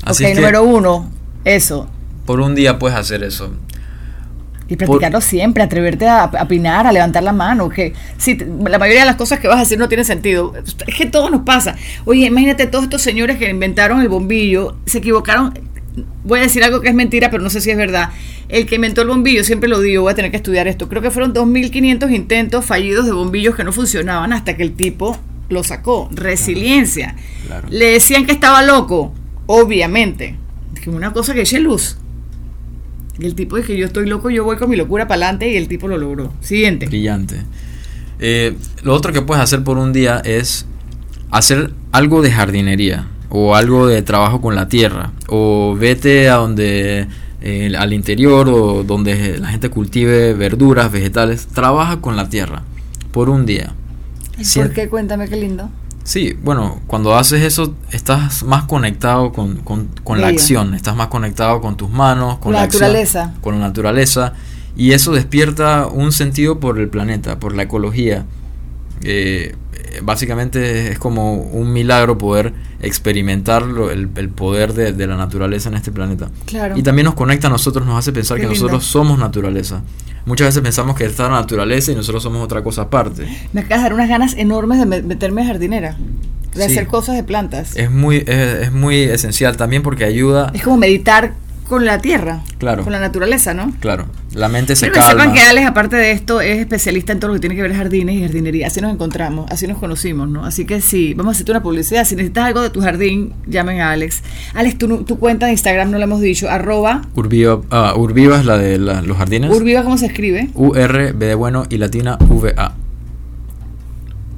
Así 0.03 0.25
ok, 0.25 0.35
número 0.35 0.61
uno, 0.61 1.09
eso. 1.43 1.89
Por 2.27 2.39
un 2.39 2.53
día 2.53 2.77
puedes 2.77 2.95
hacer 2.95 3.23
eso. 3.23 3.51
Y 4.73 4.75
practicarlo 4.75 5.21
siempre, 5.21 5.61
atreverte 5.61 6.07
a, 6.07 6.23
a 6.23 6.43
opinar, 6.43 6.87
a 6.87 6.91
levantar 6.91 7.21
la 7.21 7.31
mano. 7.31 7.69
Que 7.69 7.93
sí, 8.17 8.35
la 8.35 8.79
mayoría 8.79 9.01
de 9.01 9.05
las 9.05 9.17
cosas 9.17 9.39
que 9.39 9.47
vas 9.47 9.57
a 9.57 9.59
decir 9.59 9.77
no 9.77 9.87
tiene 9.87 10.03
sentido. 10.03 10.51
Es 10.87 10.95
que 10.95 11.05
todo 11.05 11.29
nos 11.29 11.41
pasa. 11.41 11.75
Oye, 12.05 12.25
imagínate 12.25 12.65
todos 12.65 12.85
estos 12.85 13.03
señores 13.03 13.37
que 13.37 13.47
inventaron 13.47 14.01
el 14.01 14.09
bombillo, 14.09 14.75
se 14.87 14.97
equivocaron. 14.97 15.53
Voy 16.23 16.39
a 16.39 16.41
decir 16.41 16.63
algo 16.63 16.81
que 16.81 16.89
es 16.89 16.95
mentira, 16.95 17.29
pero 17.29 17.43
no 17.43 17.51
sé 17.51 17.61
si 17.61 17.69
es 17.69 17.77
verdad. 17.77 18.09
El 18.49 18.65
que 18.65 18.75
inventó 18.75 19.03
el 19.03 19.09
bombillo, 19.09 19.43
siempre 19.43 19.69
lo 19.69 19.79
digo, 19.79 20.01
voy 20.01 20.11
a 20.11 20.15
tener 20.15 20.31
que 20.31 20.37
estudiar 20.37 20.67
esto. 20.67 20.89
Creo 20.89 21.03
que 21.03 21.11
fueron 21.11 21.35
2.500 21.35 22.11
intentos 22.11 22.65
fallidos 22.65 23.05
de 23.05 23.11
bombillos 23.11 23.55
que 23.55 23.63
no 23.63 23.71
funcionaban 23.71 24.33
hasta 24.33 24.57
que 24.57 24.63
el 24.63 24.73
tipo 24.73 25.19
lo 25.49 25.63
sacó. 25.63 26.09
Resiliencia. 26.11 27.15
Claro. 27.45 27.67
Le 27.69 27.91
decían 27.91 28.25
que 28.25 28.31
estaba 28.31 28.63
loco, 28.63 29.13
obviamente. 29.45 30.35
Que 30.81 30.89
una 30.89 31.13
cosa 31.13 31.35
que 31.35 31.41
eche 31.41 31.59
luz. 31.59 31.97
Y 33.19 33.25
el 33.25 33.35
tipo 33.35 33.57
dice, 33.57 33.77
yo 33.77 33.85
estoy 33.85 34.07
loco, 34.07 34.29
yo 34.29 34.43
voy 34.43 34.57
con 34.57 34.69
mi 34.69 34.75
locura 34.75 35.07
para 35.07 35.25
adelante 35.25 35.49
y 35.49 35.55
el 35.55 35.67
tipo 35.67 35.87
lo 35.87 35.97
logró. 35.97 36.33
Siguiente. 36.41 36.87
Brillante. 36.87 37.41
Eh, 38.19 38.55
lo 38.83 38.93
otro 38.93 39.13
que 39.13 39.21
puedes 39.21 39.43
hacer 39.43 39.63
por 39.63 39.77
un 39.77 39.93
día 39.93 40.21
es 40.23 40.65
hacer 41.29 41.71
algo 41.91 42.21
de 42.21 42.31
jardinería 42.31 43.07
o 43.29 43.55
algo 43.55 43.87
de 43.87 44.01
trabajo 44.01 44.41
con 44.41 44.55
la 44.55 44.67
tierra 44.67 45.11
o 45.27 45.75
vete 45.77 46.29
a 46.29 46.35
donde 46.35 47.07
eh, 47.41 47.73
al 47.77 47.91
interior 47.91 48.47
o 48.49 48.83
donde 48.83 49.37
la 49.39 49.49
gente 49.49 49.69
cultive 49.69 50.33
verduras, 50.33 50.91
vegetales, 50.91 51.47
trabaja 51.47 51.99
con 51.99 52.15
la 52.15 52.29
tierra 52.29 52.63
por 53.11 53.29
un 53.29 53.45
día. 53.45 53.73
¿Y. 54.37 54.59
¿Por 54.59 54.71
qué? 54.71 54.87
Cuéntame 54.87 55.27
qué 55.27 55.35
lindo. 55.35 55.69
Sí, 56.03 56.37
bueno, 56.43 56.79
cuando 56.87 57.15
haces 57.15 57.41
eso 57.43 57.75
estás 57.91 58.43
más 58.43 58.65
conectado 58.65 59.31
con, 59.31 59.57
con- 59.57 59.87
con 60.03 60.19
la 60.19 60.27
acción, 60.27 60.73
estás 60.73 60.95
más 60.97 61.07
conectado 61.07 61.61
con 61.61 61.77
tus 61.77 61.89
manos, 61.89 62.39
con 62.39 62.51
La 62.51 62.59
la, 62.59 62.63
acción, 62.65 62.81
naturaleza. 62.81 63.33
con 63.41 63.55
la 63.59 63.67
naturaleza, 63.67 64.33
y 64.75 64.91
eso 64.91 65.13
despierta 65.13 65.87
un 65.87 66.11
sentido 66.11 66.59
por 66.59 66.77
el 66.79 66.89
planeta, 66.89 67.39
por 67.39 67.55
la 67.55 67.63
ecología. 67.63 68.25
Eh, 69.03 69.55
básicamente 70.01 70.91
es 70.91 70.99
como 70.99 71.33
un 71.35 71.71
milagro 71.73 72.17
poder 72.17 72.53
experimentar 72.81 73.63
lo- 73.63 73.91
el, 73.91 74.09
el 74.15 74.29
poder 74.29 74.73
de, 74.73 74.93
de 74.93 75.07
la 75.07 75.17
naturaleza 75.17 75.69
en 75.69 75.75
este 75.75 75.91
planeta. 75.91 76.29
Claro. 76.45 76.77
Y 76.77 76.83
también 76.83 77.05
nos 77.05 77.15
conecta 77.15 77.47
a 77.47 77.49
nosotros, 77.49 77.85
nos 77.85 77.97
hace 77.97 78.11
pensar 78.13 78.37
Qué 78.37 78.43
que 78.43 78.49
lindo. 78.49 78.63
nosotros 78.65 78.85
somos 78.85 79.19
naturaleza. 79.19 79.81
Muchas 80.25 80.47
veces 80.47 80.61
pensamos 80.61 80.95
que 80.95 81.03
está 81.05 81.23
la 81.23 81.41
naturaleza 81.41 81.91
y 81.91 81.95
nosotros 81.95 82.23
somos 82.23 82.41
otra 82.43 82.63
cosa 82.63 82.83
aparte. 82.83 83.27
Me 83.51 83.61
acabas 83.61 83.79
de 83.79 83.83
dar 83.83 83.93
unas 83.93 84.07
ganas 84.09 84.35
enormes 84.37 84.79
de 84.79 84.85
me- 84.85 85.01
meterme 85.01 85.41
a 85.41 85.45
jardinera. 85.47 85.97
De 86.55 86.65
Sí. 86.67 86.71
hacer 86.73 86.87
cosas 86.87 87.15
de 87.15 87.23
plantas. 87.23 87.75
Es 87.75 87.89
muy, 87.89 88.17
es, 88.17 88.27
es 88.67 88.71
muy 88.71 88.97
esencial 89.01 89.57
también 89.57 89.81
porque 89.81 90.05
ayuda, 90.05 90.51
Es 90.53 90.61
como 90.63 90.77
meditar 90.77 91.33
con 91.67 91.85
la 91.85 91.99
tierra. 91.99 92.41
Claro. 92.57 92.83
Con 92.83 92.91
la 92.93 92.99
naturaleza, 92.99 93.53
¿no? 93.53 93.73
claro, 93.79 94.05
la 94.33 94.47
mente 94.49 94.75
se 94.75 94.87
que 94.91 95.01
sepan 95.01 95.17
calma. 95.17 95.33
que 95.33 95.39
Alex, 95.41 95.67
aparte 95.67 95.95
de 95.95 96.11
esto, 96.11 96.41
es 96.41 96.59
especialista 96.59 97.13
en 97.13 97.19
todo 97.19 97.29
lo 97.29 97.33
que 97.35 97.39
tiene 97.39 97.55
que 97.55 97.61
ver 97.61 97.73
jardines 97.73 98.15
y 98.15 98.21
jardinería. 98.21 98.67
Así 98.67 98.81
nos 98.81 98.93
encontramos, 98.93 99.49
así 99.51 99.65
nos 99.67 99.77
conocimos, 99.77 100.27
¿no? 100.29 100.45
Así 100.45 100.65
que 100.65 100.81
sí, 100.81 101.13
vamos 101.13 101.31
a 101.31 101.35
hacerte 101.35 101.51
una 101.51 101.63
publicidad. 101.63 102.05
Si 102.05 102.15
necesitas 102.15 102.45
algo 102.45 102.61
de 102.61 102.69
tu 102.69 102.81
jardín, 102.81 103.33
llamen 103.47 103.79
a 103.81 103.91
Alex. 103.91 104.21
Alex, 104.53 104.77
tu, 104.77 105.03
tu 105.03 105.17
cuenta 105.19 105.45
de 105.47 105.53
Instagram 105.53 105.91
no 105.91 105.97
la 105.97 106.03
hemos 106.05 106.21
dicho, 106.21 106.49
arroba 106.49 107.01
Urbiva, 107.15 107.61
ah, 107.71 107.93
Urbiva 107.95 108.39
es 108.39 108.45
la 108.45 108.57
de 108.57 108.77
la- 108.77 109.01
los 109.01 109.17
jardines. 109.17 109.51
Urviva, 109.51 109.83
¿cómo 109.83 109.97
se 109.97 110.07
escribe? 110.07 110.49
U-R, 110.55 111.11
B 111.13 111.25
de 111.27 111.35
bueno 111.35 111.65
y 111.69 111.77
latina 111.77 112.17
V-A. 112.19 112.73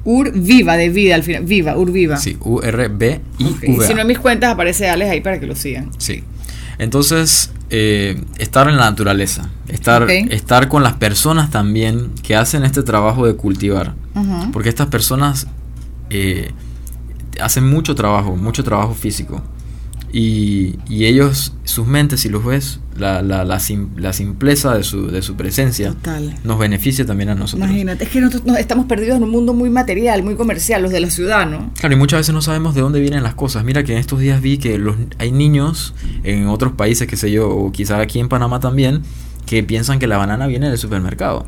Urviva, 0.04 0.76
de 0.76 0.88
vida 0.90 1.16
al 1.16 1.24
final. 1.24 1.42
Viva, 1.44 1.76
Urviva. 1.76 2.16
Sí, 2.16 2.36
Ok, 2.38 2.64
y 3.38 3.44
V-A. 3.72 3.86
si 3.88 3.94
no 3.94 4.02
en 4.02 4.06
mis 4.06 4.18
cuentas 4.20 4.52
aparece 4.52 4.88
Alex 4.88 5.10
ahí 5.10 5.20
para 5.20 5.40
que 5.40 5.46
lo 5.46 5.56
sigan. 5.56 5.90
Sí. 5.98 6.22
Entonces, 6.78 7.52
eh, 7.70 8.22
estar 8.38 8.68
en 8.68 8.76
la 8.76 8.90
naturaleza, 8.90 9.48
estar, 9.68 10.10
estar 10.10 10.68
con 10.68 10.82
las 10.82 10.94
personas 10.94 11.50
también 11.50 12.12
que 12.22 12.36
hacen 12.36 12.64
este 12.64 12.82
trabajo 12.82 13.26
de 13.26 13.34
cultivar. 13.34 13.94
Porque 14.52 14.68
estas 14.68 14.86
personas 14.86 15.46
eh, 16.10 16.52
hacen 17.40 17.68
mucho 17.68 17.94
trabajo, 17.94 18.36
mucho 18.36 18.64
trabajo 18.64 18.94
físico. 18.94 19.42
Y, 20.12 20.78
y 20.88 21.06
ellos, 21.06 21.52
sus 21.64 21.86
mentes, 21.86 22.20
si 22.20 22.28
los 22.28 22.44
ves, 22.44 22.80
la, 22.98 23.22
la, 23.22 23.44
la, 23.44 23.60
sim- 23.60 23.90
la 23.96 24.12
simpleza 24.12 24.74
de 24.74 24.82
su, 24.84 25.08
de 25.08 25.22
su 25.22 25.34
presencia 25.36 25.88
Total. 25.90 26.34
nos 26.44 26.58
beneficia 26.58 27.04
también 27.06 27.28
a 27.30 27.34
nosotros. 27.34 27.68
Imagínate, 27.68 28.04
es 28.04 28.10
que 28.10 28.20
nosotros 28.20 28.46
nos 28.46 28.58
estamos 28.58 28.86
perdidos 28.86 29.16
en 29.16 29.22
un 29.24 29.30
mundo 29.30 29.54
muy 29.54 29.70
material, 29.70 30.22
muy 30.22 30.34
comercial, 30.36 30.82
los 30.82 30.92
de 30.92 31.00
la 31.00 31.10
ciudad, 31.10 31.48
¿no? 31.48 31.70
Claro, 31.78 31.94
y 31.94 31.98
muchas 31.98 32.20
veces 32.20 32.34
no 32.34 32.42
sabemos 32.42 32.74
de 32.74 32.80
dónde 32.80 33.00
vienen 33.00 33.22
las 33.22 33.34
cosas. 33.34 33.64
Mira 33.64 33.84
que 33.84 33.92
en 33.92 33.98
estos 33.98 34.20
días 34.20 34.40
vi 34.40 34.58
que 34.58 34.78
los, 34.78 34.96
hay 35.18 35.32
niños 35.32 35.94
en 36.24 36.46
otros 36.48 36.72
países, 36.72 37.06
qué 37.06 37.16
sé 37.16 37.30
yo, 37.30 37.48
o 37.48 37.72
quizá 37.72 38.00
aquí 38.00 38.18
en 38.20 38.28
Panamá 38.28 38.60
también, 38.60 39.02
que 39.46 39.62
piensan 39.62 39.98
que 39.98 40.06
la 40.06 40.16
banana 40.16 40.46
viene 40.46 40.68
del 40.68 40.78
supermercado. 40.78 41.46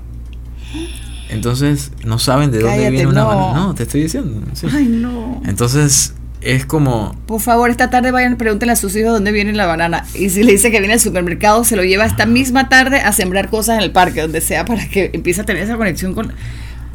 Entonces 1.31 1.93
no 2.05 2.19
saben 2.19 2.51
de 2.51 2.61
dónde 2.61 2.91
viene 2.91 3.07
una 3.07 3.21
no. 3.23 3.27
banana. 3.29 3.53
No, 3.55 3.75
te 3.75 3.83
estoy 3.83 4.03
diciendo. 4.03 4.41
sí. 4.55 4.67
Ay, 4.73 4.87
no. 4.87 5.43
Entonces 5.45 6.15
es 6.41 6.65
como... 6.67 7.15
Por 7.27 7.41
favor, 7.41 7.71
esta 7.71 7.91
tarde 7.91 8.11
vayan, 8.11 8.37
pregúntenle 8.37 8.73
a 8.73 8.77
sus 8.77 8.95
hijos 8.97 9.13
dónde 9.13 9.33
viene 9.33 9.53
la 9.53 9.67
banana. 9.67 10.05
Y 10.15 10.31
si 10.31 10.43
le 10.43 10.53
dice 10.53 10.71
que 10.71 10.79
viene 10.79 10.95
del 10.95 11.01
supermercado, 11.01 11.65
se 11.65 11.77
lo 11.77 11.83
lleva 11.85 12.05
esta 12.05 12.27
misma 12.27 12.69
tarde 12.69 13.01
a 13.01 13.13
sembrar 13.13 13.51
cosas 13.51 13.79
en 13.79 13.83
el 13.83 13.93
parque, 13.93 14.23
donde 14.23 14.41
sea, 14.41 14.65
para 14.65 14.89
que 14.89 15.11
empiece 15.13 15.41
a 15.41 15.45
tener 15.45 15.63
esa 15.63 15.77
conexión 15.77 16.15
con. 16.15 16.33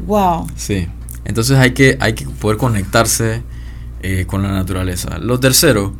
¡Wow! 0.06 0.48
Sí. 0.56 0.86
Entonces 1.24 1.58
hay 1.58 1.72
que, 1.72 1.96
hay 2.00 2.14
que 2.14 2.26
poder 2.26 2.58
conectarse 2.58 3.42
eh, 4.02 4.24
con 4.26 4.42
la 4.42 4.52
naturaleza. 4.52 5.18
Lo 5.18 5.40
tercero, 5.40 5.94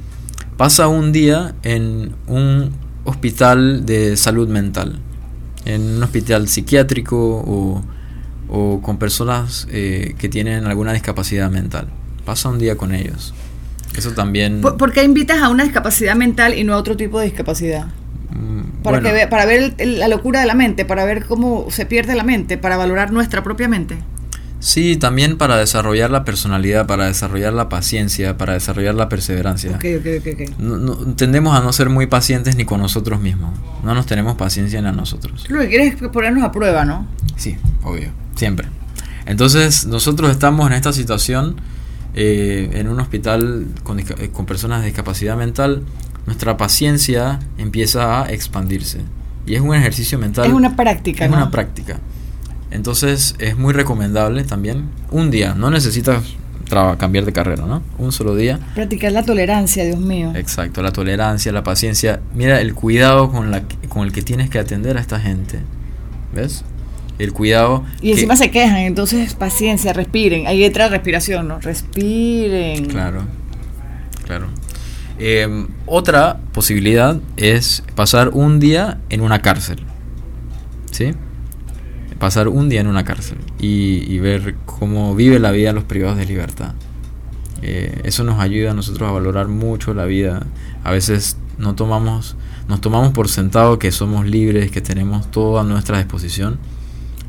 pasa 0.56 0.88
un 0.88 1.12
día 1.12 1.54
en 1.62 2.14
un 2.26 2.72
hospital 3.04 3.84
de 3.86 4.16
salud 4.16 4.48
mental. 4.48 5.00
En 5.64 5.96
un 5.96 6.02
hospital 6.02 6.48
psiquiátrico 6.48 7.16
o, 7.16 7.82
o 8.48 8.80
con 8.82 8.98
personas 8.98 9.66
eh, 9.70 10.14
que 10.18 10.28
tienen 10.28 10.66
alguna 10.66 10.92
discapacidad 10.92 11.50
mental. 11.50 11.88
Pasa 12.24 12.48
un 12.48 12.58
día 12.58 12.76
con 12.76 12.94
ellos. 12.94 13.34
Eso 13.96 14.12
también... 14.12 14.60
¿Por, 14.60 14.76
por 14.76 14.92
qué 14.92 15.04
invitas 15.04 15.38
a 15.42 15.48
una 15.48 15.64
discapacidad 15.64 16.14
mental 16.16 16.54
y 16.58 16.64
no 16.64 16.74
a 16.74 16.78
otro 16.78 16.96
tipo 16.96 17.18
de 17.20 17.26
discapacidad? 17.26 17.86
mm, 18.30 18.82
Para, 18.82 18.98
bueno, 18.98 19.08
que 19.08 19.12
ve- 19.14 19.26
para 19.28 19.44
ver 19.46 19.74
el- 19.78 19.98
la 20.00 20.08
locura 20.08 20.40
de 20.40 20.46
la 20.46 20.54
mente, 20.54 20.84
para 20.84 21.04
ver 21.04 21.24
cómo 21.26 21.66
se 21.70 21.86
pierde 21.86 22.14
la 22.14 22.24
mente, 22.24 22.58
para 22.58 22.76
valorar 22.76 23.12
nuestra 23.12 23.42
propia 23.42 23.68
mente. 23.68 23.96
Sí, 24.58 24.96
también 24.96 25.36
para 25.36 25.58
desarrollar 25.58 26.10
la 26.10 26.24
personalidad, 26.24 26.86
para 26.86 27.04
desarrollar 27.06 27.52
la 27.52 27.68
paciencia, 27.68 28.38
para 28.38 28.54
desarrollar 28.54 28.94
la 28.94 29.10
perseverancia. 29.10 29.72
Ok, 29.72 29.84
ok, 30.00 30.06
ok, 30.20 30.26
ok. 30.50 30.58
No- 30.58 30.78
no- 30.78 30.96
tendemos 31.14 31.54
a 31.56 31.60
no 31.60 31.70
ser 31.72 31.90
muy 31.90 32.06
pacientes 32.06 32.56
ni 32.56 32.64
con 32.64 32.80
nosotros 32.80 33.20
mismos. 33.20 33.50
No 33.84 33.94
nos 33.94 34.06
tenemos 34.06 34.36
paciencia 34.36 34.80
ni 34.80 34.88
a 34.88 34.92
nosotros. 34.92 35.44
Lo 35.50 35.60
que 35.60 35.68
quieres 35.68 36.00
es 36.02 36.08
ponernos 36.08 36.42
a 36.44 36.50
prueba, 36.50 36.86
¿no? 36.86 37.06
Sí, 37.36 37.56
obvio, 37.82 38.08
siempre. 38.36 38.66
Entonces, 39.26 39.86
nosotros 39.86 40.30
estamos 40.30 40.66
en 40.66 40.72
esta 40.72 40.92
situación, 40.94 41.56
eh, 42.14 42.70
en 42.74 42.88
un 42.88 43.00
hospital 43.00 43.66
con, 43.82 43.98
eh, 43.98 44.04
con 44.32 44.46
personas 44.46 44.80
de 44.80 44.86
discapacidad 44.86 45.36
mental. 45.36 45.82
Nuestra 46.26 46.56
paciencia 46.56 47.40
empieza 47.58 48.22
a 48.22 48.32
expandirse. 48.32 49.00
Y 49.46 49.54
es 49.54 49.60
un 49.60 49.74
ejercicio 49.74 50.18
mental. 50.18 50.46
Es 50.46 50.52
una 50.52 50.76
práctica, 50.76 51.24
Es 51.24 51.30
¿no? 51.30 51.36
una 51.36 51.50
práctica. 51.50 51.98
Entonces, 52.70 53.34
es 53.38 53.56
muy 53.56 53.72
recomendable 53.72 54.44
también. 54.44 54.88
Un 55.10 55.30
día, 55.30 55.54
no 55.54 55.70
necesitas 55.70 56.22
cambiar 56.98 57.24
de 57.24 57.32
carrera, 57.32 57.66
¿no? 57.66 57.82
Un 57.98 58.10
solo 58.10 58.34
día. 58.34 58.58
Practicar 58.74 59.12
la 59.12 59.22
tolerancia, 59.22 59.84
Dios 59.84 59.98
mío. 59.98 60.32
Exacto, 60.34 60.82
la 60.82 60.92
tolerancia, 60.92 61.52
la 61.52 61.62
paciencia. 61.62 62.20
Mira 62.34 62.60
el 62.60 62.74
cuidado 62.74 63.30
con, 63.30 63.50
la, 63.50 63.62
con 63.88 64.04
el 64.06 64.12
que 64.12 64.22
tienes 64.22 64.50
que 64.50 64.58
atender 64.58 64.96
a 64.96 65.00
esta 65.00 65.20
gente. 65.20 65.60
¿Ves? 66.34 66.64
El 67.18 67.32
cuidado. 67.32 67.84
Y 68.00 68.06
que- 68.08 68.12
encima 68.12 68.36
se 68.36 68.50
quejan, 68.50 68.78
entonces 68.78 69.34
paciencia, 69.34 69.92
respiren. 69.92 70.46
Ahí 70.46 70.64
entra 70.64 70.88
respiración, 70.88 71.46
¿no? 71.48 71.60
Respiren. 71.60 72.86
Claro, 72.86 73.22
claro. 74.26 74.46
Eh, 75.18 75.66
otra 75.86 76.40
posibilidad 76.52 77.16
es 77.36 77.84
pasar 77.94 78.30
un 78.30 78.58
día 78.58 78.98
en 79.10 79.20
una 79.20 79.42
cárcel. 79.42 79.78
¿Sí? 80.90 81.12
Pasar 82.18 82.48
un 82.48 82.68
día 82.68 82.80
en 82.80 82.86
una 82.86 83.04
cárcel 83.04 83.38
y, 83.60 84.04
y 84.12 84.18
ver 84.18 84.54
cómo 84.64 85.14
vive 85.14 85.38
la 85.38 85.50
vida 85.50 85.72
los 85.72 85.84
privados 85.84 86.16
de 86.18 86.26
libertad. 86.26 86.72
Eh, 87.62 88.00
eso 88.04 88.24
nos 88.24 88.40
ayuda 88.40 88.70
a 88.72 88.74
nosotros 88.74 89.08
a 89.08 89.12
valorar 89.12 89.48
mucho 89.48 89.94
la 89.94 90.04
vida. 90.04 90.46
A 90.84 90.90
veces 90.92 91.36
no 91.58 91.74
tomamos, 91.74 92.36
nos 92.68 92.80
tomamos 92.80 93.12
por 93.12 93.28
sentado 93.28 93.78
que 93.78 93.90
somos 93.92 94.26
libres, 94.26 94.70
que 94.70 94.80
tenemos 94.80 95.30
todo 95.30 95.58
a 95.60 95.64
nuestra 95.64 95.98
disposición 95.98 96.58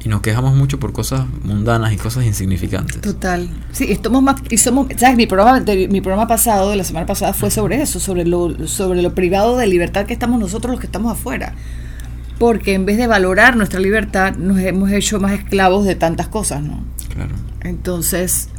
y 0.06 0.10
nos 0.10 0.22
quejamos 0.22 0.54
mucho 0.56 0.80
por 0.80 0.94
cosas 0.94 1.26
mundanas 1.44 1.92
y 1.92 1.98
cosas 1.98 2.26
insignificantes. 2.26 3.02
Total. 3.02 3.50
Sí, 3.72 3.92
estamos 3.92 4.22
más, 4.22 4.36
y 4.52 4.58
somos, 4.58 4.88
¿sabes? 4.98 5.18
Mi 5.18 5.26
programa, 5.26 5.60
de- 5.60 5.88
mi 5.88 6.00
programa 6.00 6.28
pasado, 6.28 6.70
de 6.70 6.76
la 6.78 6.84
semana 6.84 7.08
pasada, 7.08 7.34
fue 7.34 7.50
sobre 7.50 7.82
eso, 7.82 8.00
sobre 8.00 8.24
lo, 8.24 8.68
sobre 8.68 9.02
lo 9.02 9.16
privado 9.16 9.58
de 9.58 9.66
libertad 9.68 10.06
que 10.06 10.14
estamos 10.14 10.40
nosotros 10.40 10.72
los 10.72 10.80
que 10.80 10.86
estamos 10.86 11.12
afuera. 11.12 11.56
Porque 12.38 12.74
en 12.76 12.86
vez 12.86 12.98
de 12.98 13.08
valorar 13.08 13.56
nuestra 13.58 13.80
libertad, 13.80 14.36
nos 14.36 14.60
hemos 14.60 14.92
hecho 14.92 15.20
más 15.20 15.32
esclavos 15.34 15.86
de 15.86 15.96
tantas 15.96 16.28
cosas, 16.28 16.62
¿no? 16.62 16.84
Claro. 17.14 17.34
Entonces, 17.62 18.50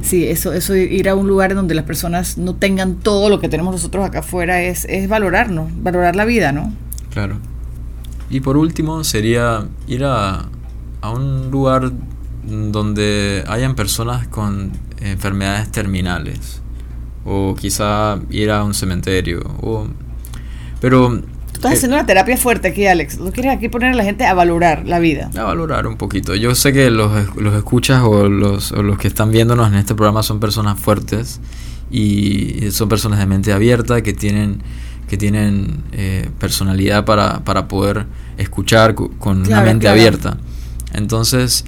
sí, 0.00 0.26
eso, 0.28 0.52
eso 0.54 0.74
ir 0.76 1.08
a 1.10 1.14
un 1.14 1.26
lugar 1.28 1.54
donde 1.54 1.74
las 1.74 1.84
personas 1.84 2.38
no 2.38 2.54
tengan 2.54 2.94
todo 2.94 3.28
lo 3.28 3.38
que 3.40 3.48
tenemos 3.50 3.72
nosotros 3.74 4.06
acá 4.06 4.20
afuera 4.20 4.62
es, 4.62 4.86
es 4.88 5.08
valorarnos, 5.08 5.70
valorar 5.82 6.16
la 6.16 6.24
vida, 6.24 6.52
¿no? 6.52 6.72
Claro. 7.12 7.36
Y 8.30 8.40
por 8.40 8.56
último 8.56 9.02
sería 9.04 9.66
ir 9.88 10.04
a, 10.04 10.46
a 11.00 11.10
un 11.10 11.50
lugar 11.50 11.92
donde 12.44 13.44
hayan 13.46 13.74
personas 13.74 14.26
con 14.28 14.72
enfermedades 15.00 15.70
terminales. 15.70 16.62
O 17.24 17.54
quizá 17.54 18.18
ir 18.30 18.50
a 18.50 18.64
un 18.64 18.72
cementerio 18.72 19.40
o 19.60 19.86
pero 20.80 21.20
estás 21.52 21.74
haciendo 21.74 21.96
una 21.96 22.06
terapia 22.06 22.38
fuerte 22.38 22.68
aquí 22.68 22.86
Alex. 22.86 23.18
Tú 23.18 23.30
quieres 23.32 23.52
aquí 23.52 23.68
poner 23.68 23.92
a 23.92 23.94
la 23.94 24.04
gente 24.04 24.24
a 24.24 24.32
valorar 24.32 24.86
la 24.86 24.98
vida. 24.98 25.30
A 25.36 25.44
valorar 25.44 25.86
un 25.86 25.96
poquito. 25.96 26.34
Yo 26.34 26.54
sé 26.54 26.72
que 26.72 26.90
los, 26.90 27.36
los 27.36 27.54
escuchas 27.54 28.02
o 28.02 28.28
los, 28.28 28.72
o 28.72 28.82
los 28.82 28.96
que 28.96 29.08
están 29.08 29.30
viéndonos 29.30 29.68
en 29.68 29.74
este 29.74 29.94
programa 29.94 30.22
son 30.22 30.40
personas 30.40 30.80
fuertes 30.80 31.40
y 31.90 32.70
son 32.70 32.88
personas 32.88 33.18
de 33.18 33.26
mente 33.26 33.52
abierta 33.52 34.02
que 34.02 34.12
tienen 34.12 34.62
que 35.08 35.16
tienen 35.16 35.82
eh, 35.90 36.30
personalidad 36.38 37.04
para, 37.04 37.40
para, 37.40 37.66
poder 37.66 38.06
escuchar 38.38 38.94
con 38.94 39.44
una 39.44 39.60
mente 39.60 39.88
abierta 39.88 40.36
entonces 40.92 41.64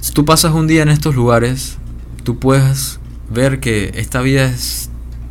si 0.00 0.12
tú 0.12 0.24
pasas 0.24 0.52
un 0.52 0.66
día 0.66 0.82
en 0.82 0.88
estos 0.88 1.14
lugares 1.14 1.78
tú 2.24 2.38
puedes 2.38 3.00
ver 3.30 3.60
que 3.60 3.92
esta 3.94 4.20
vida 4.20 4.44
es 4.46 4.90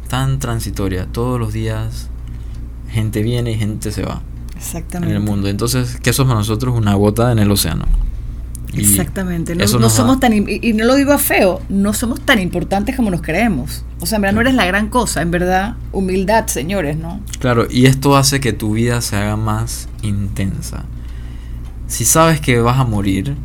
tan 0.09 0.39
transitoria. 0.39 1.07
Todos 1.11 1.39
los 1.39 1.53
días 1.53 2.09
gente 2.89 3.23
viene 3.23 3.51
y 3.51 3.55
gente 3.55 3.91
se 3.91 4.03
va. 4.03 4.21
Exactamente. 4.55 5.15
En 5.15 5.21
el 5.21 5.27
mundo. 5.27 5.47
Entonces, 5.47 5.97
que 6.01 6.13
somos 6.13 6.35
nosotros 6.35 6.75
una 6.75 6.95
gota 6.95 7.31
en 7.31 7.39
el 7.39 7.49
océano. 7.49 7.85
Exactamente. 8.73 9.55
No, 9.55 9.65
no 9.79 9.89
somos 9.89 10.19
tan, 10.19 10.33
y, 10.33 10.73
no 10.73 10.85
lo 10.85 10.95
digo 10.95 11.11
a 11.11 11.17
feo, 11.17 11.61
no 11.69 11.93
somos 11.93 12.21
tan 12.21 12.39
importantes 12.39 12.95
como 12.95 13.09
nos 13.09 13.21
creemos. 13.21 13.83
O 13.99 14.05
sea, 14.05 14.17
en 14.17 14.21
verdad 14.23 14.35
no 14.35 14.41
eres 14.41 14.53
la 14.53 14.65
gran 14.65 14.89
cosa, 14.89 15.21
en 15.21 15.31
verdad, 15.31 15.75
humildad, 15.91 16.47
señores, 16.47 16.97
¿no? 16.97 17.19
Claro, 17.39 17.67
y 17.69 17.85
esto 17.85 18.15
hace 18.15 18.39
que 18.39 18.53
tu 18.53 18.73
vida 18.73 19.01
se 19.01 19.17
haga 19.17 19.35
más 19.35 19.89
intensa. 20.03 20.85
Si 21.91 22.05
sabes 22.05 22.39
que 22.39 22.57
vas 22.61 22.79
a 22.79 22.85
morir, 22.85 23.35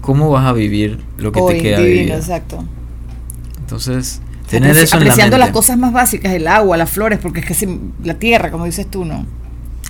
¿cómo 0.00 0.30
vas 0.30 0.46
a 0.46 0.54
vivir 0.54 0.98
lo 1.18 1.30
que 1.30 1.42
te 1.42 1.58
queda 1.60 1.80
de 1.80 1.90
vida? 1.90 2.16
Exacto. 2.16 2.64
Entonces, 3.58 4.22
tener 4.48 4.74
eso 4.78 4.96
apreciando 4.96 5.36
en 5.36 5.40
la 5.40 5.46
las 5.46 5.52
cosas 5.52 5.76
más 5.76 5.92
básicas, 5.92 6.32
el 6.32 6.48
agua, 6.48 6.78
las 6.78 6.88
flores, 6.88 7.18
porque 7.18 7.40
es 7.40 7.46
que 7.46 7.78
la 8.02 8.14
tierra, 8.14 8.50
como 8.50 8.64
dices 8.64 8.90
tú, 8.90 9.04
¿no? 9.04 9.26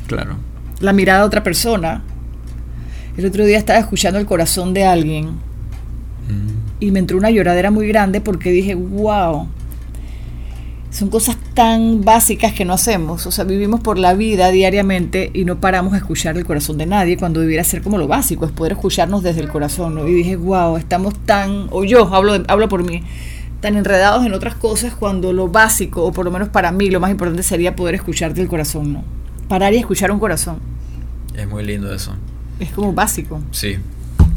Claro. 0.09 0.34
La 0.80 0.92
mirada 0.92 1.20
de 1.20 1.26
otra 1.26 1.44
persona. 1.44 2.03
El 3.16 3.24
otro 3.24 3.46
día 3.46 3.57
estaba 3.57 3.78
escuchando 3.78 4.18
el 4.18 4.26
corazón 4.26 4.74
de 4.74 4.84
alguien 4.84 5.26
mm. 5.26 6.80
y 6.80 6.90
me 6.90 6.98
entró 6.98 7.16
una 7.16 7.30
lloradera 7.30 7.70
muy 7.70 7.86
grande 7.86 8.20
porque 8.20 8.50
dije, 8.50 8.74
wow, 8.74 9.46
son 10.93 11.09
cosas 11.09 11.38
tan 11.55 12.05
básicas 12.05 12.53
que 12.53 12.66
no 12.66 12.74
hacemos. 12.74 13.26
O 13.26 13.30
sea, 13.30 13.45
vivimos 13.45 13.80
por 13.80 13.99
la 13.99 14.12
vida 14.12 14.51
diariamente 14.51 15.30
y 15.32 15.47
no 15.47 15.59
paramos 15.59 15.95
a 15.95 15.97
escuchar 15.97 16.36
el 16.36 16.45
corazón 16.45 16.76
de 16.76 16.84
nadie 16.84 17.16
cuando 17.16 17.40
debiera 17.40 17.64
ser 17.64 17.80
como 17.80 17.97
lo 17.97 18.07
básico, 18.07 18.45
es 18.45 18.53
poder 18.53 18.72
escucharnos 18.72 19.22
desde 19.22 19.40
el 19.40 19.49
corazón. 19.49 19.95
¿no? 19.95 20.07
Y 20.07 20.12
dije, 20.12 20.36
wow, 20.36 20.76
estamos 20.76 21.14
tan, 21.24 21.68
o 21.70 21.84
yo 21.84 22.14
hablo, 22.14 22.34
hablo 22.47 22.68
por 22.68 22.84
mí, 22.84 23.03
tan 23.62 23.76
enredados 23.76 24.26
en 24.26 24.34
otras 24.34 24.55
cosas 24.55 24.95
cuando 24.95 25.32
lo 25.32 25.49
básico, 25.49 26.05
o 26.05 26.12
por 26.12 26.26
lo 26.26 26.30
menos 26.30 26.51
para 26.51 26.70
mí, 26.72 26.90
lo 26.90 27.01
más 27.01 27.11
importante 27.11 27.43
sería 27.43 27.74
poder 27.74 27.95
escucharte 27.95 28.43
el 28.43 28.49
corazón, 28.49 28.93
¿no? 28.93 29.05
Parar 29.49 29.72
y 29.72 29.78
escuchar 29.78 30.12
un 30.12 30.18
corazón. 30.18 30.59
Es 31.34 31.49
muy 31.49 31.64
lindo 31.64 31.93
eso. 31.93 32.14
Es 32.61 32.70
como 32.70 32.93
básico. 32.93 33.40
Sí. 33.51 33.78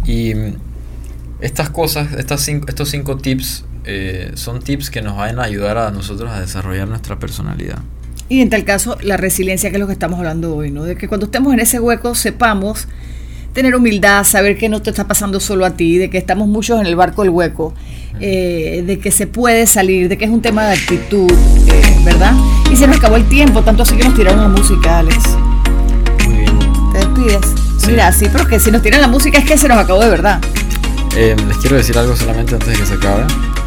Y 0.06 0.32
estas 1.42 1.70
cosas, 1.70 2.14
estas 2.14 2.40
cinco, 2.42 2.68
estos 2.70 2.90
cinco 2.90 3.18
tips, 3.18 3.66
eh, 3.86 4.32
son 4.36 4.62
tips 4.62 4.90
que 4.90 5.02
nos 5.02 5.16
van 5.16 5.40
a 5.40 5.44
ayudar 5.44 5.78
a 5.78 5.92
nosotros 5.92 6.32
a 6.32 6.40
desarrollar 6.40 6.88
nuestra 6.88 7.20
personalidad. 7.20 7.80
Y 8.28 8.42
en 8.42 8.50
tal 8.50 8.66
caso, 8.66 8.98
la 9.02 9.18
resiliencia, 9.18 9.70
que 9.70 9.76
es 9.76 9.80
lo 9.80 9.88
que 9.88 9.94
estamos 9.94 10.18
hablando 10.18 10.56
hoy, 10.56 10.72
¿no? 10.72 10.84
De 10.84 10.96
que 10.96 11.08
cuando 11.08 11.28
estemos 11.28 11.54
en 11.54 11.60
ese 11.60 11.80
hueco 11.80 12.16
sepamos 12.16 12.88
tener 13.54 13.76
humildad, 13.76 14.24
saber 14.26 14.58
que 14.58 14.68
no 14.68 14.82
te 14.82 14.90
está 14.90 15.08
pasando 15.08 15.40
solo 15.40 15.66
a 15.66 15.72
ti, 15.72 15.98
de 15.98 16.10
que 16.10 16.18
estamos 16.18 16.48
muchos 16.48 16.80
en 16.80 16.88
el 16.88 16.96
barco 16.96 17.22
del 17.22 17.32
hueco, 17.32 17.74
eh, 18.20 18.84
de 18.86 19.00
que 19.00 19.12
se 19.12 19.28
puede 19.28 19.66
salir, 19.68 20.10
de 20.10 20.18
que 20.18 20.26
es 20.26 20.32
un 20.32 20.42
tema 20.42 20.66
de 20.66 20.74
actitud, 20.74 21.32
eh, 21.32 21.98
¿verdad? 22.04 22.34
Y 22.72 22.76
se 22.76 22.88
nos 22.88 22.98
acabó 22.98 23.16
el 23.16 23.30
tiempo, 23.30 23.62
tanto 23.62 23.84
así 23.84 23.96
que 23.96 24.04
nos 24.04 24.16
tiraron 24.16 24.42
la 24.42 24.50
música, 24.50 25.00
Alex. 25.00 25.18
Muy 26.26 26.38
bien. 26.40 26.60
¿Te 26.92 26.98
despides? 27.00 27.66
Mira, 27.88 28.12
sí, 28.12 28.26
pero 28.32 28.48
que 28.48 28.60
si 28.60 28.72
nos 28.72 28.82
tiran 28.82 29.00
la 29.00 29.08
música 29.08 29.38
es 29.38 29.46
que 29.46 29.58
se 29.58 29.68
nos 29.68 29.78
acabó 29.78 30.02
de 30.02 30.10
verdad. 30.10 30.42
Eh, 31.16 31.36
les 31.48 31.58
quiero 31.58 31.78
decir 31.78 31.98
algo 31.98 32.16
solamente 32.16 32.56
antes 32.56 32.68
de 32.68 32.76
que 32.76 32.86
se 32.86 32.96
acabe. 32.96 33.24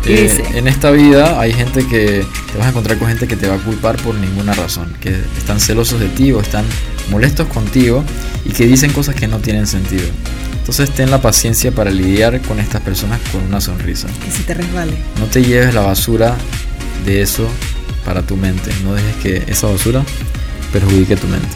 En 0.08 0.68
esta 0.68 0.90
vida 0.90 1.40
hay 1.40 1.52
gente 1.52 1.86
que 1.86 2.24
te 2.52 2.58
vas 2.58 2.66
a 2.66 2.70
encontrar 2.70 2.98
con 2.98 3.08
gente 3.08 3.28
que 3.28 3.36
te 3.36 3.46
va 3.46 3.56
a 3.56 3.58
culpar 3.58 3.96
por 3.96 4.14
ninguna 4.14 4.54
razón, 4.54 4.92
que 5.00 5.10
están 5.36 5.60
celosos 5.60 6.00
de 6.00 6.08
ti 6.08 6.32
o 6.32 6.40
están 6.40 6.64
molestos 7.10 7.46
contigo 7.48 8.02
y 8.44 8.50
que 8.50 8.66
dicen 8.66 8.92
cosas 8.92 9.14
que 9.14 9.26
no 9.26 9.38
tienen 9.38 9.66
sentido. 9.66 10.04
Entonces 10.58 10.90
ten 10.90 11.10
la 11.10 11.20
paciencia 11.20 11.72
para 11.72 11.90
lidiar 11.90 12.40
con 12.42 12.58
estas 12.60 12.82
personas 12.82 13.20
con 13.32 13.42
una 13.42 13.60
sonrisa. 13.60 14.08
Que 14.24 14.30
se 14.30 14.42
te 14.42 14.54
resbale. 14.54 14.92
No 15.18 15.26
te 15.26 15.42
lleves 15.42 15.74
la 15.74 15.80
basura 15.80 16.36
de 17.04 17.22
eso 17.22 17.48
para 18.04 18.22
tu 18.22 18.36
mente. 18.36 18.70
No 18.84 18.94
dejes 18.94 19.16
que 19.16 19.50
esa 19.50 19.66
basura 19.66 20.04
perjudique 20.72 21.16
tu 21.16 21.26
mente. 21.26 21.48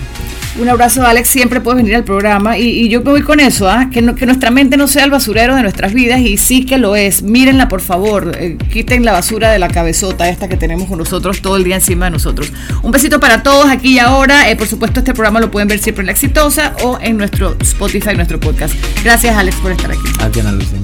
Un 0.59 0.68
abrazo, 0.68 1.05
Alex. 1.07 1.28
Siempre 1.28 1.61
puedes 1.61 1.78
venir 1.78 1.96
al 1.96 2.05
programa. 2.05 2.59
Y, 2.59 2.88
yo 2.88 3.00
me 3.00 3.11
voy 3.11 3.22
con 3.22 3.40
eso, 3.40 3.68
¿ah? 3.68 3.88
que, 3.90 4.14
que 4.14 4.26
nuestra 4.26 4.50
mente 4.50 4.76
no 4.76 4.86
sea 4.86 5.05
el 5.05 5.11
basurero 5.11 5.57
de 5.57 5.62
nuestras 5.62 5.94
vidas. 5.94 6.20
Y 6.20 6.36
sí 6.36 6.66
que 6.66 6.76
lo 6.76 6.94
es. 6.94 7.22
Mírenla, 7.22 7.68
por 7.68 7.80
favor. 7.80 8.36
Eh, 8.38 8.59
quiten 8.70 9.05
la 9.05 9.12
basura 9.12 9.50
de 9.50 9.59
la 9.59 9.68
cabezota 9.68 10.28
esta 10.28 10.48
que 10.48 10.57
tenemos 10.57 10.88
con 10.88 10.98
nosotros 10.98 11.40
todo 11.40 11.57
el 11.57 11.64
día 11.64 11.76
encima 11.76 12.07
de 12.07 12.11
nosotros. 12.11 12.53
Un 12.82 12.90
besito 12.90 13.18
para 13.18 13.42
todos 13.42 13.70
aquí 13.70 13.94
y 13.94 13.98
ahora. 13.98 14.50
Eh, 14.50 14.57
por 14.57 14.68
supuesto, 14.68 15.00
este 15.00 15.14
programa 15.14 15.40
lo 15.40 15.50
pueden 15.50 15.68
ver 15.68 15.78
siempre 15.78 16.03
en 16.03 16.07
La 16.07 16.12
Exitosa 16.12 16.74
o 16.82 16.98
en 17.00 17.16
nuestro 17.16 17.57
Spotify, 17.61 18.14
nuestro 18.14 18.38
podcast. 18.38 18.74
Gracias, 19.03 19.34
Alex, 19.34 19.57
por 19.57 19.72
estar 19.72 19.90
aquí. 19.90 20.00
A 20.20 20.28
ti, 20.28 20.40
Ana 20.40 20.53
Lucía. 20.53 20.78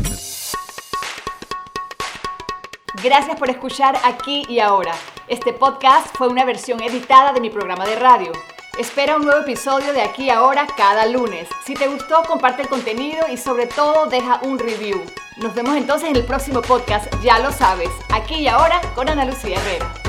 Gracias 3.02 3.36
por 3.36 3.50
escuchar 3.50 3.96
aquí 4.04 4.44
y 4.48 4.60
ahora. 4.60 4.92
Este 5.28 5.52
podcast 5.52 6.06
fue 6.16 6.28
una 6.28 6.44
versión 6.44 6.82
editada 6.82 7.32
de 7.32 7.40
mi 7.40 7.50
programa 7.50 7.86
de 7.86 7.96
radio. 7.96 8.32
Espera 8.78 9.16
un 9.16 9.22
nuevo 9.22 9.40
episodio 9.40 9.92
de 9.92 10.02
aquí 10.02 10.30
ahora 10.30 10.64
cada 10.76 11.04
lunes. 11.06 11.48
Si 11.66 11.74
te 11.74 11.88
gustó, 11.88 12.22
comparte 12.22 12.62
el 12.62 12.68
contenido 12.68 13.26
y 13.28 13.36
sobre 13.36 13.66
todo 13.66 14.06
deja 14.06 14.38
un 14.44 14.56
review. 14.56 15.04
Nos 15.38 15.52
vemos 15.52 15.76
entonces 15.76 16.08
en 16.08 16.14
el 16.14 16.24
próximo 16.24 16.62
podcast, 16.62 17.12
ya 17.20 17.40
lo 17.40 17.50
sabes, 17.50 17.90
aquí 18.08 18.36
y 18.36 18.46
ahora 18.46 18.80
con 18.94 19.08
Ana 19.08 19.24
Lucía 19.24 19.58
Herrera. 19.58 20.07